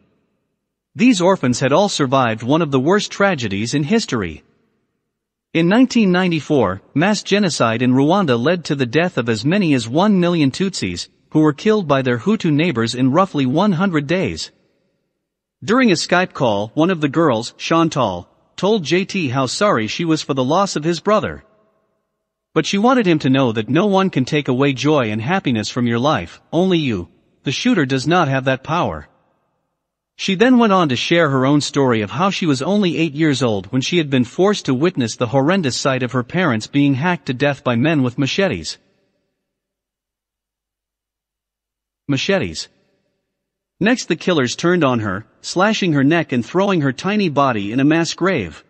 These 0.96 1.20
orphans 1.20 1.60
had 1.60 1.74
all 1.74 1.90
survived 1.90 2.42
one 2.42 2.62
of 2.62 2.72
the 2.72 2.80
worst 2.80 3.12
tragedies 3.12 3.74
in 3.74 3.84
history. 3.84 4.44
In 5.54 5.68
1994, 5.68 6.82
mass 6.94 7.22
genocide 7.22 7.82
in 7.82 7.92
Rwanda 7.92 8.42
led 8.42 8.64
to 8.66 8.76
the 8.76 8.86
death 8.86 9.18
of 9.18 9.28
as 9.28 9.44
many 9.44 9.74
as 9.74 9.90
1 9.90 10.18
million 10.22 10.52
Tutsis, 10.52 11.10
who 11.32 11.40
were 11.40 11.54
killed 11.54 11.88
by 11.88 12.02
their 12.02 12.20
Hutu 12.20 12.52
neighbors 12.52 12.96
in 12.96 13.12
roughly 13.12 13.46
100 13.46 14.08
days. 14.08 14.52
During 15.64 15.92
a 15.92 15.96
Skype 15.96 16.34
call, 16.34 16.72
one 16.74 16.90
of 16.90 17.02
the 17.02 17.10
girls, 17.10 17.54
Chantal, 17.58 18.30
told 18.56 18.84
JT 18.84 19.32
how 19.32 19.46
sorry 19.46 19.88
she 19.88 20.06
was 20.06 20.22
for 20.22 20.34
the 20.34 20.44
loss 20.44 20.76
of 20.76 20.84
his 20.84 21.00
brother. 21.00 21.44
But 22.54 22.66
she 22.66 22.78
wanted 22.78 23.06
him 23.06 23.20
to 23.20 23.30
know 23.30 23.52
that 23.52 23.70
no 23.70 23.86
one 23.86 24.10
can 24.10 24.26
take 24.26 24.48
away 24.48 24.74
joy 24.74 25.12
and 25.12 25.22
happiness 25.22 25.70
from 25.70 25.86
your 25.86 26.00
life, 26.00 26.42
only 26.52 26.78
you. 26.78 27.10
The 27.44 27.52
shooter 27.52 27.86
does 27.86 28.08
not 28.08 28.28
have 28.28 28.46
that 28.46 28.64
power. 28.64 29.08
She 30.18 30.36
then 30.36 30.58
went 30.58 30.74
on 30.74 30.90
to 30.90 30.96
share 30.98 31.30
her 31.30 31.46
own 31.46 31.62
story 31.62 32.02
of 32.02 32.12
how 32.12 32.30
she 32.30 32.46
was 32.46 32.62
only 32.62 32.98
eight 32.98 33.14
years 33.14 33.42
old 33.42 33.68
when 33.68 33.82
she 33.82 34.00
had 34.00 34.10
been 34.10 34.26
forced 34.26 34.66
to 34.66 34.74
witness 34.74 35.16
the 35.16 35.28
horrendous 35.28 35.78
sight 35.78 36.04
of 36.04 36.12
her 36.12 36.24
parents 36.24 36.68
being 36.68 36.96
hacked 36.96 37.28
to 37.28 37.34
death 37.34 37.64
by 37.64 37.76
men 37.76 38.04
with 38.04 38.18
machetes. 38.18 38.78
Machetes. 42.10 42.68
Next 43.80 44.08
the 44.08 44.16
killers 44.16 44.56
turned 44.56 44.84
on 44.84 45.00
her, 45.00 45.28
slashing 45.42 45.94
her 45.94 46.04
neck 46.04 46.32
and 46.32 46.46
throwing 46.46 46.82
her 46.82 46.92
tiny 46.92 47.30
body 47.30 47.72
in 47.72 47.80
a 47.80 47.86
mass 47.86 48.14
grave. 48.14 48.64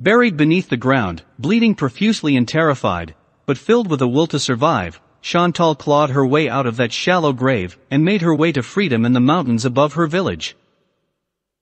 Buried 0.00 0.36
beneath 0.36 0.68
the 0.68 0.76
ground, 0.76 1.22
bleeding 1.38 1.76
profusely 1.76 2.36
and 2.36 2.48
terrified, 2.48 3.14
but 3.46 3.56
filled 3.56 3.88
with 3.88 4.02
a 4.02 4.08
will 4.08 4.26
to 4.26 4.40
survive, 4.40 5.00
Chantal 5.22 5.76
clawed 5.76 6.10
her 6.10 6.26
way 6.26 6.48
out 6.48 6.66
of 6.66 6.76
that 6.76 6.92
shallow 6.92 7.32
grave 7.32 7.78
and 7.90 8.04
made 8.04 8.20
her 8.20 8.34
way 8.34 8.50
to 8.52 8.62
freedom 8.62 9.04
in 9.06 9.12
the 9.12 9.20
mountains 9.20 9.64
above 9.64 9.94
her 9.94 10.08
village. 10.08 10.56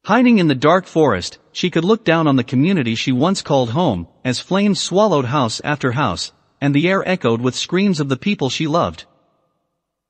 Hiding 0.06 0.38
in 0.38 0.48
the 0.48 0.54
dark 0.56 0.86
forest, 0.86 1.38
she 1.52 1.70
could 1.70 1.84
look 1.84 2.02
down 2.02 2.26
on 2.26 2.36
the 2.36 2.42
community 2.42 2.96
she 2.96 3.12
once 3.12 3.42
called 3.42 3.70
home, 3.70 4.08
as 4.24 4.40
flames 4.40 4.80
swallowed 4.80 5.26
house 5.26 5.60
after 5.62 5.92
house, 5.92 6.32
and 6.60 6.74
the 6.74 6.88
air 6.88 7.06
echoed 7.06 7.40
with 7.40 7.54
screams 7.54 8.00
of 8.00 8.08
the 8.08 8.16
people 8.16 8.48
she 8.48 8.66
loved. 8.66 9.04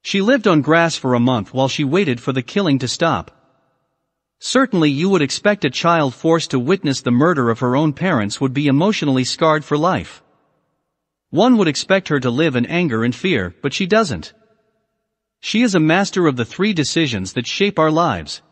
She 0.03 0.21
lived 0.21 0.49
on 0.49 0.63
grass 0.63 0.97
for 0.97 1.15
a 1.15 1.21
month 1.21 1.55
while 1.55 1.69
she 1.69 1.85
waited 1.85 2.21
for 2.21 2.33
the 2.33 2.43
killing 2.43 2.81
to 2.81 2.89
stop. 2.89 3.31
Certainly 4.41 4.91
you 4.91 5.09
would 5.09 5.23
expect 5.23 5.65
a 5.65 5.71
child 5.71 6.13
forced 6.15 6.51
to 6.51 6.59
witness 6.59 7.01
the 7.01 7.13
murder 7.13 7.49
of 7.49 7.61
her 7.61 7.77
own 7.77 7.93
parents 7.93 8.41
would 8.41 8.53
be 8.53 8.67
emotionally 8.67 9.23
scarred 9.23 9.65
for 9.65 9.79
life. 9.79 10.21
One 11.31 11.57
would 11.57 11.69
expect 11.69 12.09
her 12.09 12.19
to 12.19 12.31
live 12.31 12.57
in 12.57 12.67
anger 12.67 13.05
and 13.05 13.15
fear, 13.15 13.55
but 13.63 13.73
she 13.73 13.87
doesn't. 13.87 14.35
She 15.41 15.63
is 15.63 15.77
a 15.77 15.81
master 15.81 16.27
of 16.27 16.37
the 16.37 16.45
three 16.45 16.73
decisions 16.73 17.35
that 17.35 17.47
shape 17.47 17.79
our 17.79 17.91
lives. 17.91 18.43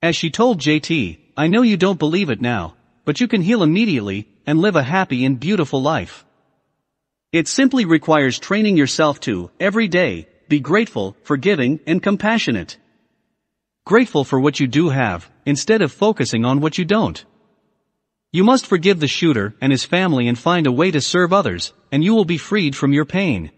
As 0.00 0.14
she 0.14 0.30
told 0.30 0.60
JT, 0.60 1.18
I 1.36 1.48
know 1.48 1.62
you 1.62 1.76
don't 1.76 1.98
believe 1.98 2.30
it 2.30 2.40
now, 2.40 2.76
but 3.04 3.20
you 3.20 3.26
can 3.26 3.42
heal 3.42 3.62
immediately 3.62 4.28
and 4.46 4.60
live 4.60 4.76
a 4.76 4.82
happy 4.82 5.24
and 5.24 5.40
beautiful 5.40 5.82
life. 5.82 6.24
It 7.32 7.48
simply 7.48 7.84
requires 7.84 8.38
training 8.38 8.76
yourself 8.76 9.18
to, 9.20 9.50
every 9.58 9.88
day, 9.88 10.28
be 10.54 10.60
grateful, 10.60 11.16
forgiving, 11.24 11.80
and 11.84 12.00
compassionate. 12.00 12.78
Grateful 13.84 14.22
for 14.22 14.38
what 14.38 14.60
you 14.60 14.68
do 14.68 14.90
have, 14.90 15.28
instead 15.44 15.82
of 15.82 15.90
focusing 15.90 16.44
on 16.44 16.60
what 16.60 16.78
you 16.78 16.84
don't. 16.84 17.24
You 18.30 18.44
must 18.44 18.68
forgive 18.68 19.00
the 19.00 19.08
shooter 19.08 19.56
and 19.60 19.72
his 19.72 19.84
family 19.84 20.28
and 20.28 20.38
find 20.38 20.68
a 20.68 20.76
way 20.80 20.92
to 20.92 21.00
serve 21.00 21.32
others, 21.32 21.72
and 21.90 22.04
you 22.04 22.14
will 22.14 22.24
be 22.24 22.38
freed 22.38 22.76
from 22.76 22.92
your 22.92 23.04
pain. 23.04 23.50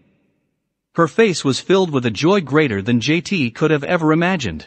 Her 0.95 1.07
face 1.07 1.45
was 1.45 1.59
filled 1.59 1.91
with 1.91 2.03
a 2.07 2.17
joy 2.25 2.41
greater 2.41 2.81
than 2.81 2.99
JT 2.99 3.53
could 3.53 3.69
have 3.69 3.83
ever 3.83 4.11
imagined. 4.11 4.65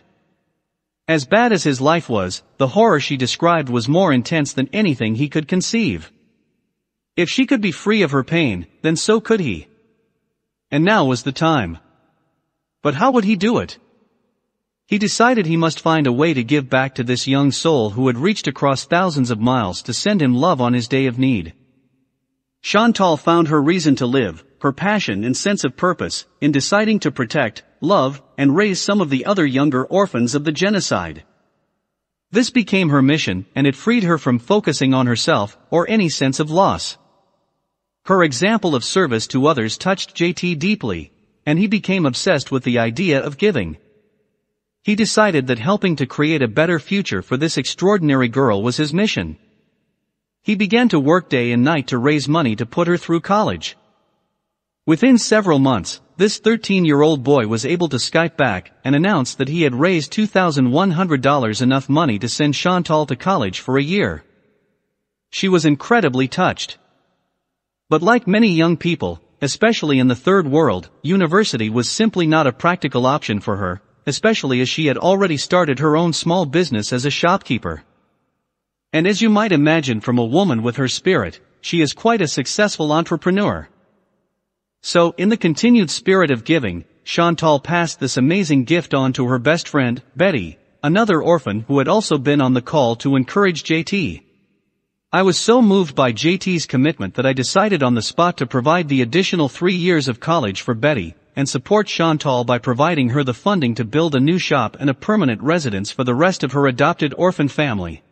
As 1.09 1.27
bad 1.27 1.51
as 1.53 1.65
his 1.65 1.81
life 1.81 2.09
was, 2.09 2.45
the 2.59 2.75
horror 2.79 3.01
she 3.01 3.17
described 3.17 3.69
was 3.69 3.89
more 3.89 4.13
intense 4.13 4.53
than 4.53 4.71
anything 4.73 5.17
he 5.17 5.29
could 5.29 5.49
conceive. 5.49 6.13
If 7.17 7.29
she 7.29 7.45
could 7.45 7.61
be 7.61 7.73
free 7.73 8.03
of 8.03 8.13
her 8.13 8.23
pain, 8.23 8.69
then 8.83 8.95
so 8.95 9.21
could 9.21 9.41
he. 9.41 9.67
And 10.71 10.85
now 10.85 11.05
was 11.07 11.25
the 11.25 11.33
time. 11.33 11.79
But 12.83 12.95
how 12.95 13.11
would 13.13 13.25
he 13.25 13.37
do 13.37 13.59
it? 13.59 13.79
He 14.87 14.99
decided 14.99 15.47
he 15.47 15.57
must 15.57 15.81
find 15.81 16.07
a 16.07 16.13
way 16.13 16.35
to 16.35 16.43
give 16.43 16.69
back 16.69 16.95
to 16.97 17.05
this 17.05 17.29
young 17.29 17.53
soul 17.53 17.91
who 17.91 18.07
had 18.07 18.19
reached 18.19 18.49
across 18.49 18.85
thousands 18.85 19.31
of 19.31 19.39
miles 19.39 19.83
to 19.83 19.95
send 19.95 20.21
him 20.21 20.35
love 20.35 20.61
on 20.61 20.73
his 20.73 20.89
day 20.89 21.07
of 21.07 21.19
need. 21.19 21.53
Chantal 22.63 23.17
found 23.17 23.49
her 23.49 23.63
reason 23.63 23.95
to 23.97 24.07
live, 24.07 24.45
her 24.63 24.73
passion 24.73 25.25
and 25.25 25.37
sense 25.37 25.63
of 25.63 25.77
purpose, 25.77 26.27
in 26.41 26.53
deciding 26.53 26.99
to 27.01 27.11
protect, 27.11 27.63
love, 27.81 28.23
and 28.37 28.57
raise 28.57 28.81
some 28.81 29.01
of 29.01 29.11
the 29.11 29.25
other 29.27 29.47
younger 29.47 29.85
orphans 29.85 30.35
of 30.35 30.45
the 30.45 30.53
genocide. 30.53 31.23
This 32.33 32.51
became 32.51 32.89
her 32.89 33.03
mission 33.03 33.47
and 33.55 33.67
it 33.67 33.77
freed 33.77 34.05
her 34.05 34.19
from 34.19 34.39
focusing 34.39 34.95
on 34.95 35.07
herself 35.07 35.59
or 35.71 35.89
any 35.89 36.09
sense 36.09 36.41
of 36.41 36.51
loss. 36.51 36.97
Her 38.07 38.23
example 38.23 38.75
of 38.75 38.85
service 38.85 39.27
to 39.29 39.47
others 39.47 39.79
touched 39.79 40.15
JT 40.15 40.59
deeply, 40.59 41.13
and 41.51 41.59
he 41.59 41.67
became 41.67 42.07
obsessed 42.07 42.53
with 42.53 42.63
the 42.63 42.79
idea 42.79 43.21
of 43.21 43.37
giving. 43.37 43.77
He 44.85 44.95
decided 44.95 45.49
that 45.49 45.59
helping 45.59 45.97
to 45.97 46.07
create 46.07 46.43
a 46.43 46.57
better 46.61 46.79
future 46.79 47.23
for 47.23 47.37
this 47.37 47.59
extraordinary 47.59 48.29
girl 48.29 48.63
was 48.63 48.77
his 48.77 48.95
mission. 48.95 49.37
He 50.43 50.55
began 50.55 50.89
to 50.91 51.01
work 51.01 51.29
day 51.29 51.51
and 51.51 51.65
night 51.65 51.89
to 51.89 51.99
raise 51.99 52.29
money 52.29 52.55
to 52.55 52.65
put 52.65 52.87
her 52.87 52.97
through 52.97 53.23
college. 53.23 53.77
Within 54.87 55.19
several 55.19 55.59
months, 55.59 56.01
this 56.19 56.39
13-year-old 56.39 57.25
boy 57.25 57.49
was 57.49 57.67
able 57.67 57.89
to 57.89 57.97
Skype 57.97 58.37
back 58.37 58.71
and 58.85 58.95
announce 58.95 59.35
that 59.35 59.49
he 59.49 59.63
had 59.63 59.75
raised 59.75 60.13
$2,100 60.13 61.63
enough 61.63 61.89
money 61.89 62.21
to 62.21 62.29
send 62.29 62.55
Chantal 62.55 63.07
to 63.07 63.17
college 63.17 63.59
for 63.59 63.77
a 63.77 63.83
year. 63.83 64.23
She 65.31 65.49
was 65.49 65.67
incredibly 65.67 66.29
touched. 66.29 66.79
But 67.89 68.03
like 68.03 68.29
many 68.29 68.53
young 68.53 68.77
people, 68.77 69.21
especially 69.41 69.99
in 69.99 70.09
the 70.09 70.15
third 70.15 70.47
world, 70.47 70.91
university 71.03 71.71
was 71.71 71.89
simply 71.89 72.27
not 72.27 72.47
a 72.47 72.53
practical 72.53 73.07
option 73.07 73.41
for 73.41 73.57
her, 73.57 73.81
especially 74.07 74.61
as 74.61 74.69
she 74.69 74.87
had 74.87 74.99
already 74.99 75.37
started 75.37 75.79
her 75.79 75.97
own 75.97 76.13
small 76.13 76.47
business 76.47 76.93
as 76.93 77.05
a 77.05 77.11
shopkeeper. 77.11 77.83
And 78.93 79.07
as 79.07 79.23
you 79.23 79.31
might 79.31 79.53
imagine 79.53 80.01
from 80.01 80.19
a 80.19 80.25
woman 80.25 80.63
with 80.63 80.77
her 80.77 80.89
spirit, 80.89 81.41
she 81.61 81.81
is 81.81 81.93
quite 81.93 82.21
a 82.21 82.29
successful 82.29 82.93
entrepreneur. 82.93 83.69
So, 84.83 85.15
in 85.17 85.29
the 85.29 85.37
continued 85.37 85.91
spirit 85.91 86.31
of 86.31 86.45
giving, 86.45 86.85
Chantal 87.05 87.61
passed 87.61 88.01
this 88.01 88.17
amazing 88.17 88.65
gift 88.65 88.95
on 88.95 89.13
to 89.15 89.27
her 89.27 89.39
best 89.39 89.69
friend, 89.69 90.03
Betty, 90.17 90.59
another 90.83 91.23
orphan 91.23 91.65
who 91.69 91.79
had 91.79 91.89
also 91.89 92.19
been 92.19 92.41
on 92.41 92.55
the 92.55 92.63
call 92.63 92.97
to 92.97 93.17
encourage 93.17 93.63
JT. 93.63 94.23
I 95.13 95.23
was 95.23 95.37
so 95.37 95.61
moved 95.61 95.97
by 95.97 96.13
JT's 96.13 96.67
commitment 96.67 97.15
that 97.15 97.27
I 97.27 97.33
decided 97.33 97.83
on 97.83 97.97
the 97.97 98.01
spot 98.01 98.37
to 98.37 98.47
provide 98.47 98.89
the 98.89 99.03
additional 99.03 99.49
three 99.49 99.75
years 99.75 100.07
of 100.07 100.21
college 100.21 100.61
for 100.63 100.73
Betty, 100.73 101.17
and 101.35 101.49
support 101.49 101.89
Chantal 101.89 102.45
by 102.45 102.59
providing 102.59 103.09
her 103.09 103.25
the 103.25 103.35
funding 103.35 103.75
to 103.75 103.85
build 103.85 104.15
a 104.15 104.21
new 104.21 104.39
shop 104.39 104.77
and 104.79 104.89
a 104.89 104.95
permanent 104.95 105.43
residence 105.43 105.91
for 105.91 106.05
the 106.05 106.15
rest 106.15 106.45
of 106.45 106.53
her 106.53 106.69
adopted 106.69 107.13
orphan 107.19 107.49
family. 107.49 108.05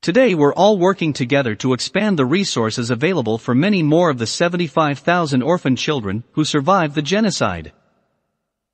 Today 0.00 0.36
we're 0.36 0.54
all 0.54 0.78
working 0.78 1.12
together 1.12 1.56
to 1.56 1.72
expand 1.72 2.16
the 2.16 2.26
resources 2.26 2.92
available 2.92 3.36
for 3.36 3.52
many 3.52 3.82
more 3.82 4.08
of 4.08 4.18
the 4.18 4.26
75,000 4.26 5.42
orphan 5.42 5.74
children 5.74 6.22
who 6.34 6.44
survived 6.44 6.94
the 6.94 7.02
genocide. 7.02 7.72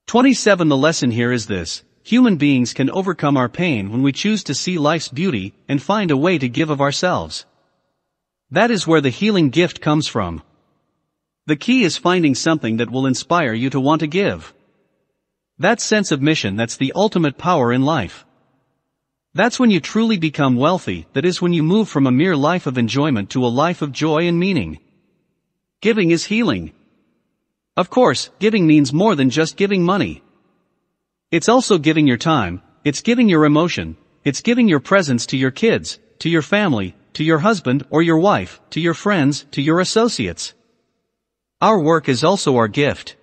27 0.08 0.68
The 0.68 0.76
lesson 0.76 1.10
here 1.10 1.32
is 1.32 1.46
this, 1.46 1.84
human 2.04 2.36
beings 2.36 2.74
can 2.74 2.90
overcome 2.90 3.34
our 3.34 3.48
pain 3.48 3.90
when 3.90 4.02
we 4.02 4.12
choose 4.12 4.44
to 4.44 4.54
see 4.54 4.76
life's 4.76 5.08
beauty 5.08 5.54
and 5.66 5.82
find 5.82 6.10
a 6.10 6.16
way 6.16 6.36
to 6.36 6.48
give 6.50 6.68
of 6.68 6.82
ourselves. 6.82 7.46
That 8.50 8.70
is 8.70 8.86
where 8.86 9.00
the 9.00 9.08
healing 9.08 9.48
gift 9.48 9.80
comes 9.80 10.06
from. 10.06 10.42
The 11.46 11.56
key 11.56 11.82
is 11.82 11.96
finding 11.96 12.34
something 12.34 12.76
that 12.76 12.90
will 12.90 13.06
inspire 13.06 13.54
you 13.54 13.70
to 13.70 13.80
want 13.80 14.00
to 14.00 14.06
give. 14.06 14.52
That 15.58 15.80
sense 15.80 16.12
of 16.12 16.20
mission 16.20 16.56
that's 16.56 16.76
the 16.76 16.92
ultimate 16.94 17.38
power 17.38 17.72
in 17.72 17.82
life. 17.82 18.26
That's 19.32 19.58
when 19.58 19.70
you 19.70 19.80
truly 19.80 20.18
become 20.18 20.56
wealthy, 20.56 21.06
that 21.14 21.24
is 21.24 21.40
when 21.40 21.54
you 21.54 21.62
move 21.62 21.88
from 21.88 22.06
a 22.06 22.12
mere 22.12 22.36
life 22.36 22.66
of 22.66 22.76
enjoyment 22.76 23.30
to 23.30 23.44
a 23.44 23.56
life 23.62 23.80
of 23.80 23.92
joy 23.92 24.28
and 24.28 24.38
meaning. 24.38 24.78
Giving 25.80 26.10
is 26.10 26.26
healing. 26.26 26.72
Of 27.78 27.88
course, 27.88 28.30
giving 28.38 28.66
means 28.66 28.92
more 28.92 29.14
than 29.14 29.30
just 29.30 29.56
giving 29.56 29.82
money. 29.84 30.23
It's 31.34 31.48
also 31.48 31.78
giving 31.78 32.06
your 32.06 32.16
time, 32.16 32.62
it's 32.84 33.00
giving 33.00 33.28
your 33.28 33.44
emotion, 33.44 33.96
it's 34.22 34.40
giving 34.40 34.68
your 34.68 34.78
presence 34.78 35.26
to 35.26 35.36
your 35.36 35.50
kids, 35.50 35.98
to 36.20 36.28
your 36.30 36.42
family, 36.42 36.94
to 37.14 37.24
your 37.24 37.38
husband 37.38 37.84
or 37.90 38.02
your 38.02 38.18
wife, 38.18 38.60
to 38.70 38.80
your 38.80 38.94
friends, 38.94 39.44
to 39.50 39.60
your 39.60 39.80
associates. 39.80 40.54
Our 41.60 41.80
work 41.80 42.08
is 42.08 42.22
also 42.22 42.54
our 42.54 42.68
gift. 42.68 43.16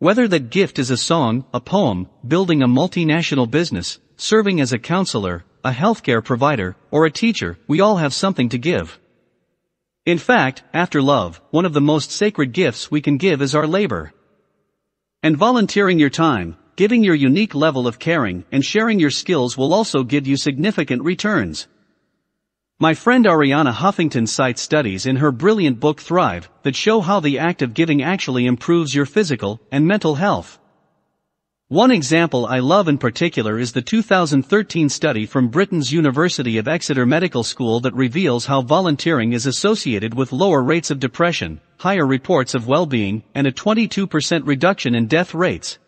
Whether 0.00 0.26
that 0.26 0.50
gift 0.50 0.80
is 0.80 0.90
a 0.90 0.96
song, 0.96 1.44
a 1.54 1.60
poem, 1.60 2.08
building 2.26 2.60
a 2.60 2.66
multinational 2.66 3.48
business, 3.48 4.00
serving 4.16 4.60
as 4.60 4.72
a 4.72 4.78
counselor, 4.80 5.44
a 5.62 5.70
healthcare 5.70 6.24
provider, 6.24 6.74
or 6.90 7.06
a 7.06 7.12
teacher, 7.12 7.56
we 7.68 7.80
all 7.80 7.98
have 7.98 8.14
something 8.14 8.48
to 8.48 8.58
give. 8.58 8.98
In 10.06 10.18
fact, 10.18 10.64
after 10.74 11.00
love, 11.00 11.40
one 11.52 11.66
of 11.66 11.72
the 11.72 11.88
most 11.92 12.10
sacred 12.10 12.50
gifts 12.50 12.90
we 12.90 13.00
can 13.00 13.16
give 13.16 13.40
is 13.42 13.54
our 13.54 13.68
labor. 13.68 14.12
And 15.22 15.36
volunteering 15.36 16.00
your 16.00 16.10
time, 16.10 16.56
giving 16.76 17.02
your 17.02 17.14
unique 17.14 17.54
level 17.54 17.88
of 17.88 17.98
caring, 17.98 18.44
and 18.52 18.62
sharing 18.62 19.00
your 19.00 19.10
skills 19.10 19.56
will 19.56 19.72
also 19.72 20.02
give 20.02 20.26
you 20.26 20.36
significant 20.36 21.02
returns. 21.02 21.66
My 22.78 22.92
friend 22.92 23.24
Arianna 23.24 23.72
Huffington 23.72 24.28
cites 24.28 24.60
studies 24.60 25.06
in 25.06 25.16
her 25.16 25.32
brilliant 25.32 25.80
book 25.80 25.98
Thrive 25.98 26.50
that 26.62 26.76
show 26.76 27.00
how 27.00 27.20
the 27.20 27.38
act 27.38 27.62
of 27.62 27.72
giving 27.72 28.02
actually 28.02 28.44
improves 28.44 28.94
your 28.94 29.06
physical 29.06 29.58
and 29.72 29.86
mental 29.86 30.16
health. 30.16 30.58
One 31.68 31.90
example 31.90 32.44
I 32.44 32.58
love 32.58 32.86
in 32.86 32.98
particular 32.98 33.58
is 33.58 33.72
the 33.72 33.80
2013 33.80 34.90
study 34.90 35.24
from 35.24 35.48
Britain's 35.48 35.90
University 35.90 36.58
of 36.58 36.68
Exeter 36.68 37.06
Medical 37.06 37.42
School 37.42 37.80
that 37.80 37.94
reveals 37.94 38.44
how 38.44 38.60
volunteering 38.60 39.32
is 39.32 39.46
associated 39.46 40.12
with 40.12 40.30
lower 40.30 40.62
rates 40.62 40.90
of 40.90 41.00
depression, 41.00 41.62
higher 41.78 42.06
reports 42.06 42.54
of 42.54 42.68
well-being, 42.68 43.24
and 43.34 43.46
a 43.46 43.52
22% 43.52 44.46
reduction 44.46 44.94
in 44.94 45.06
death 45.06 45.34
rates. 45.34 45.78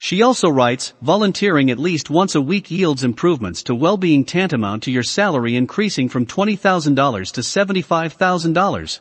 She 0.00 0.22
also 0.22 0.48
writes, 0.48 0.92
volunteering 1.02 1.70
at 1.70 1.78
least 1.78 2.08
once 2.08 2.36
a 2.36 2.40
week 2.40 2.70
yields 2.70 3.02
improvements 3.02 3.64
to 3.64 3.74
well-being 3.74 4.24
tantamount 4.24 4.84
to 4.84 4.92
your 4.92 5.02
salary 5.02 5.56
increasing 5.56 6.08
from 6.08 6.24
$20,000 6.24 7.32
to 7.32 7.40
$75,000. 7.40 9.00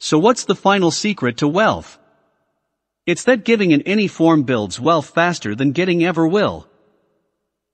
So 0.00 0.18
what's 0.18 0.44
the 0.44 0.54
final 0.54 0.90
secret 0.90 1.36
to 1.36 1.46
wealth? 1.46 1.98
It's 3.06 3.24
that 3.24 3.44
giving 3.44 3.70
in 3.70 3.82
any 3.82 4.08
form 4.08 4.44
builds 4.44 4.80
wealth 4.80 5.10
faster 5.10 5.54
than 5.54 5.72
getting 5.72 6.02
ever 6.02 6.26
will. 6.26 6.68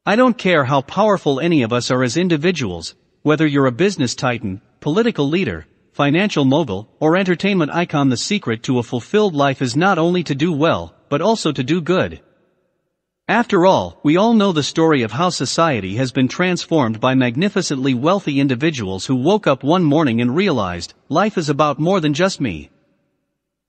I 0.05 0.16
don't 0.16 0.37
care 0.37 0.64
how 0.64 0.81
powerful 0.81 1.39
any 1.39 1.62
of 1.62 1.73
us 1.73 1.91
are 1.91 2.03
as 2.03 2.16
individuals, 2.16 2.97
whether 3.23 3.47
you're 3.47 3.66
a 3.66 3.73
business 3.73 4.14
titan, 4.16 4.61
political 4.81 5.29
leader, 5.29 5.66
financial 5.93 6.45
mogul, 6.45 6.89
or 6.99 7.16
entertainment 7.16 7.71
icon 7.71 8.09
the 8.09 8.16
secret 8.16 8.64
to 8.64 8.79
a 8.79 8.83
fulfilled 8.83 9.35
life 9.35 9.62
is 9.62 9.77
not 9.77 9.99
only 9.99 10.25
to 10.25 10.35
do 10.35 10.53
well, 10.53 10.95
but 11.09 11.21
also 11.21 11.53
to 11.53 11.63
do 11.63 11.81
good. 11.81 12.21
After 13.29 13.67
all, 13.67 14.01
we 14.03 14.17
all 14.17 14.33
know 14.33 14.53
the 14.53 14.63
story 14.63 15.03
of 15.03 15.13
how 15.13 15.29
society 15.29 15.97
has 15.97 16.13
been 16.13 16.29
transformed 16.29 16.99
by 16.99 17.15
magnificently 17.15 17.93
wealthy 17.93 18.41
individuals 18.41 19.05
who 19.05 19.17
woke 19.17 19.47
up 19.47 19.63
one 19.63 19.85
morning 19.85 20.23
and 20.23 20.35
realized, 20.35 20.95
life 21.11 21.37
is 21.37 21.51
about 21.51 21.79
more 21.79 22.01
than 22.01 22.15
just 22.15 22.41
me. 22.41 22.71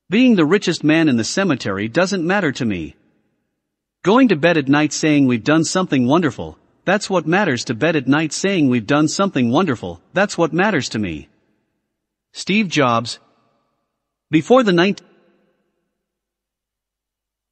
Being 0.09 0.35
the 0.35 0.45
richest 0.45 0.83
man 0.83 1.09
in 1.09 1.17
the 1.17 1.25
cemetery 1.25 1.89
doesn't 1.89 2.25
matter 2.25 2.53
to 2.53 2.65
me. 2.65 2.95
Going 4.01 4.29
to 4.29 4.37
bed 4.37 4.57
at 4.57 4.69
night 4.69 4.93
saying 4.93 5.27
we've 5.27 5.43
done 5.43 5.65
something 5.65 6.07
wonderful, 6.07 6.57
that's 6.85 7.09
what 7.09 7.27
matters 7.27 7.65
to 7.65 7.73
bed 7.73 7.97
at 7.97 8.07
night 8.07 8.31
saying 8.31 8.69
we've 8.69 8.87
done 8.87 9.09
something 9.09 9.51
wonderful, 9.51 10.01
that's 10.13 10.37
what 10.37 10.53
matters 10.53 10.87
to 10.89 10.99
me. 10.99 11.27
Steve 12.31 12.69
Jobs 12.69 13.19
Before 14.31 14.63
the 14.63 14.71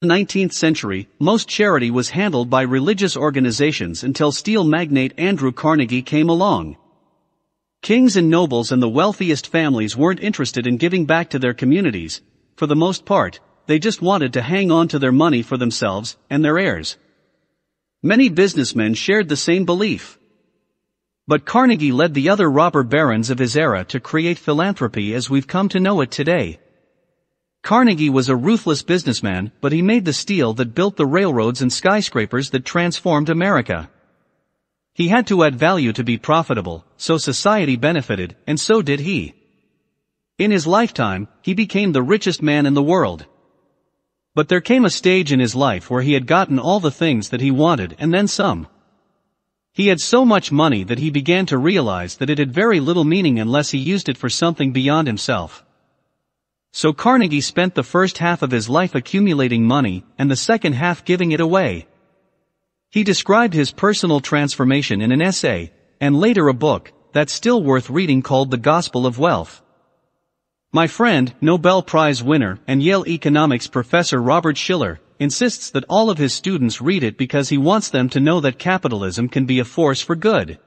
19th 0.06 0.54
century, 0.54 1.10
most 1.18 1.50
charity 1.50 1.90
was 1.90 2.12
handled 2.12 2.52
by 2.52 2.62
religious 2.62 3.18
organizations 3.18 4.04
until 4.04 4.32
steel 4.32 4.64
magnate 4.64 5.12
Andrew 5.18 5.52
Carnegie 5.52 6.04
came 6.04 6.30
along. 6.30 6.78
Kings 7.82 8.16
and 8.16 8.30
nobles 8.30 8.72
and 8.72 8.80
the 8.80 8.88
wealthiest 8.88 9.48
families 9.48 9.98
weren't 9.98 10.20
interested 10.20 10.68
in 10.68 10.78
giving 10.78 11.08
back 11.08 11.32
to 11.32 11.40
their 11.40 11.56
communities, 11.56 12.22
for 12.56 12.68
the 12.68 12.76
most 12.76 13.06
part, 13.06 13.40
they 13.66 13.80
just 13.80 14.00
wanted 14.00 14.34
to 14.34 14.44
hang 14.44 14.70
on 14.70 14.88
to 14.88 15.00
their 15.00 15.12
money 15.12 15.42
for 15.42 15.58
themselves 15.58 16.16
and 16.30 16.46
their 16.46 16.60
heirs. 16.60 16.98
Many 18.04 18.30
businessmen 18.30 18.94
shared 18.94 19.30
the 19.30 19.36
same 19.36 19.66
belief. 19.66 20.20
But 21.28 21.44
Carnegie 21.44 21.92
led 21.92 22.14
the 22.14 22.30
other 22.30 22.52
robber 22.52 22.84
barons 22.84 23.32
of 23.32 23.40
his 23.40 23.58
era 23.58 23.84
to 23.86 24.00
create 24.00 24.38
philanthropy 24.38 25.16
as 25.16 25.28
we've 25.28 25.48
come 25.48 25.70
to 25.70 25.80
know 25.80 26.02
it 26.02 26.12
today. 26.12 26.60
Carnegie 27.68 28.10
was 28.10 28.30
a 28.30 28.36
ruthless 28.38 28.82
businessman, 28.82 29.52
but 29.60 29.74
he 29.74 29.82
made 29.82 30.06
the 30.06 30.14
steel 30.14 30.54
that 30.54 30.74
built 30.74 30.96
the 30.96 31.06
railroads 31.06 31.62
and 31.62 31.74
skyscrapers 31.74 32.52
that 32.52 32.64
transformed 32.64 33.28
America. 33.28 33.90
He 34.94 35.10
had 35.10 35.28
to 35.28 35.44
add 35.44 35.58
value 35.60 35.92
to 35.92 36.02
be 36.02 36.18
profitable, 36.18 36.86
so 36.96 37.18
society 37.18 37.76
benefited, 37.76 38.38
and 38.48 38.58
so 38.58 38.82
did 38.82 39.02
he. 39.02 39.36
In 40.38 40.52
his 40.52 40.66
lifetime, 40.66 41.28
he 41.42 41.54
became 41.54 41.92
the 41.92 42.02
richest 42.02 42.42
man 42.42 42.66
in 42.66 42.74
the 42.74 42.82
world. 42.82 43.26
But 44.34 44.48
there 44.48 44.62
came 44.62 44.86
a 44.86 44.90
stage 44.90 45.34
in 45.34 45.42
his 45.42 45.54
life 45.54 45.90
where 45.90 46.04
he 46.04 46.14
had 46.14 46.26
gotten 46.26 46.60
all 46.60 46.80
the 46.80 46.90
things 46.90 47.32
that 47.32 47.42
he 47.42 47.52
wanted 47.52 47.98
and 48.00 48.14
then 48.14 48.30
some. 48.30 48.70
He 49.74 49.88
had 49.88 50.00
so 50.00 50.24
much 50.24 50.54
money 50.54 50.86
that 50.86 51.00
he 51.00 51.10
began 51.10 51.46
to 51.48 51.58
realize 51.58 52.16
that 52.16 52.30
it 52.30 52.40
had 52.40 52.54
very 52.54 52.80
little 52.80 53.04
meaning 53.04 53.42
unless 53.42 53.72
he 53.72 53.78
used 53.78 54.08
it 54.08 54.18
for 54.18 54.30
something 54.30 54.72
beyond 54.72 55.08
himself. 55.08 55.66
So 56.78 56.94
Carnegie 56.94 57.42
spent 57.42 57.74
the 57.74 57.82
first 57.82 58.20
half 58.20 58.44
of 58.44 58.52
his 58.52 58.70
life 58.70 58.94
accumulating 58.94 59.64
money 59.64 60.06
and 60.20 60.30
the 60.30 60.36
second 60.36 60.74
half 60.74 61.04
giving 61.04 61.32
it 61.32 61.40
away. 61.40 61.88
He 62.92 63.04
described 63.04 63.56
his 63.56 63.72
personal 63.72 64.20
transformation 64.20 65.02
in 65.02 65.12
an 65.12 65.20
essay, 65.20 65.72
and 66.00 66.16
later 66.16 66.48
a 66.48 66.54
book, 66.54 66.94
that's 67.14 67.34
still 67.34 67.64
worth 67.64 67.90
reading 67.90 68.22
called 68.22 68.52
The 68.52 68.60
Gospel 68.60 69.08
of 69.08 69.18
Wealth. 69.18 69.64
My 70.72 70.86
friend, 70.86 71.34
Nobel 71.42 71.82
Prize 71.82 72.22
winner 72.22 72.60
and 72.68 72.84
Yale 72.84 73.08
economics 73.08 73.66
professor 73.66 74.22
Robert 74.22 74.56
Shiller, 74.56 75.00
insists 75.18 75.72
that 75.72 75.86
all 75.90 76.12
of 76.12 76.20
his 76.20 76.36
students 76.36 76.80
read 76.80 77.02
it 77.04 77.18
because 77.18 77.50
he 77.50 77.58
wants 77.58 77.90
them 77.90 78.08
to 78.10 78.20
know 78.20 78.40
that 78.42 78.60
capitalism 78.60 79.30
can 79.30 79.48
be 79.48 79.58
a 79.58 79.66
force 79.66 80.04
for 80.04 80.16
good. 80.16 80.60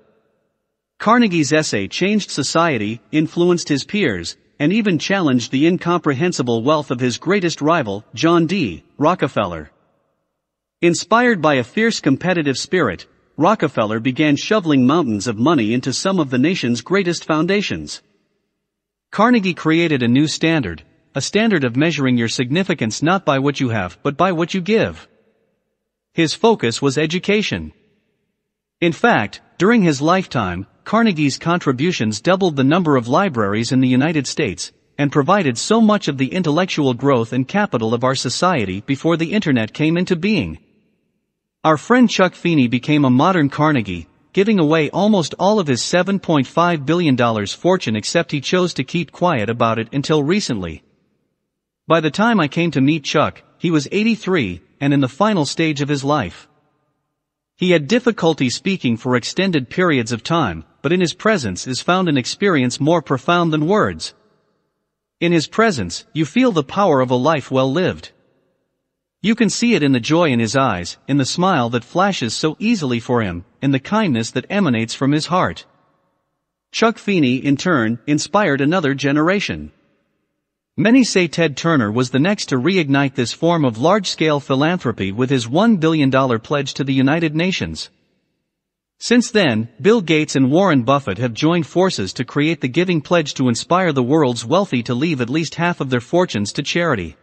Carnegie's 0.98 1.52
essay 1.52 1.86
changed 1.86 2.32
society, 2.32 3.00
influenced 3.12 3.68
his 3.68 3.84
peers, 3.84 4.36
and 4.60 4.74
even 4.74 4.98
challenged 4.98 5.50
the 5.50 5.66
incomprehensible 5.66 6.62
wealth 6.62 6.90
of 6.90 7.00
his 7.00 7.16
greatest 7.16 7.62
rival, 7.62 8.04
John 8.14 8.46
D. 8.46 8.84
Rockefeller. 8.98 9.70
Inspired 10.82 11.40
by 11.40 11.54
a 11.54 11.64
fierce 11.64 11.98
competitive 11.98 12.58
spirit, 12.58 13.06
Rockefeller 13.38 14.00
began 14.00 14.36
shoveling 14.36 14.86
mountains 14.86 15.26
of 15.26 15.38
money 15.38 15.72
into 15.72 15.94
some 15.94 16.20
of 16.20 16.28
the 16.28 16.38
nation's 16.38 16.82
greatest 16.82 17.24
foundations. 17.24 18.02
Carnegie 19.10 19.54
created 19.54 20.02
a 20.02 20.08
new 20.08 20.26
standard, 20.26 20.84
a 21.14 21.22
standard 21.22 21.64
of 21.64 21.74
measuring 21.74 22.18
your 22.18 22.28
significance 22.28 23.02
not 23.02 23.24
by 23.24 23.38
what 23.38 23.60
you 23.60 23.70
have 23.70 23.98
but 24.02 24.18
by 24.18 24.30
what 24.32 24.52
you 24.52 24.60
give. 24.60 25.08
His 26.12 26.34
focus 26.34 26.82
was 26.82 26.98
education. 26.98 27.72
In 28.78 28.92
fact, 28.92 29.40
during 29.56 29.82
his 29.82 30.02
lifetime, 30.02 30.66
Carnegie's 30.90 31.38
contributions 31.38 32.20
doubled 32.20 32.56
the 32.56 32.64
number 32.64 32.96
of 32.96 33.06
libraries 33.06 33.70
in 33.70 33.80
the 33.80 33.86
United 33.86 34.26
States, 34.26 34.72
and 34.98 35.12
provided 35.12 35.56
so 35.56 35.80
much 35.80 36.08
of 36.08 36.18
the 36.18 36.34
intellectual 36.34 36.94
growth 36.94 37.32
and 37.32 37.46
capital 37.46 37.94
of 37.94 38.02
our 38.02 38.16
society 38.16 38.80
before 38.80 39.16
the 39.16 39.32
internet 39.32 39.72
came 39.72 39.96
into 39.96 40.16
being. 40.16 40.58
Our 41.62 41.76
friend 41.76 42.10
Chuck 42.10 42.34
Feeney 42.34 42.66
became 42.66 43.04
a 43.04 43.08
modern 43.08 43.50
Carnegie, 43.50 44.08
giving 44.32 44.58
away 44.58 44.90
almost 44.90 45.32
all 45.38 45.60
of 45.60 45.68
his 45.68 45.80
$7.5 45.80 46.84
billion 46.84 47.46
fortune 47.46 47.94
except 47.94 48.32
he 48.32 48.40
chose 48.40 48.74
to 48.74 48.82
keep 48.82 49.12
quiet 49.12 49.48
about 49.48 49.78
it 49.78 49.90
until 49.92 50.24
recently. 50.24 50.82
By 51.86 52.00
the 52.00 52.10
time 52.10 52.40
I 52.40 52.48
came 52.48 52.72
to 52.72 52.80
meet 52.80 53.04
Chuck, 53.04 53.44
he 53.58 53.70
was 53.70 53.86
83, 53.92 54.60
and 54.80 54.92
in 54.92 54.98
the 54.98 55.08
final 55.08 55.46
stage 55.46 55.82
of 55.82 55.88
his 55.88 56.02
life. 56.02 56.48
He 57.60 57.72
had 57.72 57.88
difficulty 57.88 58.48
speaking 58.48 58.96
for 58.96 59.14
extended 59.14 59.68
periods 59.68 60.12
of 60.12 60.22
time, 60.22 60.64
but 60.80 60.92
in 60.92 61.02
his 61.02 61.12
presence 61.12 61.66
is 61.66 61.82
found 61.82 62.08
an 62.08 62.16
experience 62.16 62.80
more 62.80 63.02
profound 63.02 63.52
than 63.52 63.66
words. 63.66 64.14
In 65.20 65.30
his 65.32 65.46
presence, 65.46 66.06
you 66.14 66.24
feel 66.24 66.52
the 66.52 66.64
power 66.64 67.02
of 67.02 67.10
a 67.10 67.16
life 67.16 67.50
well 67.50 67.70
lived. 67.70 68.12
You 69.20 69.34
can 69.34 69.50
see 69.50 69.74
it 69.74 69.82
in 69.82 69.92
the 69.92 70.00
joy 70.00 70.30
in 70.30 70.40
his 70.40 70.56
eyes, 70.56 70.96
in 71.06 71.18
the 71.18 71.26
smile 71.26 71.68
that 71.68 71.84
flashes 71.84 72.32
so 72.32 72.56
easily 72.58 72.98
for 72.98 73.20
him, 73.20 73.44
in 73.60 73.72
the 73.72 73.78
kindness 73.78 74.30
that 74.30 74.46
emanates 74.48 74.94
from 74.94 75.12
his 75.12 75.26
heart. 75.26 75.66
Chuck 76.72 76.96
Feeney, 76.96 77.36
in 77.36 77.58
turn, 77.58 77.98
inspired 78.06 78.62
another 78.62 78.94
generation. 78.94 79.70
Many 80.80 81.04
say 81.04 81.28
Ted 81.28 81.58
Turner 81.58 81.92
was 81.92 82.08
the 82.08 82.18
next 82.18 82.46
to 82.46 82.56
reignite 82.56 83.14
this 83.14 83.34
form 83.34 83.66
of 83.66 83.76
large-scale 83.76 84.40
philanthropy 84.40 85.12
with 85.12 85.28
his 85.28 85.46
$1 85.46 85.78
billion 85.78 86.10
pledge 86.40 86.72
to 86.72 86.84
the 86.84 86.94
United 86.94 87.36
Nations. 87.36 87.90
Since 88.98 89.30
then, 89.30 89.68
Bill 89.78 90.00
Gates 90.00 90.36
and 90.36 90.50
Warren 90.50 90.84
Buffett 90.84 91.18
have 91.18 91.34
joined 91.34 91.66
forces 91.66 92.14
to 92.14 92.24
create 92.24 92.62
the 92.62 92.68
Giving 92.68 93.02
Pledge 93.02 93.34
to 93.34 93.50
inspire 93.50 93.92
the 93.92 94.02
world's 94.02 94.46
wealthy 94.46 94.82
to 94.84 94.94
leave 94.94 95.20
at 95.20 95.28
least 95.28 95.56
half 95.56 95.82
of 95.82 95.90
their 95.90 96.00
fortunes 96.00 96.50
to 96.54 96.62
charity. 96.62 97.14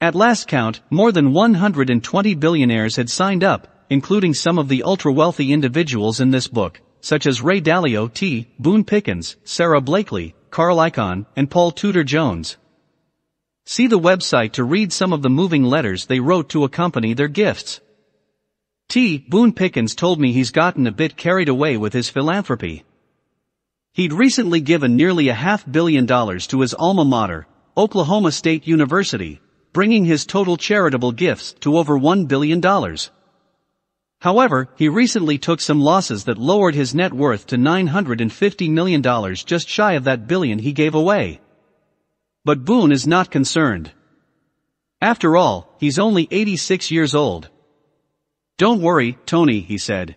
At 0.00 0.14
last 0.14 0.46
count, 0.46 0.80
more 0.90 1.10
than 1.10 1.32
120 1.32 2.36
billionaires 2.36 2.94
had 2.94 3.10
signed 3.10 3.42
up, 3.42 3.66
including 3.90 4.32
some 4.32 4.60
of 4.60 4.68
the 4.68 4.84
ultra-wealthy 4.84 5.52
individuals 5.52 6.20
in 6.20 6.30
this 6.30 6.46
book, 6.46 6.80
such 7.00 7.26
as 7.26 7.42
Ray 7.42 7.60
Dalio 7.60 8.06
T., 8.06 8.46
Boone 8.60 8.84
Pickens, 8.84 9.34
Sara 9.42 9.80
Blakely, 9.80 10.36
Carl 10.54 10.76
Icahn, 10.76 11.26
and 11.34 11.50
Paul 11.50 11.72
Tudor 11.72 12.04
Jones. 12.04 12.58
See 13.66 13.88
the 13.88 13.98
website 13.98 14.52
to 14.52 14.62
read 14.62 14.92
some 14.92 15.12
of 15.12 15.20
the 15.20 15.28
moving 15.28 15.64
letters 15.64 16.06
they 16.06 16.20
wrote 16.20 16.48
to 16.50 16.62
accompany 16.62 17.12
their 17.12 17.26
gifts. 17.26 17.80
T. 18.88 19.18
Boone 19.18 19.52
Pickens 19.52 19.96
told 19.96 20.20
me 20.20 20.30
he's 20.30 20.52
gotten 20.52 20.86
a 20.86 20.92
bit 20.92 21.16
carried 21.16 21.48
away 21.48 21.76
with 21.76 21.92
his 21.92 22.08
philanthropy. 22.08 22.84
He'd 23.94 24.12
recently 24.12 24.60
given 24.60 24.94
nearly 24.94 25.26
a 25.26 25.34
half 25.34 25.68
billion 25.68 26.06
dollars 26.06 26.46
to 26.46 26.60
his 26.60 26.72
alma 26.72 27.04
mater, 27.04 27.48
Oklahoma 27.76 28.30
State 28.30 28.64
University, 28.64 29.40
bringing 29.72 30.04
his 30.04 30.24
total 30.24 30.56
charitable 30.56 31.10
gifts 31.10 31.54
to 31.62 31.76
over 31.76 31.98
$1 31.98 32.28
billion. 32.28 32.60
However, 34.24 34.70
he 34.74 34.88
recently 34.88 35.36
took 35.36 35.60
some 35.60 35.82
losses 35.82 36.24
that 36.24 36.38
lowered 36.38 36.74
his 36.74 36.94
net 36.94 37.12
worth 37.12 37.46
to 37.48 37.56
$950 37.56 38.70
million 38.70 39.02
just 39.34 39.68
shy 39.68 39.92
of 39.92 40.04
that 40.04 40.26
billion 40.26 40.60
he 40.60 40.72
gave 40.72 40.94
away. 40.94 41.42
But 42.42 42.64
Boone 42.64 42.90
is 42.90 43.06
not 43.06 43.30
concerned. 43.30 43.92
After 45.02 45.36
all, 45.36 45.76
he's 45.78 45.98
only 45.98 46.26
86 46.30 46.90
years 46.90 47.14
old. 47.14 47.50
Don't 48.56 48.80
worry, 48.80 49.18
Tony, 49.26 49.60
he 49.60 49.76
said. 49.76 50.16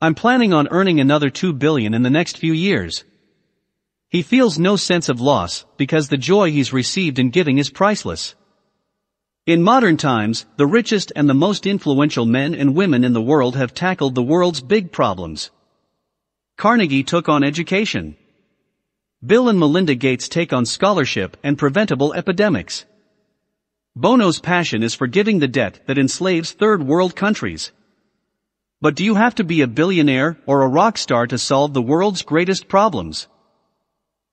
I'm 0.00 0.14
planning 0.14 0.52
on 0.52 0.68
earning 0.68 1.00
another 1.00 1.28
2 1.28 1.54
billion 1.54 1.94
in 1.94 2.04
the 2.04 2.16
next 2.18 2.38
few 2.38 2.52
years. 2.52 3.02
He 4.10 4.22
feels 4.22 4.60
no 4.60 4.76
sense 4.76 5.08
of 5.08 5.20
loss, 5.20 5.64
because 5.76 6.06
the 6.06 6.16
joy 6.16 6.52
he's 6.52 6.72
received 6.72 7.18
in 7.18 7.30
giving 7.30 7.58
is 7.58 7.68
priceless. 7.68 8.36
In 9.44 9.60
modern 9.60 9.96
times, 9.96 10.46
the 10.56 10.68
richest 10.68 11.12
and 11.16 11.28
the 11.28 11.34
most 11.34 11.66
influential 11.66 12.24
men 12.24 12.54
and 12.54 12.76
women 12.76 13.02
in 13.02 13.12
the 13.12 13.20
world 13.20 13.56
have 13.56 13.74
tackled 13.74 14.14
the 14.14 14.22
world's 14.22 14.60
big 14.60 14.92
problems. 14.92 15.50
Carnegie 16.56 17.02
took 17.02 17.28
on 17.28 17.42
education. 17.42 18.14
Bill 19.24 19.48
and 19.48 19.58
Melinda 19.58 19.96
Gates 19.96 20.28
take 20.28 20.52
on 20.52 20.64
scholarship 20.64 21.36
and 21.42 21.58
preventable 21.58 22.14
epidemics. 22.14 22.84
Bono's 23.96 24.38
passion 24.38 24.84
is 24.84 24.94
forgiving 24.94 25.40
the 25.40 25.48
debt 25.48 25.80
that 25.88 25.98
enslaves 25.98 26.52
third 26.52 26.84
world 26.84 27.16
countries. 27.16 27.72
But 28.80 28.94
do 28.94 29.04
you 29.04 29.16
have 29.16 29.34
to 29.34 29.44
be 29.44 29.60
a 29.60 29.66
billionaire 29.66 30.38
or 30.46 30.62
a 30.62 30.68
rock 30.68 30.96
star 30.96 31.26
to 31.26 31.36
solve 31.36 31.74
the 31.74 31.82
world's 31.82 32.22
greatest 32.22 32.68
problems? 32.68 33.26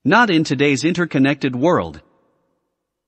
Not 0.06 0.30
in 0.30 0.44
today's 0.44 0.84
interconnected 0.84 1.56
world. 1.56 2.00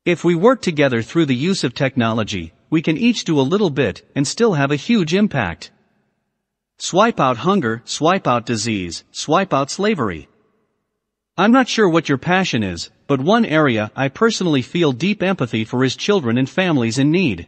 If 0.04 0.24
we 0.24 0.34
work 0.34 0.64
together 0.64 1.04
through 1.04 1.28
the 1.28 1.36
use 1.36 1.64
of 1.64 1.76
technology, 1.76 2.54
we 2.72 2.82
can 2.82 2.98
each 2.98 3.24
do 3.24 3.40
a 3.40 3.46
little 3.46 3.70
bit 3.70 4.02
and 4.16 4.28
still 4.28 4.56
have 4.56 4.72
a 4.72 4.76
huge 4.76 5.14
impact. 5.14 5.70
Swipe 6.80 7.20
out 7.20 7.38
hunger, 7.38 7.84
swipe 7.86 8.28
out 8.28 8.48
disease, 8.48 9.04
swipe 9.12 9.54
out 9.54 9.70
slavery. 9.70 10.28
I'm 11.38 11.52
not 11.52 11.68
sure 11.68 11.88
what 11.88 12.10
your 12.10 12.18
passion 12.18 12.64
is, 12.64 12.90
but 13.06 13.22
one 13.22 13.46
area 13.46 13.92
I 13.96 14.10
personally 14.10 14.64
feel 14.64 14.92
deep 14.92 15.22
empathy 15.22 15.66
for 15.66 15.84
is 15.84 15.96
children 15.96 16.36
and 16.40 16.50
families 16.50 16.98
in 16.98 17.12
need. 17.12 17.46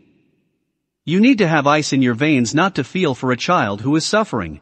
You 1.05 1.19
need 1.19 1.39
to 1.39 1.47
have 1.47 1.65
ice 1.65 1.91
in 1.91 2.03
your 2.03 2.13
veins 2.13 2.53
not 2.53 2.75
to 2.75 2.83
feel 2.83 3.15
for 3.15 3.31
a 3.31 3.37
child 3.49 3.81
who 3.81 3.95
is 3.95 4.05
suffering. 4.05 4.61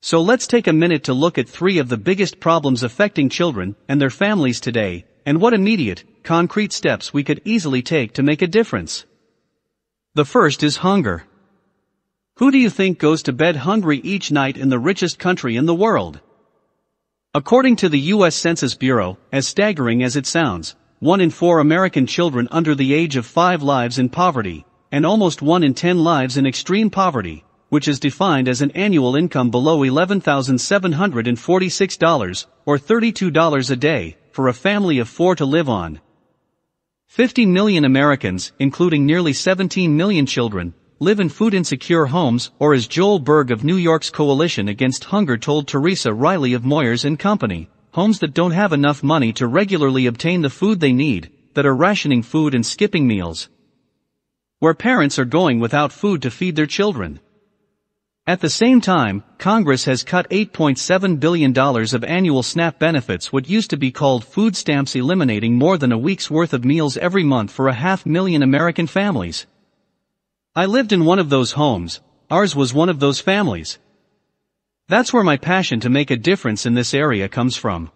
So 0.00 0.22
let's 0.22 0.46
take 0.46 0.66
a 0.66 0.72
minute 0.72 1.04
to 1.04 1.12
look 1.12 1.36
at 1.36 1.50
three 1.50 1.76
of 1.76 1.90
the 1.90 1.98
biggest 1.98 2.40
problems 2.40 2.82
affecting 2.82 3.28
children 3.28 3.76
and 3.88 4.00
their 4.00 4.08
families 4.08 4.58
today, 4.58 5.04
and 5.24 5.40
what 5.40 5.54
immediate, 5.54 6.04
concrete 6.22 6.72
steps 6.72 7.12
we 7.12 7.24
could 7.24 7.40
easily 7.44 7.82
take 7.82 8.12
to 8.12 8.22
make 8.22 8.42
a 8.42 8.46
difference. 8.46 9.04
The 10.14 10.24
first 10.24 10.62
is 10.62 10.78
hunger. 10.78 11.24
Who 12.36 12.50
do 12.50 12.58
you 12.58 12.70
think 12.70 12.98
goes 12.98 13.22
to 13.24 13.32
bed 13.32 13.56
hungry 13.56 14.00
each 14.04 14.30
night 14.30 14.56
in 14.56 14.68
the 14.68 14.78
richest 14.78 15.18
country 15.18 15.56
in 15.56 15.66
the 15.66 15.74
world? 15.74 16.20
According 17.34 17.76
to 17.76 17.88
the 17.88 18.00
U.S. 18.14 18.34
Census 18.34 18.74
Bureau, 18.74 19.18
as 19.32 19.46
staggering 19.46 20.02
as 20.02 20.16
it 20.16 20.26
sounds, 20.26 20.76
one 20.98 21.20
in 21.20 21.30
four 21.30 21.60
American 21.60 22.06
children 22.06 22.48
under 22.50 22.74
the 22.74 22.92
age 22.92 23.16
of 23.16 23.24
five 23.24 23.62
lives 23.62 23.98
in 23.98 24.08
poverty, 24.08 24.66
and 24.90 25.06
almost 25.06 25.40
one 25.40 25.62
in 25.62 25.74
ten 25.74 25.98
lives 25.98 26.36
in 26.36 26.46
extreme 26.46 26.90
poverty, 26.90 27.44
which 27.68 27.86
is 27.86 28.00
defined 28.00 28.48
as 28.48 28.62
an 28.62 28.72
annual 28.72 29.14
income 29.14 29.50
below 29.50 29.78
$11,746, 29.78 32.46
or 32.66 32.78
$32 32.78 33.70
a 33.70 33.76
day, 33.76 34.16
for 34.38 34.46
a 34.46 34.54
family 34.54 35.00
of 35.00 35.08
four 35.08 35.34
to 35.34 35.44
live 35.44 35.68
on. 35.68 36.00
50 37.08 37.44
million 37.44 37.84
Americans, 37.84 38.52
including 38.60 39.04
nearly 39.04 39.32
17 39.32 39.96
million 39.96 40.26
children, 40.26 40.72
live 41.00 41.18
in 41.18 41.28
food 41.28 41.54
insecure 41.54 42.06
homes, 42.06 42.52
or 42.60 42.72
as 42.72 42.86
Joel 42.86 43.18
Berg 43.18 43.50
of 43.50 43.64
New 43.64 43.74
York's 43.74 44.10
Coalition 44.10 44.68
Against 44.68 45.06
Hunger 45.06 45.36
told 45.36 45.66
Theresa 45.66 46.14
Riley 46.14 46.52
of 46.52 46.62
Moyers 46.62 47.04
and 47.04 47.18
Company, 47.18 47.68
homes 47.90 48.20
that 48.20 48.32
don't 48.32 48.52
have 48.52 48.72
enough 48.72 49.02
money 49.02 49.32
to 49.32 49.48
regularly 49.48 50.06
obtain 50.06 50.42
the 50.42 50.50
food 50.50 50.78
they 50.78 50.92
need, 50.92 51.32
that 51.54 51.66
are 51.66 51.74
rationing 51.74 52.22
food 52.22 52.54
and 52.54 52.64
skipping 52.64 53.08
meals. 53.08 53.48
Where 54.60 54.72
parents 54.72 55.18
are 55.18 55.24
going 55.24 55.58
without 55.58 55.90
food 55.90 56.22
to 56.22 56.30
feed 56.30 56.54
their 56.54 56.66
children. 56.66 57.18
At 58.28 58.42
the 58.42 58.50
same 58.50 58.82
time, 58.82 59.24
Congress 59.38 59.86
has 59.86 60.02
cut 60.02 60.28
$8.7 60.28 61.18
billion 61.18 61.58
of 61.58 62.04
annual 62.04 62.42
SNAP 62.42 62.78
benefits 62.78 63.32
what 63.32 63.48
used 63.48 63.70
to 63.70 63.78
be 63.78 63.90
called 63.90 64.22
food 64.22 64.54
stamps 64.54 64.94
eliminating 64.94 65.54
more 65.54 65.78
than 65.78 65.92
a 65.92 65.96
week's 65.96 66.30
worth 66.30 66.52
of 66.52 66.62
meals 66.62 66.98
every 66.98 67.24
month 67.24 67.50
for 67.50 67.68
a 67.68 67.72
half 67.72 68.04
million 68.04 68.42
American 68.42 68.86
families. 68.86 69.46
I 70.54 70.66
lived 70.66 70.92
in 70.92 71.06
one 71.06 71.18
of 71.18 71.30
those 71.30 71.52
homes, 71.52 72.02
ours 72.30 72.54
was 72.54 72.74
one 72.74 72.90
of 72.90 73.00
those 73.00 73.18
families. 73.18 73.78
That's 74.88 75.10
where 75.10 75.24
my 75.24 75.38
passion 75.38 75.80
to 75.80 75.88
make 75.88 76.10
a 76.10 76.16
difference 76.18 76.66
in 76.66 76.74
this 76.74 76.92
area 76.92 77.30
comes 77.30 77.56
from. 77.56 77.90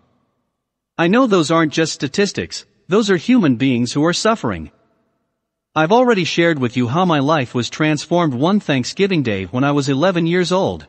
I 0.96 1.08
know 1.08 1.26
those 1.26 1.50
aren't 1.50 1.74
just 1.74 1.92
statistics, 1.92 2.64
those 2.88 3.10
are 3.10 3.18
human 3.18 3.56
beings 3.56 3.92
who 3.92 4.02
are 4.06 4.14
suffering. 4.14 4.70
I've 5.74 5.92
already 5.92 6.24
shared 6.24 6.58
with 6.58 6.76
you 6.76 6.88
how 6.88 7.06
my 7.06 7.20
life 7.20 7.54
was 7.54 7.70
transformed 7.70 8.34
one 8.34 8.60
Thanksgiving 8.60 9.22
Day 9.22 9.44
when 9.44 9.64
I 9.64 9.72
was 9.72 9.88
11 9.88 10.26
years 10.26 10.52
old. 10.52 10.86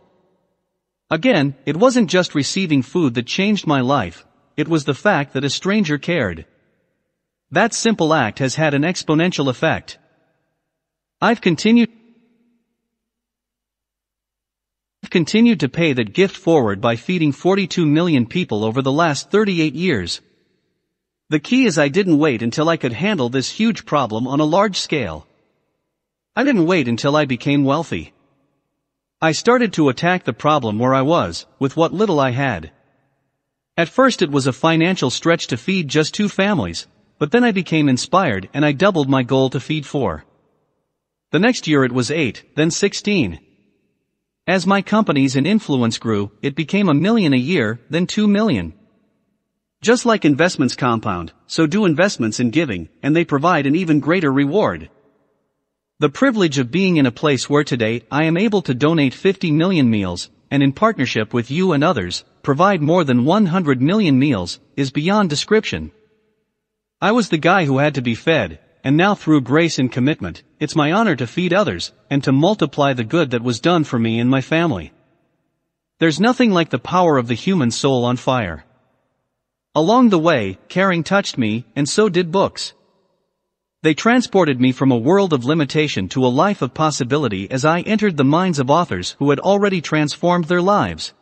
Again, 1.09 1.55
it 1.65 1.77
wasn't 1.77 2.09
just 2.09 2.35
receiving 2.35 2.81
food 2.81 3.13
that 3.13 3.25
changed 3.25 3.65
my 3.65 3.79
life, 3.79 4.25
it 4.57 4.67
was 4.67 4.83
the 4.83 4.93
fact 4.93 5.33
that 5.33 5.45
a 5.45 5.49
stranger 5.49 5.97
cared. 5.97 6.45
That 7.51 7.73
simple 7.73 8.13
act 8.13 8.39
has 8.39 8.55
had 8.55 8.73
an 8.73 8.81
exponential 8.81 9.47
effect. 9.49 9.99
I've 11.21 11.39
continued 11.39 11.87
continued 15.09 15.59
to 15.59 15.69
pay 15.69 15.93
that 15.93 16.11
gift 16.11 16.35
forward 16.35 16.81
by 16.81 16.95
feeding 16.97 17.31
42 17.31 17.85
million 17.85 18.25
people 18.25 18.65
over 18.65 18.81
the 18.81 18.91
last 18.91 19.29
38 19.29 19.75
years. 19.75 20.19
The 21.29 21.39
key 21.39 21.65
is 21.65 21.77
I 21.77 21.87
didn't 21.87 22.19
wait 22.19 22.41
until 22.41 22.69
I 22.69 22.77
could 22.77 22.93
handle 22.93 23.29
this 23.29 23.51
huge 23.51 23.85
problem 23.85 24.27
on 24.27 24.39
a 24.39 24.45
large 24.45 24.77
scale. 24.77 25.25
I 26.35 26.43
didn't 26.43 26.65
wait 26.65 26.87
until 26.87 27.15
I 27.15 27.25
became 27.25 27.63
wealthy. 27.63 28.13
I 29.21 29.31
started 29.31 29.71
to 29.73 29.89
attack 29.89 30.25
the 30.25 30.33
problem 30.33 30.79
where 30.79 30.93
I 30.93 31.01
was, 31.01 31.45
with 31.59 31.77
what 31.77 31.93
little 31.93 32.19
I 32.19 32.31
had. 32.31 32.71
At 33.77 33.87
first 33.89 34.21
it 34.21 34.31
was 34.31 34.47
a 34.47 34.53
financial 34.53 35.09
stretch 35.09 35.47
to 35.47 35.57
feed 35.57 35.87
just 35.87 36.13
two 36.13 36.27
families, 36.27 36.87
but 37.19 37.31
then 37.31 37.43
I 37.43 37.51
became 37.51 37.87
inspired 37.87 38.49
and 38.53 38.65
I 38.65 38.73
doubled 38.73 39.09
my 39.09 39.23
goal 39.23 39.49
to 39.51 39.59
feed 39.59 39.85
four. 39.85 40.25
The 41.31 41.39
next 41.39 41.67
year 41.67 41.83
it 41.85 41.91
was 41.91 42.11
eight, 42.11 42.43
then 42.55 42.69
16. 42.69 43.39
As 44.45 44.67
my 44.67 44.81
companies 44.81 45.35
and 45.37 45.47
influence 45.47 45.97
grew, 45.97 46.31
it 46.41 46.53
became 46.53 46.89
a 46.89 46.93
million 46.93 47.33
a 47.33 47.37
year, 47.37 47.79
then 47.89 48.05
two 48.05 48.27
million. 48.27 48.73
Just 49.83 50.05
like 50.05 50.23
investments 50.23 50.77
compound, 50.77 51.33
so 51.45 51.67
do 51.67 51.83
investments 51.83 52.39
in 52.39 52.51
giving, 52.51 52.87
and 53.01 53.13
they 53.13 53.25
provide 53.25 53.65
an 53.65 53.75
even 53.75 53.99
greater 53.99 54.31
reward. 54.31 54.89
The 55.99 56.07
privilege 56.07 56.57
of 56.57 56.71
being 56.71 56.95
in 56.95 57.05
a 57.05 57.11
place 57.11 57.49
where 57.49 57.65
today 57.65 58.03
I 58.09 58.23
am 58.23 58.37
able 58.37 58.61
to 58.61 58.73
donate 58.73 59.13
50 59.13 59.51
million 59.51 59.89
meals, 59.89 60.29
and 60.49 60.63
in 60.63 60.71
partnership 60.71 61.33
with 61.33 61.51
you 61.51 61.73
and 61.73 61.83
others, 61.83 62.23
provide 62.43 62.81
more 62.81 63.03
than 63.03 63.25
100 63.25 63.81
million 63.81 64.17
meals, 64.17 64.61
is 64.77 64.89
beyond 64.89 65.29
description. 65.29 65.91
I 67.01 67.11
was 67.11 67.27
the 67.27 67.37
guy 67.37 67.65
who 67.65 67.79
had 67.79 67.95
to 67.95 68.01
be 68.01 68.15
fed, 68.15 68.59
and 68.85 68.95
now 68.95 69.15
through 69.15 69.41
grace 69.41 69.79
and 69.79 69.91
commitment, 69.91 70.43
it's 70.61 70.77
my 70.77 70.93
honor 70.93 71.17
to 71.17 71.27
feed 71.27 71.51
others, 71.51 71.91
and 72.09 72.23
to 72.23 72.31
multiply 72.31 72.93
the 72.93 73.03
good 73.03 73.31
that 73.31 73.43
was 73.43 73.59
done 73.59 73.83
for 73.83 73.99
me 73.99 74.17
and 74.17 74.29
my 74.29 74.39
family. 74.39 74.93
There's 75.99 76.21
nothing 76.21 76.51
like 76.51 76.69
the 76.69 76.79
power 76.79 77.17
of 77.17 77.27
the 77.27 77.33
human 77.33 77.69
soul 77.69 78.05
on 78.05 78.15
fire. 78.15 78.63
Along 79.75 80.09
the 80.09 80.19
way, 80.19 80.59
caring 80.69 81.03
touched 81.03 81.35
me, 81.35 81.65
and 81.75 81.89
so 81.89 82.07
did 82.07 82.31
books. 82.31 82.73
They 83.81 83.95
transported 83.95 84.61
me 84.61 84.71
from 84.71 84.91
a 84.91 84.97
world 84.97 85.33
of 85.33 85.45
limitation 85.45 86.07
to 86.09 86.25
a 86.25 86.27
life 86.27 86.61
of 86.61 86.75
possibility 86.75 87.49
as 87.49 87.65
I 87.65 87.81
entered 87.81 88.15
the 88.15 88.23
minds 88.23 88.59
of 88.59 88.69
authors 88.69 89.15
who 89.17 89.31
had 89.31 89.39
already 89.39 89.81
transformed 89.81 90.45
their 90.45 90.61
lives. 90.61 91.13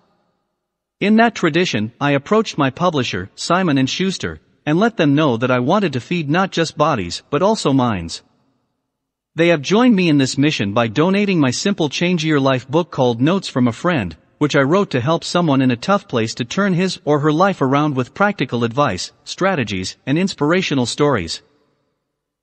In 1.00 1.16
that 1.16 1.34
tradition, 1.34 1.94
I 2.00 2.12
approached 2.12 2.58
my 2.58 2.70
publisher, 2.70 3.32
Simon 3.36 3.84
& 3.86 3.88
Schuster, 3.88 4.42
and 4.66 4.78
let 4.78 4.98
them 4.98 5.16
know 5.16 5.38
that 5.38 5.50
I 5.50 5.60
wanted 5.60 5.94
to 5.94 6.02
feed 6.02 6.30
not 6.30 6.52
just 6.52 6.78
bodies, 6.78 7.24
but 7.30 7.42
also 7.42 7.72
minds. 7.72 8.22
They 9.34 9.48
have 9.48 9.62
joined 9.62 9.96
me 9.96 10.10
in 10.10 10.18
this 10.18 10.38
mission 10.38 10.74
by 10.74 10.88
donating 10.88 11.40
my 11.40 11.52
simple 11.52 11.88
Change 11.88 12.26
Your 12.26 12.42
Life 12.42 12.68
book 12.68 12.92
called 12.92 13.22
Notes 13.22 13.48
from 13.48 13.68
a 13.68 13.72
Friend, 13.72 14.16
which 14.42 14.56
I 14.56 14.62
wrote 14.62 14.90
to 14.90 15.02
help 15.02 15.24
someone 15.24 15.62
in 15.62 15.70
a 15.70 15.76
tough 15.76 16.08
place 16.08 16.34
to 16.34 16.44
turn 16.44 16.74
his 16.74 17.00
or 17.06 17.20
her 17.20 17.32
life 17.32 17.62
around 17.62 17.96
with 17.96 18.16
practical 18.16 18.64
advice, 18.64 19.12
strategies, 19.24 19.98
and 20.04 20.18
inspirational 20.18 20.88
stories. 20.88 21.44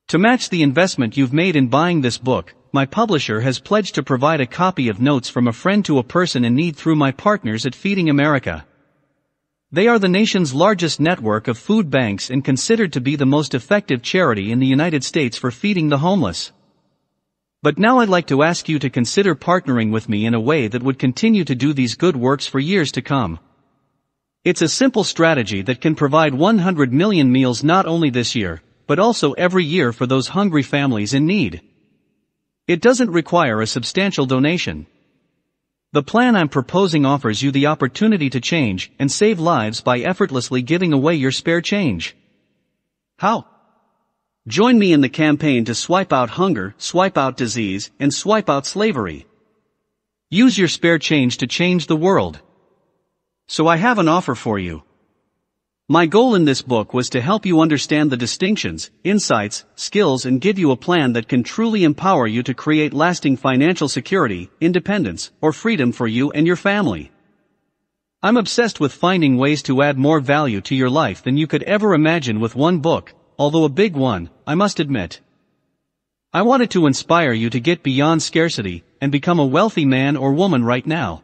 To 0.07 0.17
match 0.17 0.49
the 0.49 0.63
investment 0.63 1.17
you've 1.17 1.33
made 1.33 1.57
in 1.57 1.67
buying 1.67 2.03
this 2.03 2.17
book, 2.17 2.55
my 2.71 2.87
publisher 2.87 3.41
has 3.41 3.59
pledged 3.59 3.97
to 3.97 4.05
provide 4.05 4.41
a 4.41 4.47
copy 4.47 4.89
of 4.89 5.01
Notes 5.01 5.29
from 5.29 5.49
a 5.49 5.53
Friend 5.53 5.85
to 5.87 5.99
a 5.99 6.05
person 6.05 6.45
in 6.45 6.55
need 6.55 6.77
through 6.77 6.95
my 6.95 7.11
partners 7.11 7.67
at 7.67 7.75
Feeding 7.75 8.09
America. 8.09 8.65
They 9.73 9.89
are 9.89 9.99
the 9.99 10.09
nation's 10.09 10.55
largest 10.55 11.01
network 11.01 11.49
of 11.49 11.59
food 11.59 11.91
banks 11.91 12.31
and 12.31 12.45
considered 12.45 12.93
to 12.93 13.01
be 13.01 13.17
the 13.17 13.27
most 13.27 13.57
effective 13.57 14.03
charity 14.03 14.53
in 14.53 14.61
the 14.61 14.67
United 14.67 15.03
States 15.03 15.37
for 15.37 15.51
feeding 15.51 15.89
the 15.89 15.99
homeless. 15.99 16.53
But 17.61 17.79
now 17.79 17.99
I'd 17.99 18.09
like 18.09 18.29
to 18.29 18.45
ask 18.45 18.69
you 18.69 18.79
to 18.79 18.89
consider 18.89 19.35
partnering 19.35 19.91
with 19.91 20.09
me 20.09 20.27
in 20.27 20.35
a 20.35 20.41
way 20.41 20.69
that 20.69 20.83
would 20.83 20.99
continue 20.99 21.45
to 21.45 21.57
do 21.57 21.73
these 21.73 21.97
good 21.97 22.15
works 22.15 22.47
for 22.47 22.61
years 22.61 22.93
to 22.93 23.03
come. 23.03 23.41
It's 24.45 24.63
a 24.63 24.69
simple 24.69 25.03
strategy 25.03 25.63
that 25.63 25.81
can 25.81 25.97
provide 25.97 26.35
100 26.35 26.93
million 26.93 27.33
meals 27.33 27.65
not 27.65 27.87
only 27.87 28.11
this 28.11 28.37
year, 28.37 28.63
but 28.87 29.01
also 29.01 29.33
every 29.33 29.65
year 29.65 29.93
for 29.93 30.07
those 30.07 30.29
hungry 30.29 30.63
families 30.63 31.15
in 31.15 31.27
need. 31.27 31.61
It 32.69 32.81
doesn't 32.81 33.11
require 33.11 33.61
a 33.61 33.67
substantial 33.67 34.27
donation. 34.27 34.87
The 35.93 36.03
plan 36.05 36.37
I'm 36.37 36.49
proposing 36.49 37.05
offers 37.05 37.43
you 37.43 37.51
the 37.51 37.67
opportunity 37.67 38.31
to 38.31 38.41
change 38.41 38.93
and 39.01 39.11
save 39.11 39.41
lives 39.41 39.81
by 39.81 39.99
effortlessly 39.99 40.63
giving 40.63 40.93
away 40.93 41.17
your 41.17 41.33
spare 41.33 41.61
change. 41.61 42.15
How? 43.19 43.47
Join 44.49 44.79
me 44.79 44.95
in 44.95 45.03
the 45.03 45.11
campaign 45.11 45.67
to 45.67 45.75
swipe 45.75 46.11
out 46.11 46.31
hunger, 46.31 46.75
swipe 46.79 47.19
out 47.19 47.37
disease, 47.37 47.91
and 48.01 48.15
swipe 48.15 48.49
out 48.49 48.65
slavery. 48.65 49.27
Use 50.31 50.57
your 50.57 50.69
spare 50.69 50.99
change 50.99 51.37
to 51.39 51.47
change 51.47 51.87
the 51.87 51.97
world. 51.97 52.41
So 53.47 53.67
I 53.67 53.77
have 53.77 53.99
an 53.99 54.09
offer 54.09 54.35
for 54.35 54.59
you. 54.59 54.85
My 55.87 56.07
goal 56.07 56.35
in 56.35 56.47
this 56.47 56.63
book 56.63 56.95
was 56.95 57.11
to 57.11 57.21
help 57.21 57.45
you 57.45 57.61
understand 57.61 58.11
the 58.11 58.17
distinctions, 58.17 58.91
insights, 59.05 59.67
skills 59.75 60.25
and 60.25 60.41
give 60.41 60.59
you 60.59 60.71
a 60.71 60.77
plan 60.79 61.13
that 61.13 61.29
can 61.29 61.43
truly 61.43 61.85
empower 61.85 62.27
you 62.27 62.43
to 62.45 62.55
create 62.55 62.95
lasting 62.95 63.37
financial 63.37 63.87
security, 63.87 64.49
independence, 64.63 65.31
or 65.43 65.53
freedom 65.53 65.93
for 65.93 66.07
you 66.07 66.31
and 66.31 66.47
your 66.47 66.57
family. 66.57 67.13
I'm 68.23 68.39
obsessed 68.39 68.81
with 68.81 68.95
finding 68.95 69.37
ways 69.37 69.63
to 69.65 69.83
add 69.83 69.99
more 69.99 70.21
value 70.21 70.63
to 70.63 70.75
your 70.75 70.89
life 70.89 71.23
than 71.23 71.37
you 71.37 71.47
could 71.47 71.65
ever 71.65 71.93
imagine 71.93 72.41
with 72.41 72.57
one 72.57 72.79
book, 72.79 73.13
although 73.39 73.65
a 73.65 73.69
big 73.69 73.95
one, 73.95 74.31
I 74.47 74.55
must 74.55 74.81
admit. 74.81 75.21
I 76.33 76.43
wanted 76.43 76.71
to 76.73 76.87
inspire 76.87 77.33
you 77.33 77.49
to 77.51 77.61
get 77.61 77.83
beyond 77.83 78.23
scarcity 78.23 78.85
and 79.01 79.13
become 79.13 79.39
a 79.39 79.47
wealthy 79.47 79.85
man 79.85 80.17
or 80.17 80.33
woman 80.33 80.65
right 80.65 80.87
now. 80.87 81.23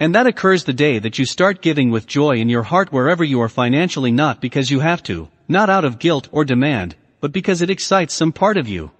And 0.00 0.14
that 0.14 0.26
occurs 0.26 0.64
the 0.64 0.72
day 0.72 0.98
that 0.98 1.18
you 1.18 1.24
start 1.24 1.60
giving 1.60 1.90
with 1.90 2.06
joy 2.06 2.36
in 2.36 2.48
your 2.48 2.62
heart 2.62 2.92
wherever 2.92 3.22
you 3.22 3.40
are 3.42 3.48
financially 3.48 4.10
not 4.10 4.40
because 4.40 4.70
you 4.70 4.80
have 4.80 5.02
to, 5.04 5.28
not 5.48 5.68
out 5.68 5.84
of 5.84 5.98
guilt 5.98 6.28
or 6.32 6.44
demand, 6.44 6.96
but 7.20 7.32
because 7.32 7.62
it 7.62 7.70
excites 7.70 8.14
some 8.14 8.32
part 8.32 8.56
of 8.56 8.68
you. 8.68 8.90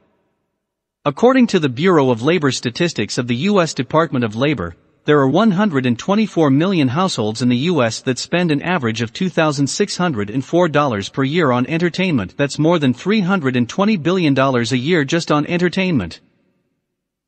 According 1.04 1.48
to 1.48 1.58
the 1.58 1.68
Bureau 1.68 2.10
of 2.10 2.22
Labor 2.22 2.52
Statistics 2.52 3.18
of 3.18 3.26
the 3.26 3.50
U.S. 3.50 3.74
Department 3.74 4.24
of 4.24 4.36
Labor, 4.36 4.76
there 5.04 5.18
are 5.18 5.28
124 5.28 6.50
million 6.50 6.86
households 6.86 7.42
in 7.42 7.48
the 7.48 7.64
US 7.72 8.00
that 8.02 8.20
spend 8.20 8.52
an 8.52 8.62
average 8.62 9.02
of 9.02 9.12
$2,604 9.12 11.12
per 11.12 11.24
year 11.24 11.50
on 11.50 11.66
entertainment. 11.66 12.36
That's 12.36 12.56
more 12.56 12.78
than 12.78 12.94
$320 12.94 14.00
billion 14.00 14.38
a 14.38 14.62
year 14.76 15.04
just 15.04 15.32
on 15.32 15.44
entertainment. 15.46 16.20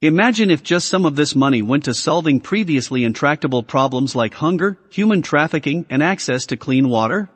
Imagine 0.01 0.51
if 0.51 0.63
just 0.63 0.89
some 0.89 1.05
of 1.05 1.17
this 1.17 1.35
money 1.35 1.63
went 1.63 1.85
to 1.85 1.95
solving 1.95 2.39
previously 2.39 3.03
intractable 3.03 3.65
problems 3.65 4.15
like 4.15 4.35
hunger, 4.35 4.79
human 4.91 5.23
trafficking, 5.23 5.85
and 5.91 6.01
access 6.01 6.47
to 6.47 6.57
clean 6.57 6.89
water. 6.89 7.29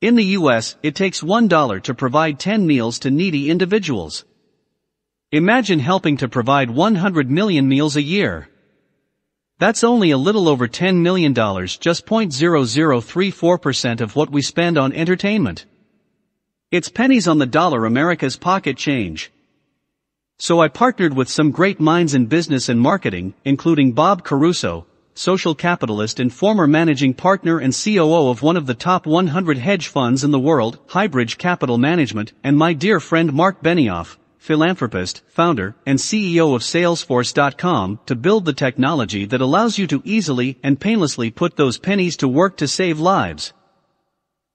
In 0.00 0.14
the 0.14 0.36
US, 0.40 0.76
it 0.82 0.94
takes 0.94 1.20
$1 1.20 1.82
to 1.82 1.94
provide 1.94 2.38
10 2.38 2.66
meals 2.66 2.98
to 3.00 3.10
needy 3.10 3.50
individuals. 3.50 4.24
Imagine 5.30 5.80
helping 5.80 6.16
to 6.18 6.28
provide 6.28 6.70
100 6.70 7.30
million 7.30 7.68
meals 7.68 7.96
a 7.96 8.02
year. 8.02 8.48
That's 9.58 9.82
only 9.82 10.10
a 10.10 10.18
little 10.18 10.50
over 10.50 10.68
$10 10.68 10.96
million, 10.96 11.32
just 11.32 12.04
0.0034% 12.04 14.00
of 14.02 14.14
what 14.14 14.28
we 14.28 14.42
spend 14.42 14.76
on 14.76 14.92
entertainment. 14.92 15.64
It's 16.70 16.90
pennies 16.90 17.26
on 17.26 17.38
the 17.38 17.46
dollar 17.46 17.86
America's 17.86 18.36
pocket 18.36 18.76
change. 18.76 19.32
So 20.38 20.60
I 20.60 20.68
partnered 20.68 21.16
with 21.16 21.30
some 21.30 21.52
great 21.52 21.80
minds 21.80 22.12
in 22.12 22.26
business 22.26 22.68
and 22.68 22.78
marketing, 22.78 23.32
including 23.46 23.92
Bob 23.92 24.24
Caruso, 24.24 24.84
social 25.14 25.54
capitalist 25.54 26.20
and 26.20 26.30
former 26.30 26.66
managing 26.66 27.14
partner 27.14 27.58
and 27.58 27.74
COO 27.74 28.28
of 28.28 28.42
one 28.42 28.58
of 28.58 28.66
the 28.66 28.74
top 28.74 29.06
100 29.06 29.56
hedge 29.56 29.88
funds 29.88 30.22
in 30.22 30.32
the 30.32 30.38
world, 30.38 30.78
Highbridge 30.88 31.38
Capital 31.38 31.78
Management, 31.78 32.34
and 32.44 32.58
my 32.58 32.74
dear 32.74 33.00
friend 33.00 33.32
Marc 33.32 33.62
Benioff, 33.62 34.18
philanthropist, 34.46 35.22
founder, 35.26 35.74
and 35.84 35.98
CEO 35.98 36.54
of 36.54 36.62
Salesforce.com, 36.62 37.98
to 38.06 38.14
build 38.14 38.44
the 38.44 38.52
technology 38.52 39.26
that 39.26 39.40
allows 39.40 39.76
you 39.76 39.88
to 39.88 40.00
easily 40.04 40.56
and 40.62 40.78
painlessly 40.78 41.32
put 41.32 41.56
those 41.56 41.78
pennies 41.78 42.16
to 42.16 42.28
work 42.28 42.56
to 42.56 42.68
save 42.68 43.00
lives. 43.00 43.52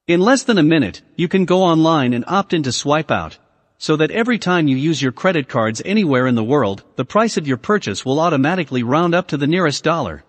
In 0.07 0.21
less 0.21 0.43
than 0.43 0.57
a 0.57 0.63
minute, 0.63 1.01
you 1.17 1.27
can 1.27 1.43
go 1.43 1.61
online 1.61 2.13
and 2.13 2.23
opt 2.25 2.53
in 2.53 2.63
to 2.63 2.71
swipe 2.71 3.11
out, 3.11 3.37
so 3.77 3.97
that 3.97 4.11
every 4.11 4.39
time 4.39 4.69
you 4.69 4.77
use 4.77 5.01
your 5.01 5.11
credit 5.11 5.49
cards 5.49 5.81
anywhere 5.83 6.25
in 6.25 6.35
the 6.35 6.51
world, 6.53 6.85
the 6.95 7.03
price 7.03 7.35
of 7.35 7.45
your 7.45 7.57
purchase 7.57 8.05
will 8.05 8.21
automatically 8.21 8.83
round 8.83 9.13
up 9.13 9.27
to 9.27 9.35
the 9.35 9.45
nearest 9.45 9.83
dollar. 9.83 10.23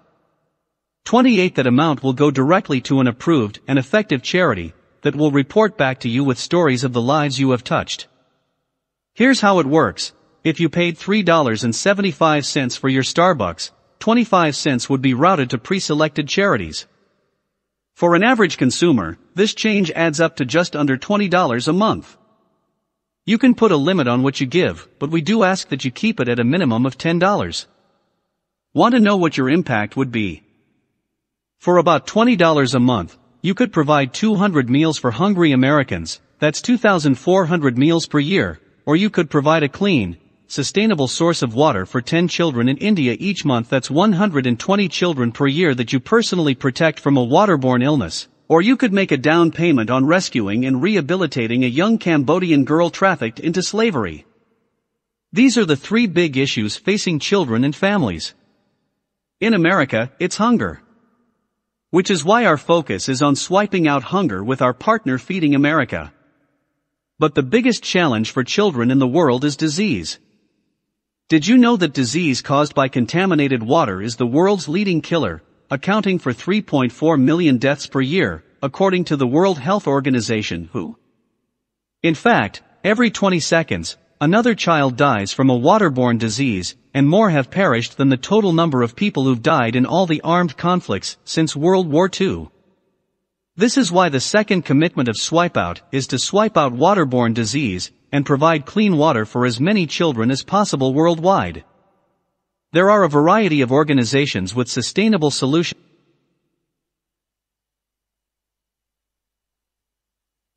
28 1.05 1.55
That 1.55 1.69
amount 1.69 2.03
will 2.03 2.15
go 2.15 2.33
directly 2.33 2.81
to 2.81 2.99
an 2.99 3.07
approved 3.07 3.61
and 3.69 3.79
effective 3.79 4.23
charity 4.23 4.75
that 5.03 5.15
will 5.15 5.31
report 5.31 5.79
back 5.79 6.01
to 6.01 6.09
you 6.09 6.25
with 6.25 6.39
stories 6.39 6.83
of 6.83 6.93
the 6.93 7.03
lives 7.03 7.39
you 7.39 7.53
have 7.53 7.63
touched. 7.63 8.09
Here's 9.15 9.43
how 9.43 9.59
it 9.59 9.67
works. 9.67 10.15
If 10.43 10.59
you 10.59 10.71
paid 10.71 10.97
$3.75 10.97 12.79
for 12.79 12.89
your 12.89 13.03
Starbucks, 13.03 13.71
25 13.99 14.57
cents 14.57 14.89
would 14.89 15.03
be 15.03 15.13
routed 15.13 15.51
to 15.51 15.59
pre-selected 15.59 16.27
charities. 16.27 16.87
For 17.95 18.15
an 18.15 18.23
average 18.23 18.57
consumer, 18.57 19.19
this 19.35 19.53
change 19.53 19.91
adds 19.91 20.19
up 20.19 20.37
to 20.37 20.47
just 20.47 20.75
under 20.75 20.97
$20 20.97 21.69
a 21.69 21.73
month. 21.75 22.17
You 23.27 23.37
can 23.37 23.55
put 23.55 23.71
a 23.71 23.77
limit 23.77 24.09
on 24.09 24.23
what 24.23 24.41
you 24.41 24.47
give, 24.47 24.89
but 24.99 25.11
we 25.11 25.21
do 25.21 25.43
ask 25.43 25.69
that 25.69 25.85
you 25.85 25.91
keep 25.91 26.19
it 26.19 26.31
at 26.31 26.41
a 26.41 26.45
minimum 26.45 26.87
of 26.87 26.97
$10. 26.97 27.67
Want 28.73 28.95
to 28.95 29.01
know 29.01 29.19
what 29.19 29.37
your 29.37 29.51
impact 29.51 29.95
would 29.95 30.11
be? 30.11 30.43
For 31.59 31.77
about 31.77 32.07
$20 32.07 32.75
a 32.75 32.81
month, 32.81 33.19
you 33.43 33.53
could 33.53 33.75
provide 33.75 34.15
200 34.15 34.71
meals 34.71 34.97
for 34.97 35.11
hungry 35.11 35.53
Americans, 35.53 36.19
that's 36.39 36.63
2,400 36.63 37.77
meals 37.77 38.07
per 38.07 38.19
year, 38.19 38.59
or 38.85 38.97
you 38.97 39.11
could 39.11 39.31
provide 39.31 39.63
a 39.63 39.69
clean, 39.69 40.17
sustainable 40.47 41.09
source 41.09 41.41
of 41.41 41.55
water 41.55 41.87
for 41.87 42.03
10 42.03 42.29
children 42.29 42.69
in 42.69 42.77
India 42.77 43.17
each 43.19 43.45
month 43.45 43.69
that's 43.69 43.91
120 43.91 44.89
children 44.89 45.33
per 45.33 45.47
year 45.47 45.75
that 45.75 45.93
you 45.93 46.01
personally 46.01 46.55
protect 46.55 47.01
from 47.01 47.17
a 47.17 47.27
waterborne 47.27 47.83
illness. 47.83 48.29
Or 48.49 48.61
you 48.61 48.77
could 48.77 48.93
make 48.93 49.13
a 49.13 49.17
down 49.17 49.51
payment 49.51 49.89
on 49.89 50.05
rescuing 50.05 50.67
and 50.67 50.83
rehabilitating 50.83 51.65
a 51.65 51.69
young 51.69 51.97
Cambodian 51.97 52.65
girl 52.65 52.91
trafficked 52.91 53.41
into 53.41 53.63
slavery. 53.63 54.27
These 55.33 55.57
are 55.57 55.65
the 55.65 55.77
three 55.77 56.07
big 56.07 56.37
issues 56.37 56.77
facing 56.77 57.19
children 57.19 57.65
and 57.65 57.75
families. 57.75 58.35
In 59.41 59.55
America, 59.55 60.13
it's 60.21 60.37
hunger. 60.37 60.83
Which 61.89 62.11
is 62.11 62.25
why 62.25 62.45
our 62.45 62.59
focus 62.59 63.09
is 63.09 63.23
on 63.23 63.37
swiping 63.37 63.89
out 63.89 64.03
hunger 64.03 64.45
with 64.45 64.61
our 64.61 64.75
partner 64.75 65.17
Feeding 65.17 65.55
America. 65.55 66.13
But 67.23 67.37
the 67.37 67.45
biggest 67.45 67.85
challenge 67.85 68.33
for 68.33 68.43
children 68.43 68.91
in 68.91 68.99
the 68.99 69.07
world 69.07 69.45
is 69.45 69.55
disease. 69.55 70.19
Did 71.29 71.47
you 71.47 71.57
know 71.57 71.77
that 71.77 71.93
disease 71.93 72.43
caused 72.43 72.75
by 72.75 72.89
contaminated 72.89 73.63
water 73.63 74.03
is 74.03 74.17
the 74.17 74.27
world's 74.27 74.69
leading 74.69 75.01
killer, 75.01 75.41
accounting 75.71 76.19
for 76.19 76.33
3.4 76.33 77.21
million 77.21 77.59
deaths 77.59 77.87
per 77.87 78.01
year, 78.01 78.43
according 78.61 79.05
to 79.05 79.17
the 79.17 79.29
World 79.29 79.61
Health 79.61 79.87
Organization 79.87 80.69
WHO? 80.73 80.97
In 82.03 82.17
fact, 82.17 82.61
every 82.83 83.13
20 83.13 83.39
seconds, 83.39 83.97
another 84.21 84.57
child 84.57 84.97
dies 84.97 85.33
from 85.33 85.49
a 85.49 85.57
waterborne 85.57 86.19
disease, 86.19 86.75
and 86.93 87.09
more 87.09 87.31
have 87.31 87.53
perished 87.53 87.99
than 87.99 88.09
the 88.09 88.17
total 88.17 88.53
number 88.53 88.83
of 88.83 88.97
people 88.97 89.27
who've 89.27 89.41
died 89.57 89.77
in 89.77 89.87
all 89.87 90.07
the 90.07 90.23
armed 90.23 90.57
conflicts 90.57 91.19
since 91.25 91.55
World 91.55 91.87
War 91.87 92.11
II. 92.21 92.49
This 93.55 93.77
is 93.77 93.93
why 93.93 94.09
the 94.09 94.21
second 94.21 94.65
commitment 94.65 95.09
of 95.11 95.17
Swipeout 95.17 95.81
is 95.93 96.07
to 96.07 96.19
swipe 96.19 96.57
out 96.57 96.73
waterborne 96.73 97.35
disease 97.35 97.91
and 98.11 98.25
provide 98.25 98.65
clean 98.65 98.97
water 98.97 99.27
for 99.27 99.45
as 99.45 99.61
many 99.61 99.87
children 99.87 100.31
as 100.31 100.43
possible 100.43 100.95
worldwide. 100.95 101.65
There 102.73 102.91
are 102.91 103.05
a 103.05 103.11
variety 103.11 103.61
of 103.61 103.71
organizations 103.71 104.55
with 104.55 104.71
sustainable 104.71 105.31
solutions 105.31 105.81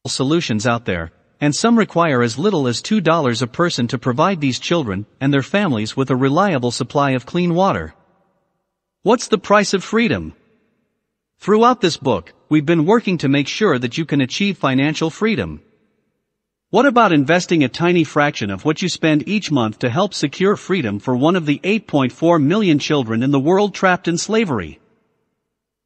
solutions 0.07 0.67
out 0.67 0.85
there, 0.85 1.11
and 1.41 1.53
some 1.53 1.77
require 1.77 2.21
as 2.21 2.37
little 2.37 2.67
as 2.67 2.81
$2 2.81 3.41
a 3.41 3.47
person 3.47 3.87
to 3.87 3.97
provide 3.97 4.39
these 4.39 4.59
children 4.59 5.05
and 5.19 5.33
their 5.33 5.41
families 5.41 5.97
with 5.97 6.11
a 6.11 6.15
reliable 6.15 6.71
supply 6.71 7.11
of 7.11 7.25
clean 7.25 7.55
water. 7.55 7.93
What's 9.01 9.27
the 9.27 9.39
price 9.39 9.73
of 9.73 9.83
freedom? 9.83 10.33
Throughout 11.39 11.81
this 11.81 11.97
book, 11.97 12.33
we've 12.49 12.65
been 12.65 12.85
working 12.85 13.17
to 13.19 13.27
make 13.27 13.47
sure 13.47 13.79
that 13.79 13.97
you 13.97 14.05
can 14.05 14.21
achieve 14.21 14.57
financial 14.57 15.09
freedom. 15.09 15.61
What 16.69 16.85
about 16.85 17.13
investing 17.13 17.63
a 17.63 17.69
tiny 17.69 18.03
fraction 18.03 18.51
of 18.51 18.65
what 18.65 18.81
you 18.81 18.89
spend 18.89 19.27
each 19.27 19.51
month 19.51 19.79
to 19.79 19.89
help 19.89 20.13
secure 20.13 20.55
freedom 20.55 20.99
for 20.99 21.15
one 21.15 21.35
of 21.35 21.45
the 21.45 21.59
8.4 21.63 22.41
million 22.43 22.79
children 22.79 23.23
in 23.23 23.31
the 23.31 23.39
world 23.39 23.73
trapped 23.73 24.07
in 24.07 24.17
slavery? 24.17 24.79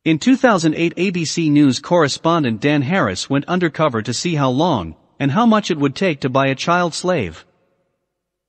In 0.06 0.18
2008 0.18 0.96
ABC 0.96 1.52
News 1.52 1.80
correspondent 1.80 2.62
Dan 2.62 2.82
Harris 2.82 3.30
went 3.30 3.46
undercover 3.46 4.02
to 4.02 4.14
see 4.14 4.36
how 4.36 4.50
long 4.50 4.96
and 5.20 5.32
how 5.32 5.46
much 5.46 5.70
it 5.70 5.78
would 5.78 5.96
take 5.96 6.22
to 6.22 6.30
buy 6.30 6.48
a 6.48 6.56
child 6.56 6.94
slave. 6.94 7.46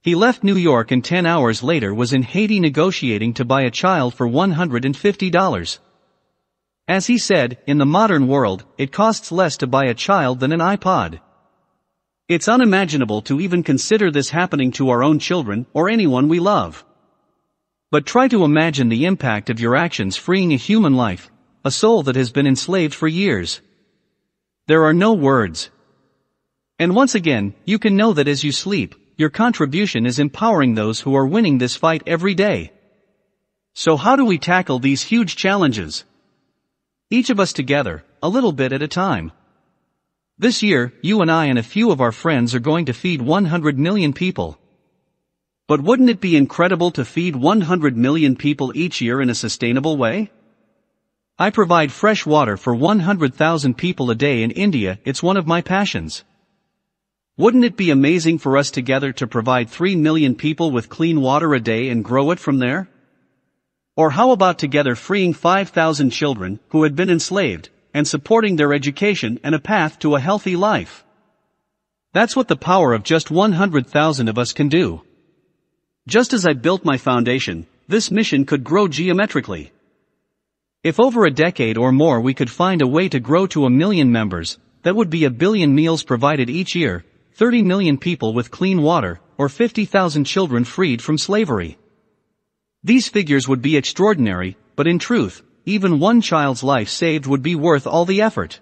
He 0.03 0.15
left 0.15 0.43
New 0.43 0.57
York 0.57 0.93
and 0.93 1.05
10 1.05 1.27
hours 1.27 1.63
later 1.63 1.93
was 1.93 2.13
in 2.13 2.23
Haiti 2.23 2.59
negotiating 2.59 3.35
to 3.35 3.45
buy 3.45 3.63
a 3.63 3.71
child 3.71 4.15
for 4.15 4.27
$150. 4.27 5.79
As 6.91 7.07
he 7.07 7.19
said, 7.19 7.59
in 7.69 7.79
the 7.79 7.87
modern 7.87 8.27
world, 8.27 8.65
it 8.77 8.91
costs 8.91 9.31
less 9.31 9.57
to 9.59 9.69
buy 9.69 9.85
a 9.85 9.95
child 9.95 10.41
than 10.41 10.51
an 10.51 10.59
iPod. 10.59 11.21
It's 12.27 12.49
unimaginable 12.49 13.23
to 13.23 13.41
even 13.41 13.63
consider 13.63 14.11
this 14.11 14.31
happening 14.31 14.73
to 14.73 14.91
our 14.91 15.05
own 15.05 15.21
children 15.21 15.67
or 15.73 15.89
anyone 15.89 16.27
we 16.27 16.41
love. 16.41 16.85
But 17.93 18.07
try 18.07 18.27
to 18.27 18.43
imagine 18.43 18.89
the 18.89 19.05
impact 19.05 19.51
of 19.51 19.61
your 19.61 19.77
actions 19.77 20.17
freeing 20.17 20.53
a 20.53 20.57
human 20.57 20.95
life, 20.97 21.31
a 21.65 21.71
soul 21.71 22.03
that 22.03 22.17
has 22.17 22.33
been 22.33 22.49
enslaved 22.49 22.97
for 22.97 23.07
years. 23.07 23.61
There 24.67 24.83
are 24.83 24.93
no 24.93 25.13
words. 25.13 25.71
And 26.81 26.97
once 26.97 27.15
again, 27.15 27.55
you 27.65 27.79
can 27.79 27.97
know 27.97 28.13
that 28.15 28.27
as 28.27 28.43
you 28.43 28.51
sleep, 28.51 28.97
your 29.17 29.31
contribution 29.31 30.07
is 30.07 30.19
empowering 30.19 30.75
those 30.75 30.99
who 30.99 31.15
are 31.15 31.35
winning 31.35 31.59
this 31.59 31.77
fight 31.77 32.03
every 32.05 32.35
day. 32.35 32.73
So 33.75 33.97
how 33.97 34.17
do 34.17 34.25
we 34.25 34.39
tackle 34.39 34.81
these 34.81 35.03
huge 35.03 35.37
challenges? 35.37 36.05
Each 37.13 37.29
of 37.29 37.41
us 37.41 37.53
together, 37.53 38.05
a 38.23 38.29
little 38.29 38.53
bit 38.53 38.73
at 38.73 38.83
a 38.83 38.87
time. 38.87 39.33
This 40.39 40.63
year, 40.63 40.93
you 41.03 41.23
and 41.23 41.31
I 41.31 41.47
and 41.47 41.59
a 41.59 41.63
few 41.65 41.91
of 41.91 42.01
our 42.01 42.13
friends 42.13 42.55
are 42.55 42.61
going 42.61 42.85
to 42.87 42.93
feed 42.93 43.21
100 43.21 43.77
million 43.77 44.13
people. 44.13 44.61
But 45.67 45.83
wouldn't 45.83 46.09
it 46.09 46.21
be 46.21 46.37
incredible 46.37 46.93
to 46.93 47.05
feed 47.05 47.35
100 47.35 47.97
million 47.97 48.37
people 48.37 48.71
each 48.77 49.01
year 49.01 49.21
in 49.21 49.29
a 49.29 49.35
sustainable 49.35 49.97
way? 49.97 50.31
I 51.37 51.51
provide 51.51 51.91
fresh 51.91 52.25
water 52.25 52.57
for 52.57 52.77
100,000 52.77 53.75
people 53.77 54.09
a 54.13 54.15
day 54.15 54.45
in 54.45 54.53
India, 54.53 55.01
it's 55.05 55.21
one 55.21 55.37
of 55.37 55.49
my 55.49 55.63
passions. 55.63 56.23
Wouldn't 57.37 57.65
it 57.65 57.77
be 57.77 57.91
amazing 57.91 58.39
for 58.39 58.57
us 58.57 58.71
together 58.71 59.13
to 59.15 59.27
provide 59.27 59.69
3 59.69 59.97
million 59.97 60.37
people 60.37 60.71
with 60.71 60.89
clean 60.89 61.21
water 61.21 61.55
a 61.55 61.61
day 61.61 61.89
and 61.89 62.05
grow 62.05 62.31
it 62.31 62.39
from 62.39 62.59
there? 62.59 62.89
Or 64.01 64.09
how 64.09 64.31
about 64.31 64.59
together 64.59 64.95
freeing 64.95 65.35
5,000 65.35 66.09
children 66.09 66.59
who 66.71 66.85
had 66.85 66.97
been 66.97 67.11
enslaved 67.11 67.69
and 67.93 68.09
supporting 68.09 68.57
their 68.57 68.73
education 68.73 69.39
and 69.45 69.55
a 69.55 69.59
path 69.59 69.99
to 69.99 70.15
a 70.15 70.21
healthy 70.21 70.57
life. 70.57 71.05
That's 72.15 72.35
what 72.35 72.49
the 72.49 72.57
power 72.57 72.95
of 72.95 73.03
just 73.03 73.31
100,000 73.31 74.29
of 74.29 74.39
us 74.39 74.55
can 74.55 74.71
do. 74.71 75.03
Just 76.09 76.33
as 76.33 76.47
I 76.47 76.55
built 76.55 76.83
my 76.83 76.97
foundation, 76.97 77.67
this 77.89 78.11
mission 78.11 78.47
could 78.47 78.65
grow 78.65 78.89
geometrically. 78.89 79.71
If 80.83 80.99
over 80.99 81.27
a 81.27 81.39
decade 81.47 81.77
or 81.77 81.93
more 81.93 82.23
we 82.23 82.33
could 82.33 82.49
find 82.49 82.81
a 82.81 82.93
way 82.97 83.07
to 83.11 83.21
grow 83.21 83.47
to 83.49 83.67
a 83.67 83.77
million 83.83 84.11
members, 84.11 84.57
that 84.83 84.97
would 84.97 85.11
be 85.11 85.27
a 85.27 85.39
billion 85.45 85.75
meals 85.75 86.05
provided 86.05 86.49
each 86.49 86.75
year, 86.75 87.05
30 87.35 87.65
million 87.65 87.99
people 87.99 88.33
with 88.33 88.51
clean 88.51 88.81
water, 88.81 89.21
or 89.37 89.51
50,000 89.51 90.25
children 90.25 90.65
freed 90.65 91.03
from 91.03 91.19
slavery. 91.19 91.77
These 92.83 93.09
figures 93.09 93.47
would 93.47 93.61
be 93.61 93.77
extraordinary, 93.77 94.57
but 94.75 94.87
in 94.87 94.99
truth, 94.99 95.43
even 95.67 96.01
one 96.01 96.21
child's 96.23 96.63
life 96.63 96.89
saved 96.89 97.27
would 97.27 97.43
be 97.43 97.55
worth 97.55 97.87
all 97.87 98.07
the 98.07 98.23
effort. 98.23 98.61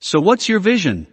So 0.00 0.20
what's 0.20 0.48
your 0.48 0.60
vision? 0.60 1.06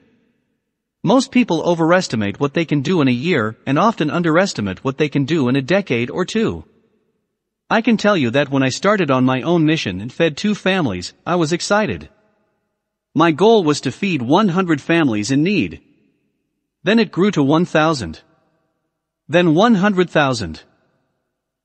Most 1.04 1.32
people 1.32 1.62
overestimate 1.64 2.40
what 2.40 2.54
they 2.54 2.66
can 2.66 2.82
do 2.82 3.02
in 3.02 3.08
a 3.08 3.12
year 3.12 3.58
and 3.66 3.80
often 3.80 4.10
underestimate 4.10 4.84
what 4.84 4.98
they 4.98 5.10
can 5.10 5.26
do 5.26 5.48
in 5.48 5.56
a 5.56 5.62
decade 5.62 6.10
or 6.10 6.26
two. 6.26 6.66
I 7.70 7.82
can 7.82 7.98
tell 7.98 8.18
you 8.18 8.30
that 8.32 8.50
when 8.50 8.64
I 8.64 8.70
started 8.70 9.10
on 9.10 9.24
my 9.24 9.42
own 9.42 9.66
mission 9.66 10.02
and 10.02 10.12
fed 10.12 10.36
two 10.36 10.56
families, 10.56 11.14
I 11.26 11.36
was 11.36 11.54
excited. 11.54 12.10
My 13.16 13.32
goal 13.32 13.64
was 13.64 13.82
to 13.82 13.92
feed 13.92 14.22
100 14.22 14.82
families 14.82 15.32
in 15.32 15.44
need. 15.44 15.82
Then 16.84 17.00
it 17.00 17.12
grew 17.12 17.32
to 17.32 17.44
1,000. 17.44 18.22
Then 19.28 19.56
100,000. 19.56 20.64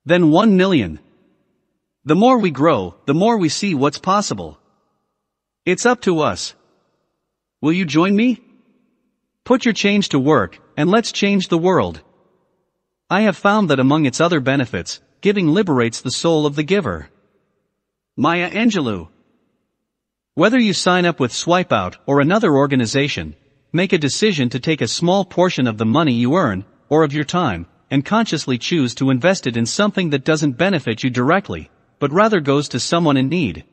Then 0.08 0.30
1 0.30 0.56
million. 0.56 1.00
The 2.06 2.14
more 2.14 2.38
we 2.38 2.50
grow, 2.50 2.94
the 3.04 3.12
more 3.12 3.36
we 3.36 3.50
see 3.50 3.74
what's 3.74 3.98
possible. 3.98 4.58
It's 5.66 5.84
up 5.84 6.00
to 6.06 6.20
us. 6.20 6.54
Will 7.60 7.74
you 7.74 7.84
join 7.84 8.16
me? 8.16 8.40
Put 9.44 9.66
your 9.66 9.74
change 9.74 10.08
to 10.08 10.18
work, 10.18 10.60
and 10.78 10.88
let's 10.88 11.12
change 11.12 11.48
the 11.48 11.58
world. 11.58 12.00
I 13.10 13.20
have 13.20 13.36
found 13.36 13.68
that 13.68 13.80
among 13.80 14.06
its 14.06 14.18
other 14.18 14.40
benefits, 14.40 15.02
giving 15.20 15.48
liberates 15.48 16.00
the 16.00 16.10
soul 16.22 16.46
of 16.46 16.56
the 16.56 16.62
giver. 16.62 17.10
Maya 18.16 18.50
Angelou. 18.50 19.08
Whether 20.32 20.58
you 20.58 20.72
sign 20.72 21.04
up 21.04 21.20
with 21.20 21.32
Swipeout 21.32 21.96
or 22.06 22.22
another 22.22 22.56
organization, 22.56 23.36
make 23.74 23.92
a 23.92 23.98
decision 23.98 24.48
to 24.48 24.58
take 24.58 24.80
a 24.80 24.88
small 24.88 25.26
portion 25.26 25.66
of 25.66 25.76
the 25.76 25.92
money 25.98 26.14
you 26.14 26.34
earn, 26.34 26.64
or 26.88 27.04
of 27.04 27.12
your 27.12 27.24
time, 27.24 27.66
and 27.90 28.04
consciously 28.04 28.58
choose 28.58 28.94
to 28.94 29.10
invest 29.10 29.46
it 29.46 29.56
in 29.56 29.66
something 29.66 30.10
that 30.10 30.24
doesn't 30.24 30.58
benefit 30.58 31.02
you 31.02 31.10
directly, 31.10 31.70
but 31.98 32.12
rather 32.12 32.40
goes 32.40 32.68
to 32.68 32.80
someone 32.80 33.16
in 33.16 33.28
need. 33.28 33.64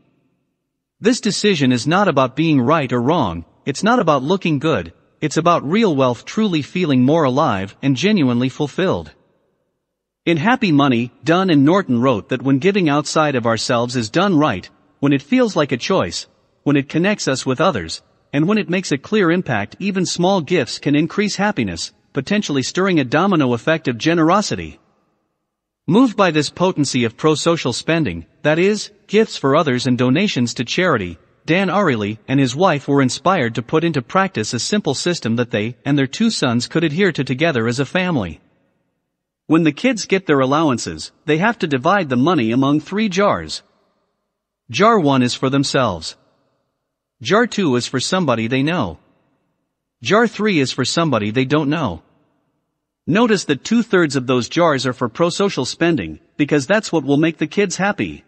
This 0.99 1.19
decision 1.19 1.71
is 1.71 1.85
not 1.85 2.07
about 2.07 2.35
being 2.35 2.61
right 2.61 2.91
or 2.91 3.01
wrong, 3.01 3.45
it's 3.65 3.83
not 3.83 3.99
about 3.99 4.23
looking 4.23 4.59
good, 4.59 4.93
it's 5.21 5.37
about 5.37 5.69
real 5.69 5.95
wealth 5.95 6.23
truly 6.23 6.61
feeling 6.61 7.03
more 7.03 7.23
alive 7.23 7.75
and 7.81 7.95
genuinely 7.95 8.49
fulfilled. 8.49 9.11
In 10.25 10.37
Happy 10.37 10.71
Money, 10.71 11.11
Dunn 11.23 11.49
and 11.49 11.65
Norton 11.65 12.01
wrote 12.01 12.29
that 12.29 12.41
when 12.41 12.59
giving 12.59 12.89
outside 12.89 13.35
of 13.35 13.45
ourselves 13.45 13.95
is 13.95 14.09
done 14.09 14.37
right, 14.37 14.69
when 14.99 15.13
it 15.13 15.21
feels 15.21 15.55
like 15.55 15.71
a 15.71 15.77
choice, 15.77 16.27
when 16.63 16.75
it 16.75 16.89
connects 16.89 17.27
us 17.27 17.45
with 17.45 17.61
others, 17.61 18.01
and 18.33 18.47
when 18.47 18.57
it 18.57 18.69
makes 18.69 18.91
a 18.91 18.97
clear 18.97 19.29
impact 19.29 19.75
even 19.79 20.05
small 20.05 20.41
gifts 20.41 20.79
can 20.79 20.95
increase 20.95 21.35
happiness, 21.35 21.93
potentially 22.15 22.63
stirring 22.63 22.97
a 22.97 23.03
domino 23.03 23.53
effect 23.53 23.89
of 23.89 23.97
generosity. 23.97 24.79
Moved 25.85 26.15
by 26.15 26.31
this 26.31 26.49
potency 26.49 27.03
of 27.03 27.17
pro-social 27.17 27.73
spending, 27.73 28.25
that 28.41 28.57
is, 28.57 28.89
gifts 29.07 29.35
for 29.35 29.53
others 29.53 29.85
and 29.85 29.97
donations 29.97 30.53
to 30.53 30.63
charity, 30.63 31.19
Dan 31.45 31.67
Ariely 31.67 32.17
and 32.25 32.39
his 32.39 32.55
wife 32.55 32.87
were 32.87 33.01
inspired 33.01 33.53
to 33.55 33.61
put 33.61 33.83
into 33.83 34.01
practice 34.01 34.53
a 34.53 34.59
simple 34.59 34.93
system 34.93 35.35
that 35.35 35.51
they 35.51 35.75
and 35.83 35.97
their 35.97 36.07
two 36.07 36.29
sons 36.29 36.67
could 36.67 36.85
adhere 36.85 37.11
to 37.11 37.25
together 37.25 37.67
as 37.67 37.81
a 37.81 37.85
family. 37.85 38.39
When 39.47 39.63
the 39.63 39.73
kids 39.73 40.05
get 40.05 40.25
their 40.25 40.39
allowances, 40.39 41.11
they 41.25 41.39
have 41.39 41.59
to 41.59 41.67
divide 41.67 42.07
the 42.07 42.15
money 42.15 42.53
among 42.53 42.79
three 42.79 43.09
jars. 43.09 43.61
Jar 44.71 44.97
1 44.97 45.21
is 45.21 45.35
for 45.35 45.49
themselves. 45.49 46.15
Jar 47.21 47.45
2 47.45 47.75
is 47.75 47.87
for 47.87 47.99
somebody 47.99 48.47
they 48.47 48.63
know. 48.63 48.99
Jar 50.03 50.27
3 50.27 50.59
is 50.59 50.71
for 50.71 50.85
somebody 50.85 51.31
they 51.31 51.45
don't 51.45 51.69
know. 51.69 52.03
Notice 53.07 53.45
that 53.45 53.63
two-thirds 53.63 54.15
of 54.15 54.27
those 54.27 54.49
jars 54.49 54.85
are 54.85 54.93
for 54.93 55.09
pro-social 55.09 55.63
spending, 55.63 56.19
because 56.37 56.67
that's 56.67 56.91
what 56.91 57.03
will 57.03 57.17
make 57.17 57.37
the 57.37 57.47
kids 57.47 57.77
happy. 57.77 58.23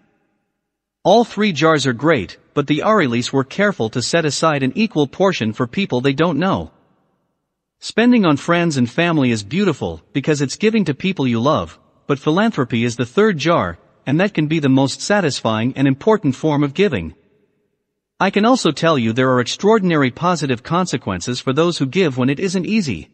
All 1.03 1.23
three 1.23 1.51
jars 1.51 1.87
are 1.87 1.93
great, 1.93 2.37
but 2.53 2.67
the 2.67 2.83
Arielys 2.85 3.33
were 3.33 3.43
careful 3.43 3.89
to 3.89 4.01
set 4.01 4.25
aside 4.25 4.63
an 4.63 4.73
equal 4.75 5.07
portion 5.07 5.51
for 5.53 5.67
people 5.67 5.99
they 5.99 6.13
don't 6.13 6.39
know. 6.39 6.71
Spending 7.79 8.25
on 8.25 8.37
friends 8.37 8.77
and 8.77 8.89
family 8.89 9.31
is 9.31 9.43
beautiful, 9.43 10.01
because 10.13 10.41
it's 10.41 10.57
giving 10.57 10.85
to 10.85 10.93
people 10.93 11.27
you 11.27 11.39
love, 11.39 11.79
but 12.07 12.19
philanthropy 12.19 12.83
is 12.83 12.95
the 12.95 13.05
third 13.05 13.37
jar, 13.37 13.77
and 14.05 14.19
that 14.19 14.33
can 14.33 14.47
be 14.47 14.59
the 14.59 14.69
most 14.69 15.01
satisfying 15.01 15.73
and 15.75 15.87
important 15.87 16.35
form 16.35 16.63
of 16.63 16.73
giving. 16.73 17.13
I 18.19 18.31
can 18.31 18.45
also 18.45 18.71
tell 18.71 18.97
you 18.97 19.13
there 19.13 19.29
are 19.31 19.39
extraordinary 19.39 20.09
positive 20.09 20.63
consequences 20.63 21.39
for 21.39 21.53
those 21.53 21.77
who 21.77 21.85
give 21.85 22.17
when 22.17 22.29
it 22.29 22.39
isn't 22.39 22.65
easy. 22.65 23.09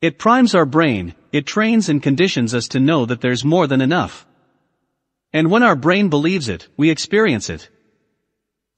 It 0.00 0.18
primes 0.18 0.56
our 0.56 0.66
brain, 0.66 1.14
it 1.30 1.46
trains 1.46 1.88
and 1.88 2.02
conditions 2.02 2.52
us 2.52 2.66
to 2.68 2.80
know 2.80 3.06
that 3.06 3.20
there's 3.20 3.44
more 3.44 3.68
than 3.68 3.80
enough. 3.80 4.26
And 5.32 5.52
when 5.52 5.62
our 5.62 5.76
brain 5.76 6.08
believes 6.08 6.48
it, 6.48 6.66
we 6.76 6.90
experience 6.90 7.48
it. 7.48 7.70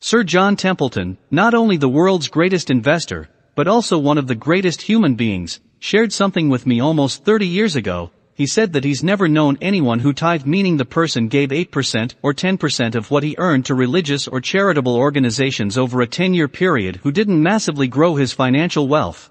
Sir 0.00 0.24
John 0.24 0.56
Templeton, 0.56 1.16
not 1.30 1.54
only 1.54 1.78
the 1.78 1.88
world's 1.88 2.28
greatest 2.28 2.68
investor, 2.68 3.30
but 3.54 3.66
also 3.66 3.98
one 3.98 4.18
of 4.18 4.26
the 4.26 4.34
greatest 4.34 4.82
human 4.82 5.14
beings, 5.14 5.58
shared 5.78 6.12
something 6.12 6.50
with 6.50 6.66
me 6.66 6.80
almost 6.80 7.24
30 7.24 7.46
years 7.46 7.76
ago. 7.76 8.10
He 8.36 8.46
said 8.46 8.72
that 8.72 8.82
he's 8.82 9.04
never 9.04 9.28
known 9.28 9.58
anyone 9.60 10.00
who 10.00 10.12
tithed 10.12 10.44
meaning 10.44 10.76
the 10.76 10.84
person 10.84 11.28
gave 11.28 11.50
8% 11.50 12.14
or 12.20 12.34
10% 12.34 12.94
of 12.96 13.10
what 13.10 13.22
he 13.22 13.36
earned 13.38 13.66
to 13.66 13.76
religious 13.76 14.26
or 14.26 14.40
charitable 14.40 14.96
organizations 14.96 15.78
over 15.78 16.02
a 16.02 16.08
10-year 16.08 16.48
period 16.48 16.96
who 16.96 17.12
didn't 17.12 17.40
massively 17.40 17.86
grow 17.86 18.16
his 18.16 18.32
financial 18.32 18.88
wealth. 18.88 19.30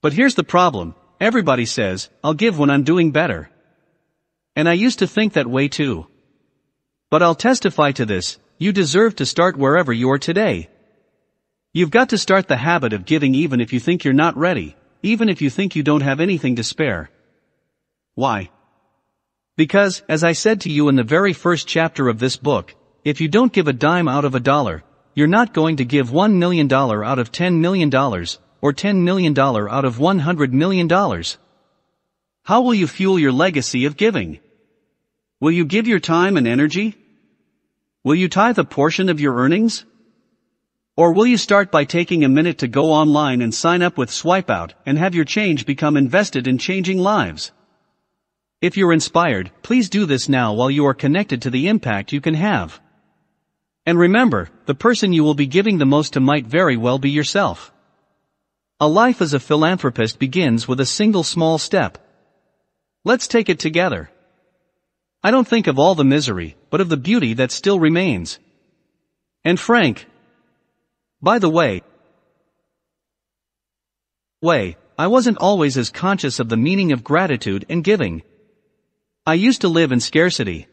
But 0.00 0.12
here's 0.12 0.36
the 0.36 0.44
problem, 0.44 0.94
everybody 1.20 1.66
says, 1.66 2.08
I'll 2.22 2.34
give 2.34 2.56
when 2.56 2.70
I'm 2.70 2.84
doing 2.84 3.10
better. 3.10 3.50
And 4.54 4.68
I 4.68 4.74
used 4.74 5.00
to 5.00 5.08
think 5.08 5.32
that 5.32 5.48
way 5.48 5.66
too. 5.66 6.06
But 7.10 7.24
I'll 7.24 7.34
testify 7.34 7.90
to 7.92 8.06
this, 8.06 8.38
you 8.58 8.72
deserve 8.72 9.16
to 9.16 9.26
start 9.26 9.56
wherever 9.56 9.92
you 9.92 10.10
are 10.10 10.18
today. 10.18 10.68
You've 11.72 11.90
got 11.90 12.10
to 12.10 12.18
start 12.18 12.46
the 12.46 12.56
habit 12.56 12.92
of 12.92 13.06
giving 13.06 13.34
even 13.34 13.60
if 13.60 13.72
you 13.72 13.80
think 13.80 14.04
you're 14.04 14.14
not 14.14 14.36
ready, 14.36 14.76
even 15.02 15.28
if 15.28 15.42
you 15.42 15.50
think 15.50 15.74
you 15.74 15.82
don't 15.82 16.02
have 16.02 16.20
anything 16.20 16.54
to 16.56 16.62
spare. 16.62 17.10
Why? 18.18 18.50
Because, 19.56 20.02
as 20.08 20.24
I 20.24 20.32
said 20.32 20.62
to 20.62 20.72
you 20.72 20.88
in 20.88 20.96
the 20.96 21.04
very 21.04 21.32
first 21.32 21.68
chapter 21.68 22.08
of 22.08 22.18
this 22.18 22.36
book, 22.36 22.74
if 23.04 23.20
you 23.20 23.28
don't 23.28 23.52
give 23.52 23.68
a 23.68 23.72
dime 23.72 24.08
out 24.08 24.24
of 24.24 24.34
a 24.34 24.40
dollar, 24.40 24.82
you're 25.14 25.28
not 25.28 25.54
going 25.54 25.76
to 25.76 25.84
give 25.84 26.10
one 26.10 26.36
million 26.40 26.66
dollar 26.66 27.04
out 27.04 27.20
of 27.20 27.30
ten 27.30 27.60
million 27.60 27.90
dollars, 27.90 28.40
or 28.60 28.72
$10 28.72 29.04
million 29.04 29.38
out 29.38 29.84
of 29.84 29.98
$100 29.98 30.50
million? 30.50 30.88
How 32.42 32.62
will 32.62 32.74
you 32.74 32.88
fuel 32.88 33.20
your 33.20 33.30
legacy 33.30 33.84
of 33.84 33.96
giving? 33.96 34.40
Will 35.38 35.52
you 35.52 35.64
give 35.64 35.86
your 35.86 36.00
time 36.00 36.36
and 36.36 36.48
energy? 36.48 36.96
Will 38.02 38.16
you 38.16 38.28
tithe 38.28 38.58
a 38.58 38.64
portion 38.64 39.10
of 39.10 39.20
your 39.20 39.36
earnings? 39.36 39.84
Or 40.96 41.12
will 41.12 41.28
you 41.28 41.36
start 41.36 41.70
by 41.70 41.84
taking 41.84 42.24
a 42.24 42.28
minute 42.28 42.58
to 42.58 42.66
go 42.66 42.90
online 42.90 43.42
and 43.42 43.54
sign 43.54 43.80
up 43.80 43.96
with 43.96 44.10
Swipeout 44.10 44.72
and 44.84 44.98
have 44.98 45.14
your 45.14 45.24
change 45.24 45.66
become 45.66 45.96
invested 45.96 46.48
in 46.48 46.58
changing 46.58 46.98
lives? 46.98 47.52
If 48.60 48.76
you're 48.76 48.92
inspired, 48.92 49.52
please 49.62 49.88
do 49.88 50.04
this 50.04 50.28
now 50.28 50.52
while 50.52 50.70
you 50.70 50.86
are 50.86 50.94
connected 50.94 51.42
to 51.42 51.50
the 51.50 51.68
impact 51.68 52.12
you 52.12 52.20
can 52.20 52.34
have. 52.34 52.80
And 53.86 53.98
remember, 53.98 54.50
the 54.66 54.74
person 54.74 55.12
you 55.12 55.22
will 55.22 55.34
be 55.34 55.46
giving 55.46 55.78
the 55.78 55.86
most 55.86 56.14
to 56.14 56.20
might 56.20 56.46
very 56.46 56.76
well 56.76 56.98
be 56.98 57.10
yourself. 57.10 57.72
A 58.80 58.88
life 58.88 59.22
as 59.22 59.32
a 59.32 59.40
philanthropist 59.40 60.18
begins 60.18 60.66
with 60.66 60.80
a 60.80 60.86
single 60.86 61.22
small 61.22 61.58
step. 61.58 61.98
Let's 63.04 63.28
take 63.28 63.48
it 63.48 63.60
together. 63.60 64.10
I 65.22 65.30
don't 65.30 65.48
think 65.48 65.68
of 65.68 65.78
all 65.78 65.94
the 65.94 66.04
misery, 66.04 66.56
but 66.70 66.80
of 66.80 66.88
the 66.88 66.96
beauty 66.96 67.34
that 67.34 67.52
still 67.52 67.78
remains. 67.78 68.38
Anne 69.44 69.56
Frank. 69.56 70.06
By 71.22 71.38
the 71.38 71.48
way, 71.48 71.82
way, 74.42 74.76
I 74.96 75.06
wasn't 75.06 75.38
always 75.38 75.76
as 75.76 75.90
conscious 75.90 76.40
of 76.40 76.48
the 76.48 76.56
meaning 76.56 76.92
of 76.92 77.04
gratitude 77.04 77.64
and 77.68 77.82
giving. 77.82 78.22
I 79.28 79.34
used 79.34 79.60
to 79.60 79.68
live 79.68 79.92
in 79.92 80.00
scarcity. 80.00 80.68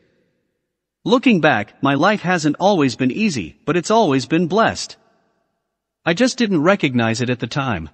Looking 1.04 1.42
back, 1.42 1.84
my 1.84 1.96
life 1.96 2.22
hasn't 2.22 2.56
always 2.58 2.96
been 2.96 3.12
easy, 3.12 3.60
but 3.66 3.76
it's 3.76 3.92
always 3.92 4.28
been 4.28 4.48
blessed. 4.48 4.96
I 6.06 6.14
just 6.14 6.38
didn't 6.38 6.64
recognize 6.64 7.20
it 7.20 7.30
at 7.30 7.42
the 7.42 7.48
time. 7.48 7.90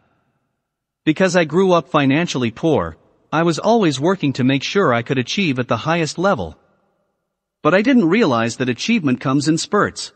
Because 1.03 1.36
I 1.36 1.45
grew 1.45 1.72
up 1.72 1.89
financially 1.89 2.51
poor, 2.51 2.97
I 3.34 3.41
was 3.41 3.57
always 3.57 3.99
working 3.99 4.34
to 4.34 4.43
make 4.43 4.62
sure 4.62 4.93
I 4.93 5.01
could 5.01 5.18
achieve 5.18 5.57
at 5.57 5.68
the 5.68 5.78
highest 5.78 6.20
level. 6.20 6.59
But 7.64 7.74
I 7.74 7.82
didn't 7.82 8.09
realize 8.18 8.57
that 8.57 8.70
achievement 8.70 9.20
comes 9.20 9.47
in 9.47 9.57
spurts. 9.57 10.14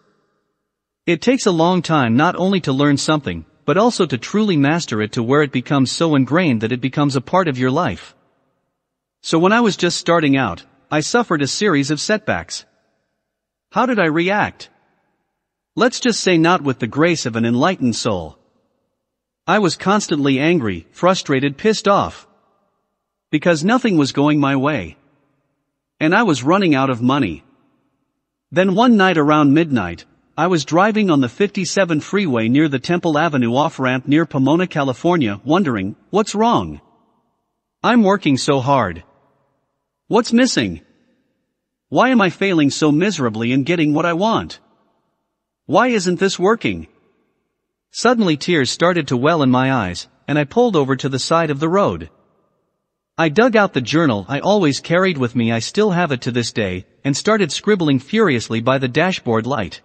It 1.08 1.24
takes 1.24 1.48
a 1.48 1.60
long 1.64 1.82
time 1.82 2.16
not 2.16 2.36
only 2.36 2.62
to 2.62 2.72
learn 2.72 2.98
something, 2.98 3.48
but 3.66 3.78
also 3.78 4.06
to 4.06 4.20
truly 4.20 4.58
master 4.58 5.02
it 5.02 5.14
to 5.14 5.24
where 5.24 5.42
it 5.42 5.52
becomes 5.52 5.92
so 5.92 6.14
ingrained 6.14 6.62
that 6.62 6.72
it 6.72 6.82
becomes 6.82 7.16
a 7.16 7.30
part 7.34 7.48
of 7.48 7.58
your 7.58 7.72
life. 7.72 8.15
So 9.26 9.40
when 9.40 9.54
I 9.54 9.62
was 9.62 9.76
just 9.76 9.98
starting 9.98 10.38
out, 10.38 10.64
I 10.92 11.00
suffered 11.00 11.42
a 11.42 11.48
series 11.48 11.90
of 11.90 12.00
setbacks. 12.00 12.64
How 13.72 13.88
did 13.88 13.98
I 13.98 14.06
react? 14.06 14.70
Let's 15.76 16.00
just 16.00 16.20
say 16.20 16.38
not 16.38 16.62
with 16.62 16.78
the 16.78 16.86
grace 16.86 17.26
of 17.26 17.36
an 17.36 17.44
enlightened 17.44 17.96
soul. 17.96 18.38
I 19.48 19.58
was 19.58 19.78
constantly 19.78 20.38
angry, 20.38 20.86
frustrated, 20.92 21.58
pissed 21.58 21.88
off. 21.88 22.28
Because 23.32 23.64
nothing 23.64 23.98
was 23.98 24.12
going 24.12 24.40
my 24.40 24.56
way. 24.58 24.96
And 26.00 26.14
I 26.14 26.22
was 26.22 26.44
running 26.44 26.76
out 26.76 26.92
of 26.92 27.02
money. 27.02 27.44
Then 28.52 28.76
one 28.76 28.96
night 28.96 29.18
around 29.18 29.56
midnight, 29.56 30.06
I 30.38 30.46
was 30.46 30.66
driving 30.66 31.10
on 31.10 31.22
the 31.22 31.30
57 31.30 32.00
freeway 32.02 32.48
near 32.48 32.70
the 32.70 32.78
Temple 32.78 33.18
Avenue 33.18 33.56
off-ramp 33.56 34.08
near 34.08 34.28
Pomona, 34.28 34.68
California, 34.68 35.42
wondering, 35.44 35.96
what's 36.12 36.36
wrong? 36.36 36.80
I'm 37.82 38.04
working 38.04 38.38
so 38.38 38.60
hard. 38.60 39.04
What's 40.08 40.32
missing? 40.32 40.82
Why 41.90 42.10
am 42.10 42.22
I 42.22 42.30
failing 42.30 42.70
so 42.70 42.92
miserably 42.92 43.52
in 43.52 43.64
getting 43.64 43.92
what 43.92 44.06
I 44.06 44.14
want? 44.14 44.60
Why 45.66 45.88
isn't 45.88 46.20
this 46.20 46.38
working? 46.38 46.88
Suddenly 47.90 48.38
tears 48.38 48.70
started 48.70 49.08
to 49.08 49.18
well 49.18 49.42
in 49.42 49.50
my 49.50 49.74
eyes, 49.74 50.08
and 50.28 50.38
I 50.38 50.44
pulled 50.44 50.76
over 50.76 50.96
to 50.96 51.10
the 51.10 51.18
side 51.18 51.50
of 51.50 51.60
the 51.60 51.70
road. 51.70 52.12
I 53.18 53.30
dug 53.30 53.56
out 53.56 53.74
the 53.74 53.82
journal 53.82 54.28
I 54.30 54.42
always 54.42 54.80
carried 54.80 55.18
with 55.18 55.36
me 55.36 55.52
I 55.52 55.58
still 55.58 55.90
have 55.90 56.12
it 56.12 56.22
to 56.22 56.32
this 56.32 56.52
day, 56.52 56.86
and 57.04 57.18
started 57.18 57.52
scribbling 57.52 57.98
furiously 57.98 58.62
by 58.62 58.78
the 58.78 58.88
dashboard 58.88 59.48
light. 59.48 59.82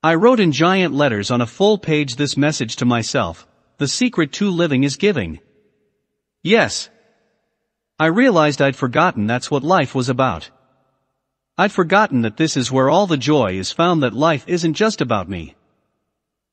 I 0.00 0.14
wrote 0.14 0.38
in 0.38 0.52
giant 0.52 0.94
letters 0.94 1.32
on 1.32 1.40
a 1.40 1.46
full 1.46 1.76
page 1.76 2.14
this 2.14 2.36
message 2.36 2.76
to 2.76 2.84
myself, 2.84 3.48
the 3.78 3.88
secret 3.88 4.30
to 4.34 4.48
living 4.48 4.84
is 4.84 4.96
giving. 4.96 5.40
Yes, 6.44 6.88
I 8.00 8.06
realized 8.06 8.62
I'd 8.62 8.76
forgotten 8.76 9.26
that's 9.26 9.50
what 9.50 9.64
life 9.64 9.92
was 9.92 10.08
about. 10.08 10.50
I'd 11.56 11.72
forgotten 11.72 12.22
that 12.22 12.36
this 12.36 12.56
is 12.56 12.70
where 12.70 12.88
all 12.88 13.08
the 13.08 13.16
joy 13.16 13.58
is 13.58 13.72
found 13.72 14.04
that 14.04 14.14
life 14.14 14.44
isn't 14.46 14.74
just 14.74 15.00
about 15.00 15.28
me. 15.28 15.56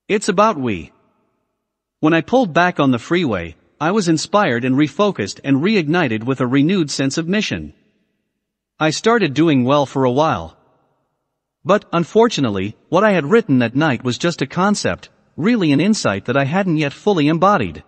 It's 0.08 0.28
about 0.28 0.58
we. 0.58 0.92
When 2.00 2.16
I 2.16 2.22
pulled 2.22 2.52
back 2.52 2.80
on 2.80 2.90
the 2.90 2.98
freeway, 2.98 3.56
I 3.80 3.92
was 3.92 4.08
inspired 4.08 4.66
and 4.66 4.76
refocused 4.76 5.40
and 5.44 5.58
reignited 5.58 6.24
with 6.24 6.42
a 6.42 6.48
renewed 6.48 6.90
sense 6.90 7.20
of 7.20 7.28
mission. 7.28 7.74
I 8.80 8.90
started 8.90 9.36
doing 9.36 9.66
well 9.66 9.86
for 9.86 10.04
a 10.04 10.12
while. 10.12 10.58
But, 11.64 11.86
unfortunately, 11.94 12.76
what 12.90 13.04
I 13.04 13.12
had 13.12 13.30
written 13.30 13.60
that 13.60 13.76
night 13.76 14.04
was 14.04 14.18
just 14.18 14.42
a 14.42 14.48
concept, 14.48 15.10
really 15.38 15.72
an 15.72 15.80
insight 15.80 16.26
that 16.26 16.38
I 16.38 16.46
hadn't 16.46 16.78
yet 16.78 16.94
fully 16.94 17.28
embodied. 17.28 17.84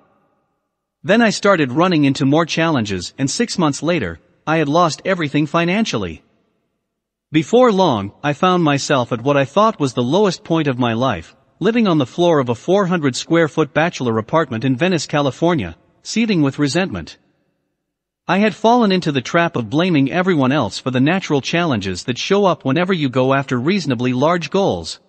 Then 1.03 1.21
I 1.21 1.29
started 1.29 1.71
running 1.71 2.05
into 2.05 2.25
more 2.25 2.45
challenges 2.45 3.13
and 3.17 3.29
six 3.29 3.57
months 3.57 3.83
later, 3.83 4.19
I 4.45 4.57
had 4.57 4.67
lost 4.67 5.01
everything 5.05 5.45
financially. 5.45 6.23
Before 7.31 7.71
long, 7.71 8.13
I 8.23 8.33
found 8.33 8.63
myself 8.63 9.11
at 9.11 9.21
what 9.21 9.37
I 9.37 9.45
thought 9.45 9.79
was 9.79 9.93
the 9.93 10.01
lowest 10.01 10.43
point 10.43 10.67
of 10.67 10.79
my 10.79 10.93
life, 10.93 11.35
living 11.59 11.87
on 11.87 11.97
the 11.97 12.05
floor 12.05 12.39
of 12.39 12.49
a 12.49 12.55
400 12.55 13.15
square 13.15 13.47
foot 13.47 13.73
bachelor 13.73 14.17
apartment 14.17 14.63
in 14.63 14.75
Venice, 14.75 15.05
California, 15.05 15.75
seething 16.03 16.41
with 16.41 16.57
resentment. 16.57 17.17
I 18.29 18.39
had 18.39 18.55
fallen 18.55 18.91
into 18.91 19.11
the 19.11 19.21
trap 19.21 19.55
of 19.55 19.69
blaming 19.69 20.11
everyone 20.11 20.51
else 20.51 20.79
for 20.79 20.91
the 20.91 20.99
natural 20.99 21.41
challenges 21.41 22.03
that 22.05 22.17
show 22.17 22.45
up 22.45 22.65
whenever 22.65 22.93
you 22.93 23.09
go 23.09 23.33
after 23.33 23.59
reasonably 23.59 24.13
large 24.13 24.49
goals. 24.49 24.99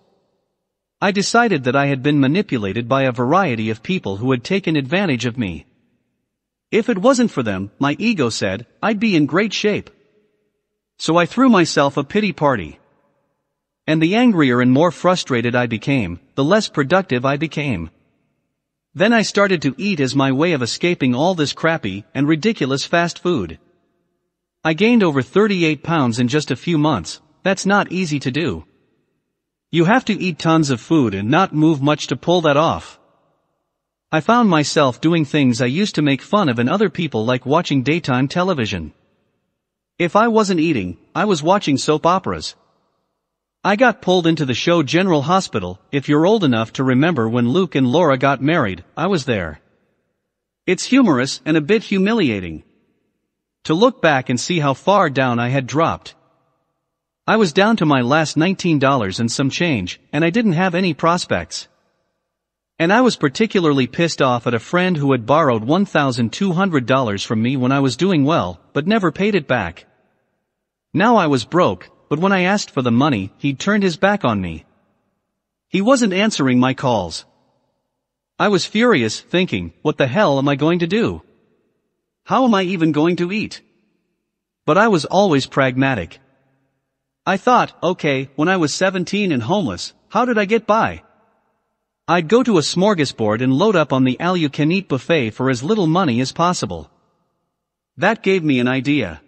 I 1.01 1.11
decided 1.11 1.63
that 1.63 1.75
I 1.75 1.87
had 1.87 2.03
been 2.03 2.19
manipulated 2.19 2.87
by 2.87 3.03
a 3.03 3.11
variety 3.11 3.69
of 3.69 3.81
people 3.81 4.17
who 4.17 4.31
had 4.31 4.43
taken 4.43 4.75
advantage 4.75 5.25
of 5.25 5.37
me. 5.37 5.65
If 6.71 6.87
it 6.87 6.99
wasn't 6.99 7.31
for 7.31 7.41
them, 7.41 7.71
my 7.79 7.95
ego 7.97 8.29
said, 8.29 8.67
I'd 8.81 8.99
be 8.99 9.15
in 9.15 9.25
great 9.25 9.53
shape. 9.53 9.89
So 10.99 11.17
I 11.17 11.25
threw 11.25 11.49
myself 11.49 11.97
a 11.97 12.03
pity 12.03 12.31
party. 12.31 12.79
And 13.87 14.01
the 14.01 14.15
angrier 14.15 14.61
and 14.61 14.71
more 14.71 14.91
frustrated 14.91 15.55
I 15.55 15.65
became, 15.65 16.19
the 16.35 16.43
less 16.43 16.67
productive 16.67 17.25
I 17.25 17.37
became. 17.37 17.89
Then 18.93 19.13
I 19.13 19.23
started 19.23 19.61
to 19.63 19.73
eat 19.77 19.99
as 19.99 20.15
my 20.15 20.31
way 20.31 20.51
of 20.51 20.61
escaping 20.61 21.15
all 21.15 21.33
this 21.33 21.53
crappy 21.53 22.05
and 22.13 22.27
ridiculous 22.27 22.85
fast 22.85 23.17
food. 23.17 23.57
I 24.63 24.73
gained 24.73 25.01
over 25.01 25.21
38 25.21 25.81
pounds 25.81 26.19
in 26.19 26.27
just 26.27 26.51
a 26.51 26.55
few 26.55 26.77
months, 26.77 27.21
that's 27.41 27.65
not 27.65 27.91
easy 27.91 28.19
to 28.19 28.29
do. 28.29 28.65
You 29.71 29.85
have 29.85 30.05
to 30.05 30.13
eat 30.13 30.37
tons 30.37 30.69
of 30.69 30.81
food 30.81 31.13
and 31.13 31.29
not 31.29 31.53
move 31.53 31.81
much 31.81 32.07
to 32.07 32.15
pull 32.15 32.41
that 32.41 32.57
off. 32.57 32.98
I 34.11 34.21
found 34.21 34.49
myself 34.49 34.99
doing 34.99 35.23
things 35.23 35.61
I 35.61 35.67
used 35.67 35.93
to 35.95 36.01
make 36.01 36.23
fun 36.23 36.49
of 36.49 36.57
in 36.57 36.67
other 36.67 36.89
people 36.89 37.25
like 37.25 37.45
watching 37.45 37.83
daytime 37.83 38.27
television. 38.27 38.91
If 39.99 40.15
I 40.15 40.29
wasn't 40.29 40.59
eating, 40.59 40.97
I 41.13 41.25
was 41.25 41.43
watching 41.43 41.77
soap 41.77 42.07
operas. 42.07 42.55
I 43.63 43.75
got 43.75 44.01
pulled 44.01 44.25
into 44.25 44.45
the 44.45 44.55
show 44.55 44.81
General 44.81 45.21
Hospital, 45.21 45.79
if 45.91 46.09
you're 46.09 46.25
old 46.25 46.43
enough 46.43 46.73
to 46.73 46.83
remember 46.83 47.29
when 47.29 47.49
Luke 47.49 47.75
and 47.75 47.85
Laura 47.85 48.17
got 48.17 48.41
married, 48.41 48.83
I 48.97 49.05
was 49.05 49.25
there. 49.25 49.61
It's 50.65 50.85
humorous 50.85 51.39
and 51.45 51.55
a 51.55 51.61
bit 51.61 51.83
humiliating. 51.83 52.63
To 53.65 53.75
look 53.75 54.01
back 54.01 54.29
and 54.29 54.39
see 54.39 54.59
how 54.59 54.73
far 54.73 55.11
down 55.11 55.37
I 55.37 55.49
had 55.49 55.67
dropped. 55.67 56.15
I 57.27 57.37
was 57.37 57.53
down 57.53 57.75
to 57.77 57.85
my 57.85 58.01
last 58.01 58.37
$19 58.37 59.19
and 59.19 59.31
some 59.31 59.51
change, 59.51 59.99
and 60.11 60.25
I 60.25 60.31
didn't 60.31 60.53
have 60.53 60.73
any 60.73 60.95
prospects. 60.95 61.67
And 62.79 62.93
I 62.93 63.01
was 63.01 63.17
particularly 63.17 63.87
pissed 63.87 64.21
off 64.21 64.47
at 64.47 64.53
a 64.53 64.59
friend 64.59 64.95
who 64.95 65.11
had 65.11 65.25
borrowed 65.25 65.63
$1,200 65.63 67.25
from 67.25 67.41
me 67.41 67.57
when 67.57 67.73
I 67.73 67.81
was 67.81 67.97
doing 67.97 68.23
well, 68.23 68.61
but 68.71 68.87
never 68.87 69.11
paid 69.11 69.35
it 69.35 69.47
back. 69.47 69.85
Now 70.93 71.17
I 71.17 71.27
was 71.27 71.43
broke, 71.43 71.89
but 72.07 72.19
when 72.19 72.31
I 72.31 72.43
asked 72.43 72.71
for 72.71 72.81
the 72.81 72.89
money, 72.89 73.33
he'd 73.37 73.59
turned 73.59 73.83
his 73.83 73.97
back 73.97 74.23
on 74.23 74.39
me. 74.39 74.63
He 75.67 75.81
wasn't 75.81 76.13
answering 76.13 76.57
my 76.57 76.73
calls. 76.73 77.25
I 78.39 78.47
was 78.47 78.65
furious, 78.65 79.19
thinking, 79.19 79.73
what 79.81 79.97
the 79.97 80.07
hell 80.07 80.39
am 80.39 80.47
I 80.47 80.55
going 80.55 80.79
to 80.79 80.87
do? 80.87 81.21
How 82.23 82.45
am 82.45 82.55
I 82.55 82.63
even 82.63 82.93
going 82.93 83.17
to 83.17 83.33
eat? 83.33 83.61
But 84.65 84.77
I 84.77 84.87
was 84.87 85.03
always 85.03 85.47
pragmatic. 85.47 86.19
I 87.25 87.35
thought, 87.35 87.77
okay, 87.83 88.29
when 88.37 88.47
I 88.47 88.55
was 88.55 88.73
17 88.73 89.33
and 89.33 89.43
homeless, 89.43 89.93
how 90.07 90.23
did 90.23 90.37
I 90.37 90.45
get 90.45 90.65
by? 90.65 91.03
I'd 92.11 92.27
go 92.27 92.41
to 92.41 92.57
a 92.57 92.61
smorgasbord 92.61 93.39
and 93.39 93.53
load 93.53 93.75
up 93.75 93.93
on 93.93 94.03
the 94.03 94.19
all-you-can-eat 94.19 94.87
buffet 94.87 95.29
for 95.29 95.47
as 95.47 95.61
little 95.61 95.85
money 95.85 96.19
as 96.21 96.31
possible. 96.31 96.89
That 97.97 98.23
gave 98.23 98.43
me 98.43 98.59
an 98.59 98.67
idea. 98.67 99.21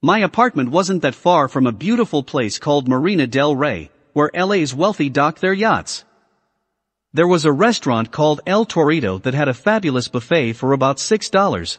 My 0.00 0.20
apartment 0.20 0.70
wasn't 0.70 1.02
that 1.02 1.14
far 1.14 1.48
from 1.48 1.66
a 1.66 1.72
beautiful 1.72 2.22
place 2.22 2.58
called 2.58 2.88
Marina 2.88 3.26
del 3.26 3.54
Rey, 3.54 3.90
where 4.14 4.30
LA's 4.32 4.74
wealthy 4.74 5.10
dock 5.10 5.40
their 5.40 5.52
yachts. 5.52 6.06
There 7.12 7.28
was 7.28 7.44
a 7.44 7.52
restaurant 7.52 8.10
called 8.10 8.40
El 8.46 8.64
Torito 8.64 9.22
that 9.24 9.34
had 9.34 9.48
a 9.48 9.52
fabulous 9.52 10.08
buffet 10.08 10.54
for 10.54 10.72
about 10.72 10.96
$6. 10.96 11.78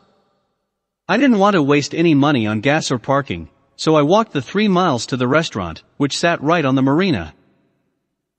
I 1.10 1.18
didn't 1.18 1.40
want 1.40 1.56
to 1.56 1.64
waste 1.64 1.96
any 1.96 2.14
money 2.14 2.46
on 2.46 2.62
gas 2.62 2.92
or 2.92 3.00
parking, 3.00 3.50
so 3.76 3.96
I 3.96 4.04
walked 4.04 4.34
the 4.34 4.44
three 4.44 4.68
miles 4.68 5.08
to 5.08 5.18
the 5.18 5.28
restaurant, 5.28 5.82
which 5.98 6.16
sat 6.20 6.40
right 6.44 6.66
on 6.66 6.76
the 6.76 6.84
marina. 6.84 7.34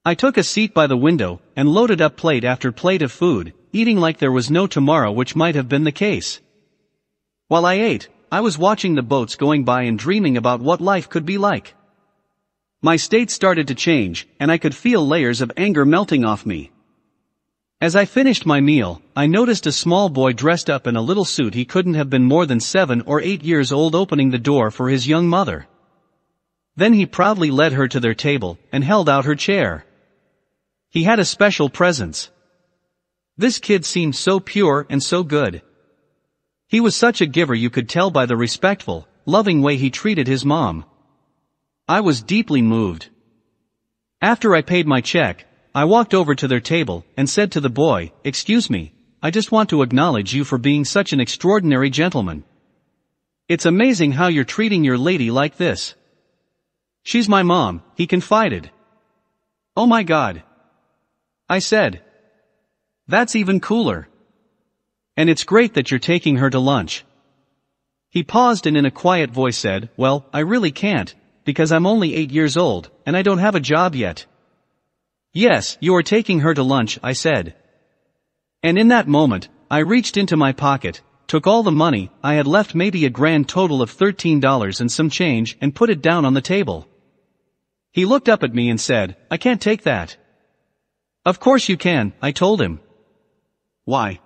I 0.08 0.14
took 0.14 0.38
a 0.38 0.42
seat 0.42 0.72
by 0.72 0.86
the 0.86 0.96
window 0.96 1.42
and 1.54 1.68
loaded 1.68 2.00
up 2.00 2.16
plate 2.16 2.42
after 2.42 2.72
plate 2.72 3.02
of 3.02 3.12
food, 3.12 3.52
eating 3.74 3.98
like 3.98 4.16
there 4.16 4.32
was 4.32 4.50
no 4.50 4.66
tomorrow 4.66 5.12
which 5.12 5.36
might 5.36 5.54
have 5.54 5.68
been 5.68 5.84
the 5.84 5.92
case. 5.92 6.40
While 7.48 7.66
I 7.66 7.74
ate, 7.74 8.08
I 8.32 8.40
was 8.40 8.56
watching 8.56 8.94
the 8.94 9.02
boats 9.02 9.36
going 9.36 9.64
by 9.64 9.82
and 9.82 9.98
dreaming 9.98 10.38
about 10.38 10.62
what 10.62 10.80
life 10.80 11.10
could 11.10 11.26
be 11.26 11.36
like. 11.36 11.74
My 12.80 12.96
state 12.96 13.30
started 13.30 13.68
to 13.68 13.74
change, 13.74 14.26
and 14.40 14.50
I 14.50 14.56
could 14.56 14.74
feel 14.74 15.06
layers 15.06 15.42
of 15.42 15.52
anger 15.58 15.84
melting 15.84 16.24
off 16.24 16.46
me. 16.46 16.70
As 17.78 17.94
I 17.94 18.06
finished 18.06 18.46
my 18.46 18.62
meal, 18.62 19.02
I 19.14 19.26
noticed 19.26 19.66
a 19.66 19.72
small 19.72 20.08
boy 20.08 20.32
dressed 20.32 20.70
up 20.70 20.86
in 20.86 20.96
a 20.96 21.02
little 21.02 21.26
suit 21.26 21.52
he 21.52 21.66
couldn't 21.66 22.00
have 22.00 22.08
been 22.08 22.24
more 22.24 22.46
than 22.46 22.60
seven 22.60 23.02
or 23.02 23.20
eight 23.20 23.44
years 23.44 23.72
old 23.72 23.94
opening 23.94 24.30
the 24.30 24.38
door 24.38 24.70
for 24.70 24.88
his 24.88 25.06
young 25.06 25.28
mother. 25.28 25.66
Then 26.76 26.94
he 26.94 27.04
proudly 27.04 27.50
led 27.50 27.74
her 27.74 27.86
to 27.88 28.00
their 28.00 28.14
table 28.14 28.58
and 28.72 28.82
held 28.82 29.10
out 29.10 29.26
her 29.26 29.34
chair. 29.34 29.84
He 30.90 31.04
had 31.04 31.18
a 31.18 31.24
special 31.24 31.68
presence. 31.68 32.30
This 33.36 33.58
kid 33.58 33.84
seemed 33.84 34.16
so 34.16 34.40
pure 34.40 34.86
and 34.88 35.02
so 35.02 35.22
good. 35.22 35.62
He 36.66 36.80
was 36.80 36.96
such 36.96 37.20
a 37.20 37.26
giver 37.26 37.54
you 37.54 37.70
could 37.70 37.88
tell 37.88 38.10
by 38.10 38.26
the 38.26 38.36
respectful, 38.36 39.06
loving 39.26 39.60
way 39.60 39.76
he 39.76 39.90
treated 39.90 40.26
his 40.26 40.44
mom. 40.44 40.84
I 41.86 42.00
was 42.00 42.22
deeply 42.22 42.62
moved. 42.62 43.08
After 44.20 44.54
I 44.54 44.62
paid 44.62 44.86
my 44.86 45.00
check, 45.00 45.46
I 45.74 45.84
walked 45.84 46.14
over 46.14 46.34
to 46.34 46.48
their 46.48 46.60
table 46.60 47.04
and 47.16 47.28
said 47.28 47.52
to 47.52 47.60
the 47.60 47.70
boy, 47.70 48.12
Excuse 48.24 48.68
me, 48.68 48.92
I 49.22 49.30
just 49.30 49.52
want 49.52 49.70
to 49.70 49.82
acknowledge 49.82 50.34
you 50.34 50.44
for 50.44 50.58
being 50.58 50.84
such 50.84 51.12
an 51.12 51.20
extraordinary 51.20 51.90
gentleman. 51.90 52.44
It's 53.48 53.66
amazing 53.66 54.12
how 54.12 54.28
you're 54.28 54.44
treating 54.44 54.84
your 54.84 54.98
lady 54.98 55.30
like 55.30 55.56
this. 55.56 55.94
She's 57.02 57.28
my 57.28 57.42
mom, 57.42 57.82
he 57.94 58.06
confided. 58.06 58.70
Oh 59.76 59.86
my 59.86 60.02
god. 60.02 60.42
I 61.48 61.60
said. 61.60 62.02
That's 63.06 63.34
even 63.34 63.60
cooler. 63.60 64.08
And 65.16 65.30
it's 65.30 65.44
great 65.44 65.74
that 65.74 65.90
you're 65.90 65.98
taking 65.98 66.36
her 66.36 66.50
to 66.50 66.58
lunch. 66.58 67.04
He 68.10 68.22
paused 68.22 68.66
and 68.66 68.76
in 68.76 68.84
a 68.84 68.90
quiet 68.90 69.30
voice 69.30 69.56
said, 69.56 69.88
Well, 69.96 70.26
I 70.32 70.40
really 70.40 70.70
can't, 70.70 71.14
because 71.44 71.72
I'm 71.72 71.86
only 71.86 72.14
eight 72.14 72.30
years 72.30 72.56
old, 72.56 72.90
and 73.06 73.16
I 73.16 73.22
don't 73.22 73.38
have 73.38 73.54
a 73.54 73.60
job 73.60 73.94
yet. 73.94 74.26
Yes, 75.32 75.78
you 75.80 75.94
are 75.94 76.02
taking 76.02 76.40
her 76.40 76.52
to 76.52 76.62
lunch, 76.62 76.98
I 77.02 77.14
said. 77.14 77.54
And 78.62 78.78
in 78.78 78.88
that 78.88 79.08
moment, 79.08 79.48
I 79.70 79.78
reached 79.78 80.16
into 80.16 80.36
my 80.36 80.52
pocket, 80.52 81.00
took 81.26 81.46
all 81.46 81.62
the 81.62 81.70
money, 81.70 82.10
I 82.22 82.34
had 82.34 82.46
left 82.46 82.74
maybe 82.74 83.04
a 83.04 83.10
grand 83.10 83.48
total 83.48 83.80
of 83.82 83.90
$13 83.90 84.80
and 84.80 84.92
some 84.92 85.10
change 85.10 85.56
and 85.60 85.74
put 85.74 85.90
it 85.90 86.02
down 86.02 86.24
on 86.24 86.34
the 86.34 86.40
table. 86.40 86.88
He 87.92 88.04
looked 88.04 88.28
up 88.28 88.42
at 88.42 88.54
me 88.54 88.68
and 88.68 88.80
said, 88.80 89.16
I 89.30 89.36
can't 89.36 89.60
take 89.60 89.82
that. 89.82 90.16
Of 91.30 91.40
course 91.40 91.68
you 91.68 91.76
can, 91.76 92.14
I 92.22 92.30
told 92.32 92.58
him. 92.58 92.80
Why? 93.84 94.20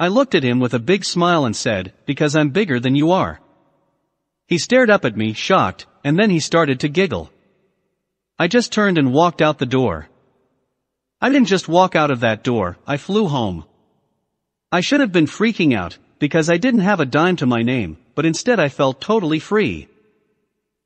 I 0.00 0.08
looked 0.08 0.34
at 0.34 0.42
him 0.42 0.58
with 0.58 0.74
a 0.74 0.88
big 0.92 1.04
smile 1.04 1.44
and 1.44 1.54
said, 1.54 1.92
because 2.06 2.34
I'm 2.34 2.50
bigger 2.50 2.80
than 2.80 2.96
you 2.96 3.12
are. 3.12 3.40
He 4.48 4.58
stared 4.58 4.90
up 4.90 5.04
at 5.04 5.16
me, 5.16 5.32
shocked, 5.32 5.86
and 6.02 6.18
then 6.18 6.28
he 6.28 6.40
started 6.40 6.80
to 6.80 6.88
giggle. 6.88 7.30
I 8.36 8.48
just 8.48 8.72
turned 8.72 8.98
and 8.98 9.12
walked 9.12 9.40
out 9.40 9.60
the 9.60 9.74
door. 9.78 10.08
I 11.20 11.28
didn't 11.30 11.52
just 11.54 11.68
walk 11.68 11.94
out 11.94 12.10
of 12.10 12.18
that 12.18 12.42
door, 12.42 12.78
I 12.84 12.96
flew 12.96 13.28
home. 13.28 13.64
I 14.72 14.80
should 14.80 14.98
have 14.98 15.12
been 15.12 15.36
freaking 15.38 15.72
out, 15.72 15.98
because 16.18 16.50
I 16.50 16.56
didn't 16.56 16.88
have 16.90 16.98
a 16.98 17.12
dime 17.18 17.36
to 17.36 17.46
my 17.46 17.62
name, 17.62 17.96
but 18.16 18.26
instead 18.26 18.58
I 18.58 18.70
felt 18.70 19.00
totally 19.00 19.38
free. 19.38 19.86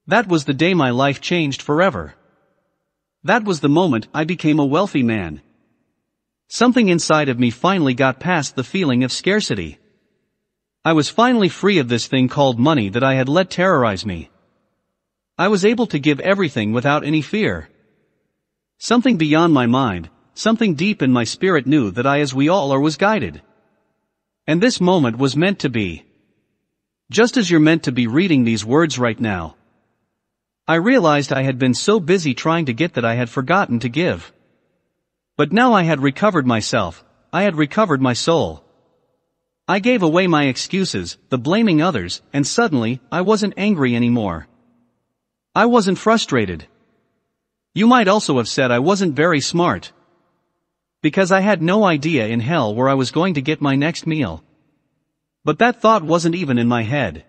That 0.06 0.28
was 0.28 0.44
the 0.44 0.60
day 0.66 0.74
my 0.74 0.90
life 0.90 1.22
changed 1.22 1.62
forever. 1.62 2.14
That 3.26 3.44
was 3.44 3.58
the 3.58 3.68
moment 3.68 4.06
I 4.14 4.22
became 4.22 4.60
a 4.60 4.64
wealthy 4.64 5.02
man. 5.02 5.42
Something 6.46 6.88
inside 6.88 7.28
of 7.28 7.40
me 7.40 7.50
finally 7.50 7.92
got 7.92 8.20
past 8.20 8.54
the 8.54 8.62
feeling 8.62 9.02
of 9.02 9.10
scarcity. 9.10 9.80
I 10.84 10.92
was 10.92 11.08
finally 11.08 11.48
free 11.48 11.78
of 11.78 11.88
this 11.88 12.06
thing 12.06 12.28
called 12.28 12.60
money 12.60 12.88
that 12.90 13.02
I 13.02 13.14
had 13.14 13.28
let 13.28 13.50
terrorize 13.50 14.06
me. 14.06 14.30
I 15.36 15.48
was 15.48 15.64
able 15.64 15.88
to 15.88 15.98
give 15.98 16.20
everything 16.20 16.72
without 16.72 17.02
any 17.02 17.20
fear. 17.20 17.68
Something 18.78 19.16
beyond 19.16 19.52
my 19.52 19.66
mind, 19.66 20.08
something 20.34 20.76
deep 20.76 21.02
in 21.02 21.10
my 21.10 21.24
spirit 21.24 21.66
knew 21.66 21.90
that 21.90 22.06
I 22.06 22.20
as 22.20 22.32
we 22.32 22.48
all 22.48 22.70
are 22.70 22.80
was 22.80 22.96
guided. 22.96 23.42
And 24.46 24.62
this 24.62 24.80
moment 24.80 25.18
was 25.18 25.34
meant 25.34 25.58
to 25.60 25.68
be. 25.68 26.04
Just 27.10 27.36
as 27.36 27.50
you're 27.50 27.58
meant 27.58 27.82
to 27.82 27.90
be 27.90 28.06
reading 28.06 28.44
these 28.44 28.64
words 28.64 29.00
right 29.00 29.18
now. 29.18 29.55
I 30.68 30.74
realized 30.74 31.32
I 31.32 31.42
had 31.42 31.58
been 31.58 31.74
so 31.74 32.00
busy 32.00 32.34
trying 32.34 32.66
to 32.66 32.72
get 32.72 32.94
that 32.94 33.04
I 33.04 33.14
had 33.14 33.30
forgotten 33.30 33.78
to 33.80 33.88
give. 33.88 34.32
But 35.36 35.52
now 35.52 35.74
I 35.74 35.84
had 35.84 36.02
recovered 36.02 36.46
myself, 36.46 37.04
I 37.32 37.42
had 37.42 37.54
recovered 37.54 38.02
my 38.02 38.14
soul. 38.14 38.64
I 39.68 39.78
gave 39.78 40.02
away 40.02 40.26
my 40.26 40.44
excuses, 40.46 41.18
the 41.28 41.38
blaming 41.38 41.82
others, 41.82 42.20
and 42.32 42.44
suddenly, 42.44 43.00
I 43.12 43.20
wasn't 43.20 43.54
angry 43.56 43.94
anymore. 43.94 44.48
I 45.54 45.66
wasn't 45.66 45.98
frustrated. 45.98 46.66
You 47.72 47.86
might 47.86 48.08
also 48.08 48.38
have 48.38 48.48
said 48.48 48.70
I 48.72 48.80
wasn't 48.80 49.14
very 49.14 49.40
smart. 49.40 49.92
Because 51.00 51.30
I 51.30 51.40
had 51.40 51.62
no 51.62 51.84
idea 51.84 52.26
in 52.26 52.40
hell 52.40 52.74
where 52.74 52.88
I 52.88 52.94
was 52.94 53.10
going 53.10 53.34
to 53.34 53.42
get 53.42 53.60
my 53.60 53.76
next 53.76 54.06
meal. 54.06 54.42
But 55.44 55.60
that 55.60 55.80
thought 55.80 56.02
wasn't 56.02 56.34
even 56.34 56.58
in 56.58 56.66
my 56.66 56.82
head. 56.82 57.24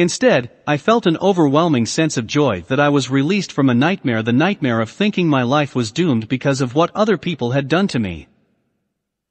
Instead, 0.00 0.50
I 0.66 0.78
felt 0.78 1.04
an 1.06 1.18
overwhelming 1.18 1.84
sense 1.84 2.16
of 2.16 2.26
joy 2.26 2.62
that 2.68 2.80
I 2.80 2.88
was 2.88 3.10
released 3.10 3.52
from 3.52 3.68
a 3.68 3.74
nightmare 3.74 4.22
the 4.22 4.32
nightmare 4.32 4.80
of 4.80 4.88
thinking 4.88 5.28
my 5.28 5.42
life 5.42 5.74
was 5.74 5.92
doomed 5.92 6.26
because 6.26 6.62
of 6.62 6.74
what 6.74 6.90
other 6.94 7.18
people 7.18 7.50
had 7.50 7.68
done 7.68 7.86
to 7.88 7.98
me. 7.98 8.26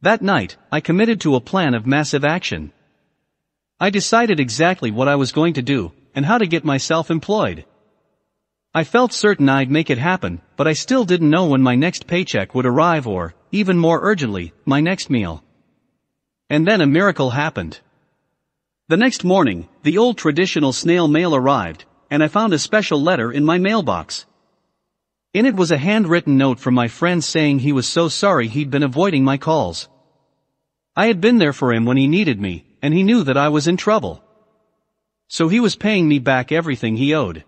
That 0.04 0.22
night, 0.22 0.58
I 0.72 0.80
committed 0.80 1.22
to 1.22 1.34
a 1.34 1.42
plan 1.42 1.74
of 1.74 1.88
massive 1.88 2.24
action. 2.24 2.72
I 3.80 3.90
decided 3.90 4.40
exactly 4.40 4.92
what 4.92 5.08
I 5.08 5.16
was 5.16 5.32
going 5.32 5.54
to 5.54 5.64
do, 5.64 5.92
and 6.14 6.24
how 6.24 6.38
to 6.38 6.46
get 6.46 6.64
myself 6.64 7.10
employed. 7.10 7.66
I 8.72 8.84
felt 8.84 9.12
certain 9.12 9.50
I'd 9.50 9.72
make 9.72 9.90
it 9.90 9.98
happen, 9.98 10.40
but 10.56 10.68
I 10.68 10.74
still 10.74 11.04
didn't 11.04 11.32
know 11.32 11.48
when 11.48 11.64
my 11.64 11.74
next 11.74 12.06
paycheck 12.06 12.54
would 12.54 12.68
arrive 12.68 13.08
or, 13.08 13.34
even 13.52 13.80
more 13.80 14.02
urgently, 14.04 14.54
my 14.66 14.82
next 14.82 15.10
meal. 15.10 15.44
And 16.48 16.68
then 16.68 16.80
a 16.80 16.86
miracle 16.86 17.32
happened. 17.32 17.80
The 18.90 18.98
next 18.98 19.24
morning, 19.24 19.70
the 19.84 20.00
old 20.00 20.18
traditional 20.18 20.74
snail 20.74 21.08
mail 21.08 21.36
arrived, 21.36 21.86
and 22.10 22.24
I 22.24 22.28
found 22.28 22.54
a 22.54 22.60
special 22.60 23.00
letter 23.00 23.32
in 23.32 23.46
my 23.46 23.60
mailbox. 23.60 24.26
In 25.32 25.46
it 25.46 25.56
was 25.56 25.70
a 25.70 25.78
handwritten 25.78 26.38
note 26.38 26.60
from 26.60 26.74
my 26.74 26.88
friend 26.88 27.24
saying 27.24 27.60
he 27.60 27.72
was 27.72 27.88
so 27.88 28.10
sorry 28.10 28.48
he'd 28.48 28.72
been 28.72 28.82
avoiding 28.82 29.24
my 29.24 29.38
calls. 29.38 29.88
I 30.95 31.06
had 31.06 31.22
been 31.22 31.38
there 31.38 31.53
for 31.53 31.72
him 31.72 31.86
when 31.86 31.98
he 31.98 32.07
needed 32.07 32.41
me, 32.41 32.66
and 32.82 32.95
he 32.95 33.03
knew 33.03 33.24
that 33.26 33.38
I 33.38 33.49
was 33.49 33.68
in 33.68 33.78
trouble. 33.78 34.24
So 35.28 35.49
he 35.49 35.60
was 35.60 35.76
paying 35.76 36.07
me 36.07 36.18
back 36.18 36.52
everything 36.52 36.98
he 36.98 37.14
owed 37.14 37.45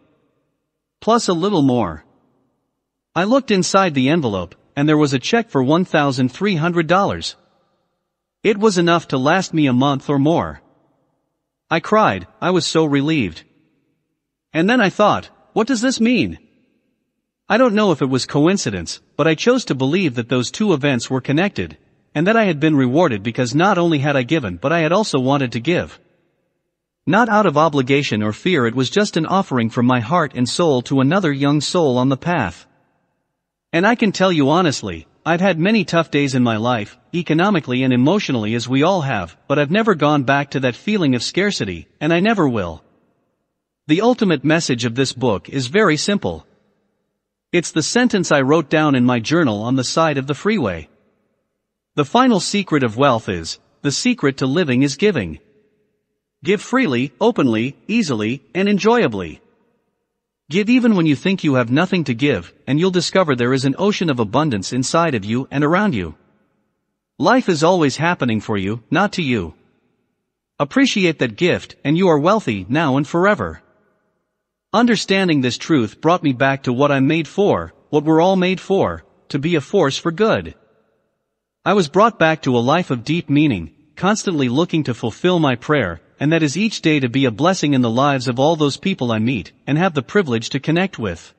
plus 1.02 1.28
a 1.28 1.34
little 1.34 1.64
more. 1.64 2.06
I 3.16 3.24
looked 3.24 3.50
inside 3.50 3.96
the 3.96 4.10
envelope, 4.10 4.54
and 4.76 4.88
there 4.88 4.98
was 4.98 5.14
a 5.14 5.20
check 5.20 5.50
for 5.50 5.64
$1,300. 5.64 7.36
It 8.44 8.58
was 8.60 8.78
enough 8.78 9.08
to 9.08 9.18
last 9.18 9.56
me 9.56 9.66
a 9.66 9.74
month 9.74 10.08
or 10.08 10.20
more. 10.20 10.62
I 11.72 11.80
cried, 11.80 12.28
I 12.42 12.52
was 12.52 12.66
so 12.66 12.84
relieved. 12.84 13.44
And 14.52 14.70
then 14.70 14.82
I 14.82 14.90
thought, 14.90 15.30
what 15.54 15.68
does 15.68 15.80
this 15.80 16.02
mean? 16.02 16.38
I 17.48 17.58
don't 17.58 17.74
know 17.74 17.94
if 17.94 18.02
it 18.02 18.10
was 18.10 18.26
coincidence, 18.26 19.00
but 19.16 19.26
I 19.26 19.36
chose 19.36 19.64
to 19.66 19.76
believe 19.76 20.16
that 20.16 20.28
those 20.28 20.52
two 20.52 20.74
events 20.74 21.10
were 21.10 21.22
connected, 21.22 21.78
and 22.14 22.28
that 22.28 22.36
I 22.36 22.44
had 22.44 22.60
been 22.60 22.76
rewarded 22.76 23.24
because 23.24 23.56
not 23.56 23.78
only 23.78 24.00
had 24.00 24.18
I 24.18 24.24
given 24.24 24.58
but 24.58 24.74
I 24.74 24.80
had 24.80 24.92
also 24.92 25.18
wanted 25.18 25.54
to 25.54 25.62
give. 25.62 25.98
Not 27.08 27.30
out 27.30 27.46
of 27.46 27.58
obligation 27.58 28.22
or 28.22 28.34
fear 28.34 28.68
it 28.68 28.76
was 28.76 28.90
just 28.90 29.16
an 29.16 29.26
offering 29.26 29.70
from 29.70 29.86
my 29.86 30.02
heart 30.02 30.34
and 30.36 30.50
soul 30.50 30.82
to 30.84 31.00
another 31.00 31.32
young 31.32 31.62
soul 31.62 31.98
on 31.98 32.10
the 32.10 32.18
path. 32.18 32.68
And 33.72 33.88
I 33.88 33.96
can 33.96 34.12
tell 34.12 34.34
you 34.34 34.50
honestly, 34.50 35.08
I've 35.24 35.42
had 35.42 35.60
many 35.60 35.86
tough 35.86 36.10
days 36.10 36.34
in 36.34 36.42
my 36.42 36.58
life, 36.58 36.98
economically 37.14 37.84
and 37.84 37.94
emotionally 37.94 38.56
as 38.56 38.68
we 38.68 38.82
all 38.82 39.02
have, 39.02 39.38
but 39.48 39.60
I've 39.60 39.70
never 39.70 39.94
gone 39.94 40.24
back 40.24 40.52
to 40.52 40.60
that 40.62 40.76
feeling 40.76 41.14
of 41.14 41.22
scarcity, 41.22 41.88
and 42.00 42.12
I 42.12 42.20
never 42.20 42.50
will. 42.50 42.84
The 43.86 44.02
ultimate 44.02 44.44
message 44.44 44.84
of 44.84 44.96
this 44.96 45.14
book 45.14 45.48
is 45.48 45.68
very 45.68 45.96
simple. 45.96 46.48
It's 47.52 47.72
the 47.72 47.84
sentence 47.84 48.32
I 48.32 48.42
wrote 48.42 48.70
down 48.70 48.96
in 48.96 49.06
my 49.06 49.20
journal 49.20 49.62
on 49.62 49.76
the 49.76 49.84
side 49.84 50.18
of 50.18 50.26
the 50.26 50.34
freeway. 50.34 50.90
The 51.96 52.06
final 52.06 52.40
secret 52.40 52.82
of 52.82 52.98
wealth 52.98 53.30
is, 53.30 53.60
the 53.84 53.92
secret 53.92 54.38
to 54.38 54.48
living 54.48 54.82
is 54.82 54.96
giving. 54.96 55.40
Give 56.44 56.62
freely, 56.62 57.14
openly, 57.22 57.78
easily, 57.88 58.42
and 58.56 58.68
enjoyably. 58.68 59.42
Give 60.52 60.70
even 60.70 60.96
when 60.98 61.06
you 61.06 61.16
think 61.16 61.46
you 61.46 61.54
have 61.54 61.72
nothing 61.72 62.04
to 62.04 62.14
give, 62.14 62.54
and 62.68 62.78
you'll 62.78 62.92
discover 62.92 63.38
there 63.38 63.54
is 63.54 63.64
an 63.64 63.76
ocean 63.78 64.10
of 64.10 64.20
abundance 64.20 64.74
inside 64.74 65.16
of 65.16 65.24
you 65.24 65.48
and 65.50 65.64
around 65.64 65.96
you. 65.96 66.16
Life 67.18 67.48
is 67.48 67.64
always 67.64 67.96
happening 67.96 68.42
for 68.42 68.58
you, 68.58 68.84
not 68.92 69.14
to 69.14 69.22
you. 69.22 69.54
Appreciate 70.60 71.20
that 71.20 71.38
gift, 71.38 71.78
and 71.86 71.98
you 71.98 72.10
are 72.10 72.20
wealthy 72.20 72.66
now 72.68 72.98
and 72.98 73.08
forever. 73.08 73.62
Understanding 74.74 75.40
this 75.40 75.58
truth 75.58 76.02
brought 76.02 76.22
me 76.22 76.34
back 76.34 76.64
to 76.64 76.74
what 76.74 76.92
I'm 76.92 77.08
made 77.08 77.30
for, 77.30 77.74
what 77.90 78.04
we're 78.04 78.20
all 78.20 78.36
made 78.36 78.60
for, 78.60 79.06
to 79.30 79.40
be 79.40 79.56
a 79.56 79.62
force 79.62 79.98
for 79.98 80.12
good. 80.12 80.54
I 81.64 81.76
was 81.76 81.88
brought 81.88 82.20
back 82.20 82.42
to 82.42 82.58
a 82.58 82.68
life 82.74 82.92
of 82.92 83.06
deep 83.06 83.30
meaning, 83.30 83.72
constantly 83.96 84.50
looking 84.50 84.84
to 84.84 84.94
fulfill 84.94 85.40
my 85.40 85.56
prayer, 85.56 86.02
and 86.22 86.32
that 86.32 86.44
is 86.44 86.56
each 86.56 86.84
day 86.84 87.00
to 87.00 87.10
be 87.10 87.26
a 87.26 87.32
blessing 87.32 87.74
in 87.74 87.82
the 87.82 87.90
lives 87.90 88.28
of 88.28 88.40
all 88.40 88.56
those 88.56 88.78
people 88.78 89.12
I 89.12 89.18
meet 89.18 89.52
and 89.66 89.76
have 89.76 89.96
the 89.96 90.04
privilege 90.04 90.52
to 90.52 90.60
connect 90.60 91.00
with. 91.00 91.34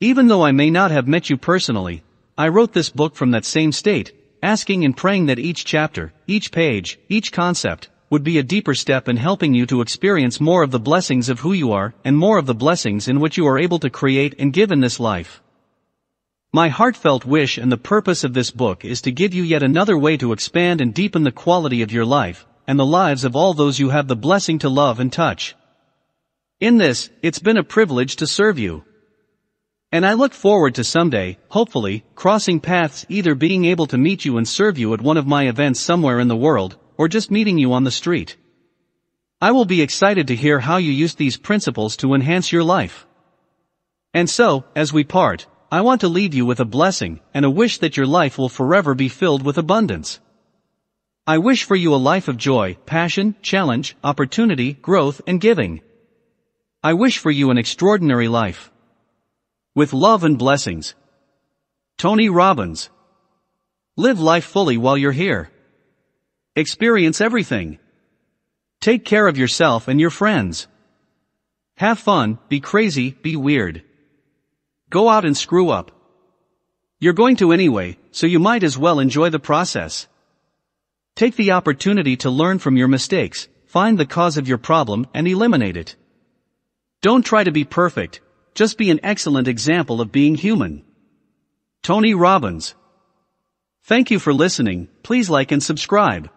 Even 0.00 0.26
though 0.26 0.42
I 0.42 0.50
may 0.50 0.68
not 0.68 0.90
have 0.90 1.06
met 1.06 1.30
you 1.30 1.36
personally, 1.36 2.02
I 2.36 2.48
wrote 2.48 2.72
this 2.72 2.90
book 2.90 3.14
from 3.14 3.30
that 3.30 3.44
same 3.44 3.70
state, 3.70 4.12
asking 4.42 4.84
and 4.84 4.96
praying 4.96 5.26
that 5.26 5.38
each 5.38 5.64
chapter, 5.64 6.12
each 6.26 6.50
page, 6.50 6.98
each 7.08 7.30
concept, 7.30 7.88
would 8.10 8.24
be 8.24 8.38
a 8.38 8.42
deeper 8.42 8.74
step 8.74 9.08
in 9.08 9.16
helping 9.16 9.54
you 9.54 9.64
to 9.66 9.80
experience 9.80 10.40
more 10.40 10.64
of 10.64 10.72
the 10.72 10.80
blessings 10.80 11.28
of 11.28 11.38
who 11.38 11.52
you 11.52 11.70
are 11.70 11.94
and 12.04 12.18
more 12.18 12.38
of 12.38 12.46
the 12.46 12.54
blessings 12.54 13.06
in 13.06 13.20
which 13.20 13.36
you 13.36 13.46
are 13.46 13.60
able 13.60 13.78
to 13.78 13.90
create 13.90 14.34
and 14.40 14.52
give 14.52 14.72
in 14.72 14.80
this 14.80 14.98
life. 14.98 15.40
My 16.52 16.68
heartfelt 16.68 17.24
wish 17.24 17.58
and 17.58 17.70
the 17.70 17.76
purpose 17.76 18.24
of 18.24 18.34
this 18.34 18.50
book 18.50 18.84
is 18.84 19.02
to 19.02 19.12
give 19.12 19.34
you 19.34 19.44
yet 19.44 19.62
another 19.62 19.96
way 19.96 20.16
to 20.16 20.32
expand 20.32 20.80
and 20.80 20.92
deepen 20.92 21.22
the 21.22 21.30
quality 21.30 21.82
of 21.82 21.92
your 21.92 22.06
life, 22.06 22.44
and 22.68 22.78
the 22.78 22.86
lives 22.86 23.24
of 23.24 23.34
all 23.34 23.54
those 23.54 23.78
you 23.78 23.88
have 23.88 24.08
the 24.08 24.14
blessing 24.14 24.58
to 24.58 24.68
love 24.68 25.00
and 25.00 25.10
touch. 25.10 25.56
In 26.60 26.76
this, 26.76 27.08
it's 27.22 27.38
been 27.38 27.56
a 27.56 27.64
privilege 27.64 28.16
to 28.16 28.26
serve 28.26 28.58
you. 28.58 28.84
And 29.90 30.04
I 30.04 30.12
look 30.12 30.34
forward 30.34 30.74
to 30.74 30.84
someday, 30.84 31.38
hopefully, 31.48 32.04
crossing 32.14 32.60
paths 32.60 33.06
either 33.08 33.34
being 33.34 33.64
able 33.64 33.86
to 33.86 33.96
meet 33.96 34.26
you 34.26 34.36
and 34.36 34.46
serve 34.46 34.76
you 34.76 34.92
at 34.92 35.00
one 35.00 35.16
of 35.16 35.26
my 35.26 35.48
events 35.48 35.80
somewhere 35.80 36.20
in 36.20 36.28
the 36.28 36.36
world, 36.36 36.76
or 36.98 37.08
just 37.08 37.30
meeting 37.30 37.56
you 37.56 37.72
on 37.72 37.84
the 37.84 37.90
street. 37.90 38.36
I 39.40 39.52
will 39.52 39.64
be 39.64 39.80
excited 39.80 40.26
to 40.26 40.36
hear 40.36 40.60
how 40.60 40.76
you 40.76 40.92
use 40.92 41.14
these 41.14 41.38
principles 41.38 41.96
to 41.98 42.12
enhance 42.12 42.52
your 42.52 42.64
life. 42.64 43.06
And 44.12 44.28
so, 44.28 44.64
as 44.76 44.92
we 44.92 45.04
part, 45.04 45.46
I 45.72 45.80
want 45.80 46.02
to 46.02 46.08
leave 46.08 46.34
you 46.34 46.44
with 46.44 46.60
a 46.60 46.66
blessing 46.66 47.20
and 47.32 47.46
a 47.46 47.50
wish 47.50 47.78
that 47.78 47.96
your 47.96 48.06
life 48.06 48.36
will 48.36 48.50
forever 48.50 48.94
be 48.94 49.08
filled 49.08 49.42
with 49.42 49.56
abundance. 49.56 50.20
I 51.28 51.36
wish 51.36 51.64
for 51.64 51.76
you 51.76 51.94
a 51.94 52.06
life 52.12 52.28
of 52.28 52.38
joy, 52.38 52.78
passion, 52.86 53.36
challenge, 53.42 53.94
opportunity, 54.02 54.72
growth, 54.72 55.20
and 55.26 55.38
giving. 55.38 55.82
I 56.82 56.94
wish 56.94 57.18
for 57.18 57.30
you 57.30 57.50
an 57.50 57.58
extraordinary 57.58 58.28
life. 58.28 58.72
With 59.74 59.92
love 59.92 60.24
and 60.24 60.38
blessings. 60.38 60.94
Tony 61.98 62.30
Robbins. 62.30 62.88
Live 63.94 64.18
life 64.18 64.46
fully 64.46 64.78
while 64.78 64.96
you're 64.96 65.12
here. 65.12 65.50
Experience 66.56 67.20
everything. 67.20 67.78
Take 68.80 69.04
care 69.04 69.28
of 69.28 69.36
yourself 69.36 69.86
and 69.86 70.00
your 70.00 70.08
friends. 70.08 70.66
Have 71.76 71.98
fun, 71.98 72.38
be 72.48 72.60
crazy, 72.60 73.10
be 73.10 73.36
weird. 73.36 73.82
Go 74.88 75.10
out 75.10 75.26
and 75.26 75.36
screw 75.36 75.68
up. 75.68 75.92
You're 77.00 77.12
going 77.12 77.36
to 77.36 77.52
anyway, 77.52 77.98
so 78.12 78.26
you 78.26 78.38
might 78.38 78.62
as 78.62 78.78
well 78.78 78.98
enjoy 78.98 79.28
the 79.28 79.38
process. 79.38 80.08
Take 81.18 81.34
the 81.34 81.50
opportunity 81.50 82.14
to 82.22 82.30
learn 82.30 82.60
from 82.60 82.76
your 82.76 82.86
mistakes, 82.86 83.48
find 83.66 83.98
the 83.98 84.06
cause 84.06 84.38
of 84.38 84.46
your 84.46 84.56
problem 84.56 85.04
and 85.12 85.26
eliminate 85.26 85.76
it. 85.76 85.96
Don't 87.02 87.26
try 87.26 87.42
to 87.42 87.50
be 87.50 87.64
perfect, 87.64 88.20
just 88.54 88.78
be 88.78 88.88
an 88.94 89.00
excellent 89.02 89.48
example 89.48 90.00
of 90.00 90.12
being 90.12 90.36
human. 90.36 90.84
Tony 91.82 92.14
Robbins. 92.14 92.76
Thank 93.82 94.12
you 94.12 94.20
for 94.20 94.32
listening, 94.32 94.86
please 95.02 95.28
like 95.28 95.50
and 95.50 95.60
subscribe. 95.60 96.30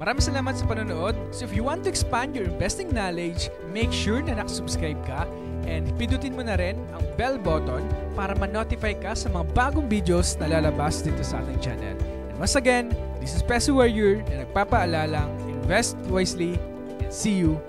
Maraming 0.00 0.24
salamat 0.24 0.60
sa 0.60 0.68
panonood. 0.68 1.16
So 1.32 1.48
if 1.48 1.56
you 1.56 1.64
want 1.64 1.84
to 1.84 1.92
expand 1.92 2.36
your 2.36 2.44
investing 2.44 2.92
knowledge, 2.92 3.48
make 3.72 3.92
sure 3.96 4.20
na 4.20 4.36
nakasubscribe 4.36 5.00
ka 5.08 5.24
and 5.68 5.84
pindutin 6.00 6.32
mo 6.32 6.40
na 6.40 6.56
rin 6.56 6.80
ang 6.96 7.04
bell 7.20 7.36
button 7.36 7.84
para 8.16 8.32
ma-notify 8.32 8.96
ka 8.96 9.12
sa 9.12 9.28
mga 9.28 9.44
bagong 9.52 9.92
videos 9.92 10.40
na 10.40 10.48
lalabas 10.48 11.04
dito 11.04 11.20
sa 11.20 11.44
ating 11.44 11.60
channel. 11.60 11.96
Once 12.40 12.56
again, 12.56 12.88
this 13.20 13.36
is 13.36 13.44
Peso 13.44 13.76
Warrior 13.76 14.24
na 14.32 14.48
nagpapaalalang 14.48 15.28
invest 15.44 15.92
wisely 16.08 16.56
and 17.04 17.12
see 17.12 17.36
you 17.36 17.60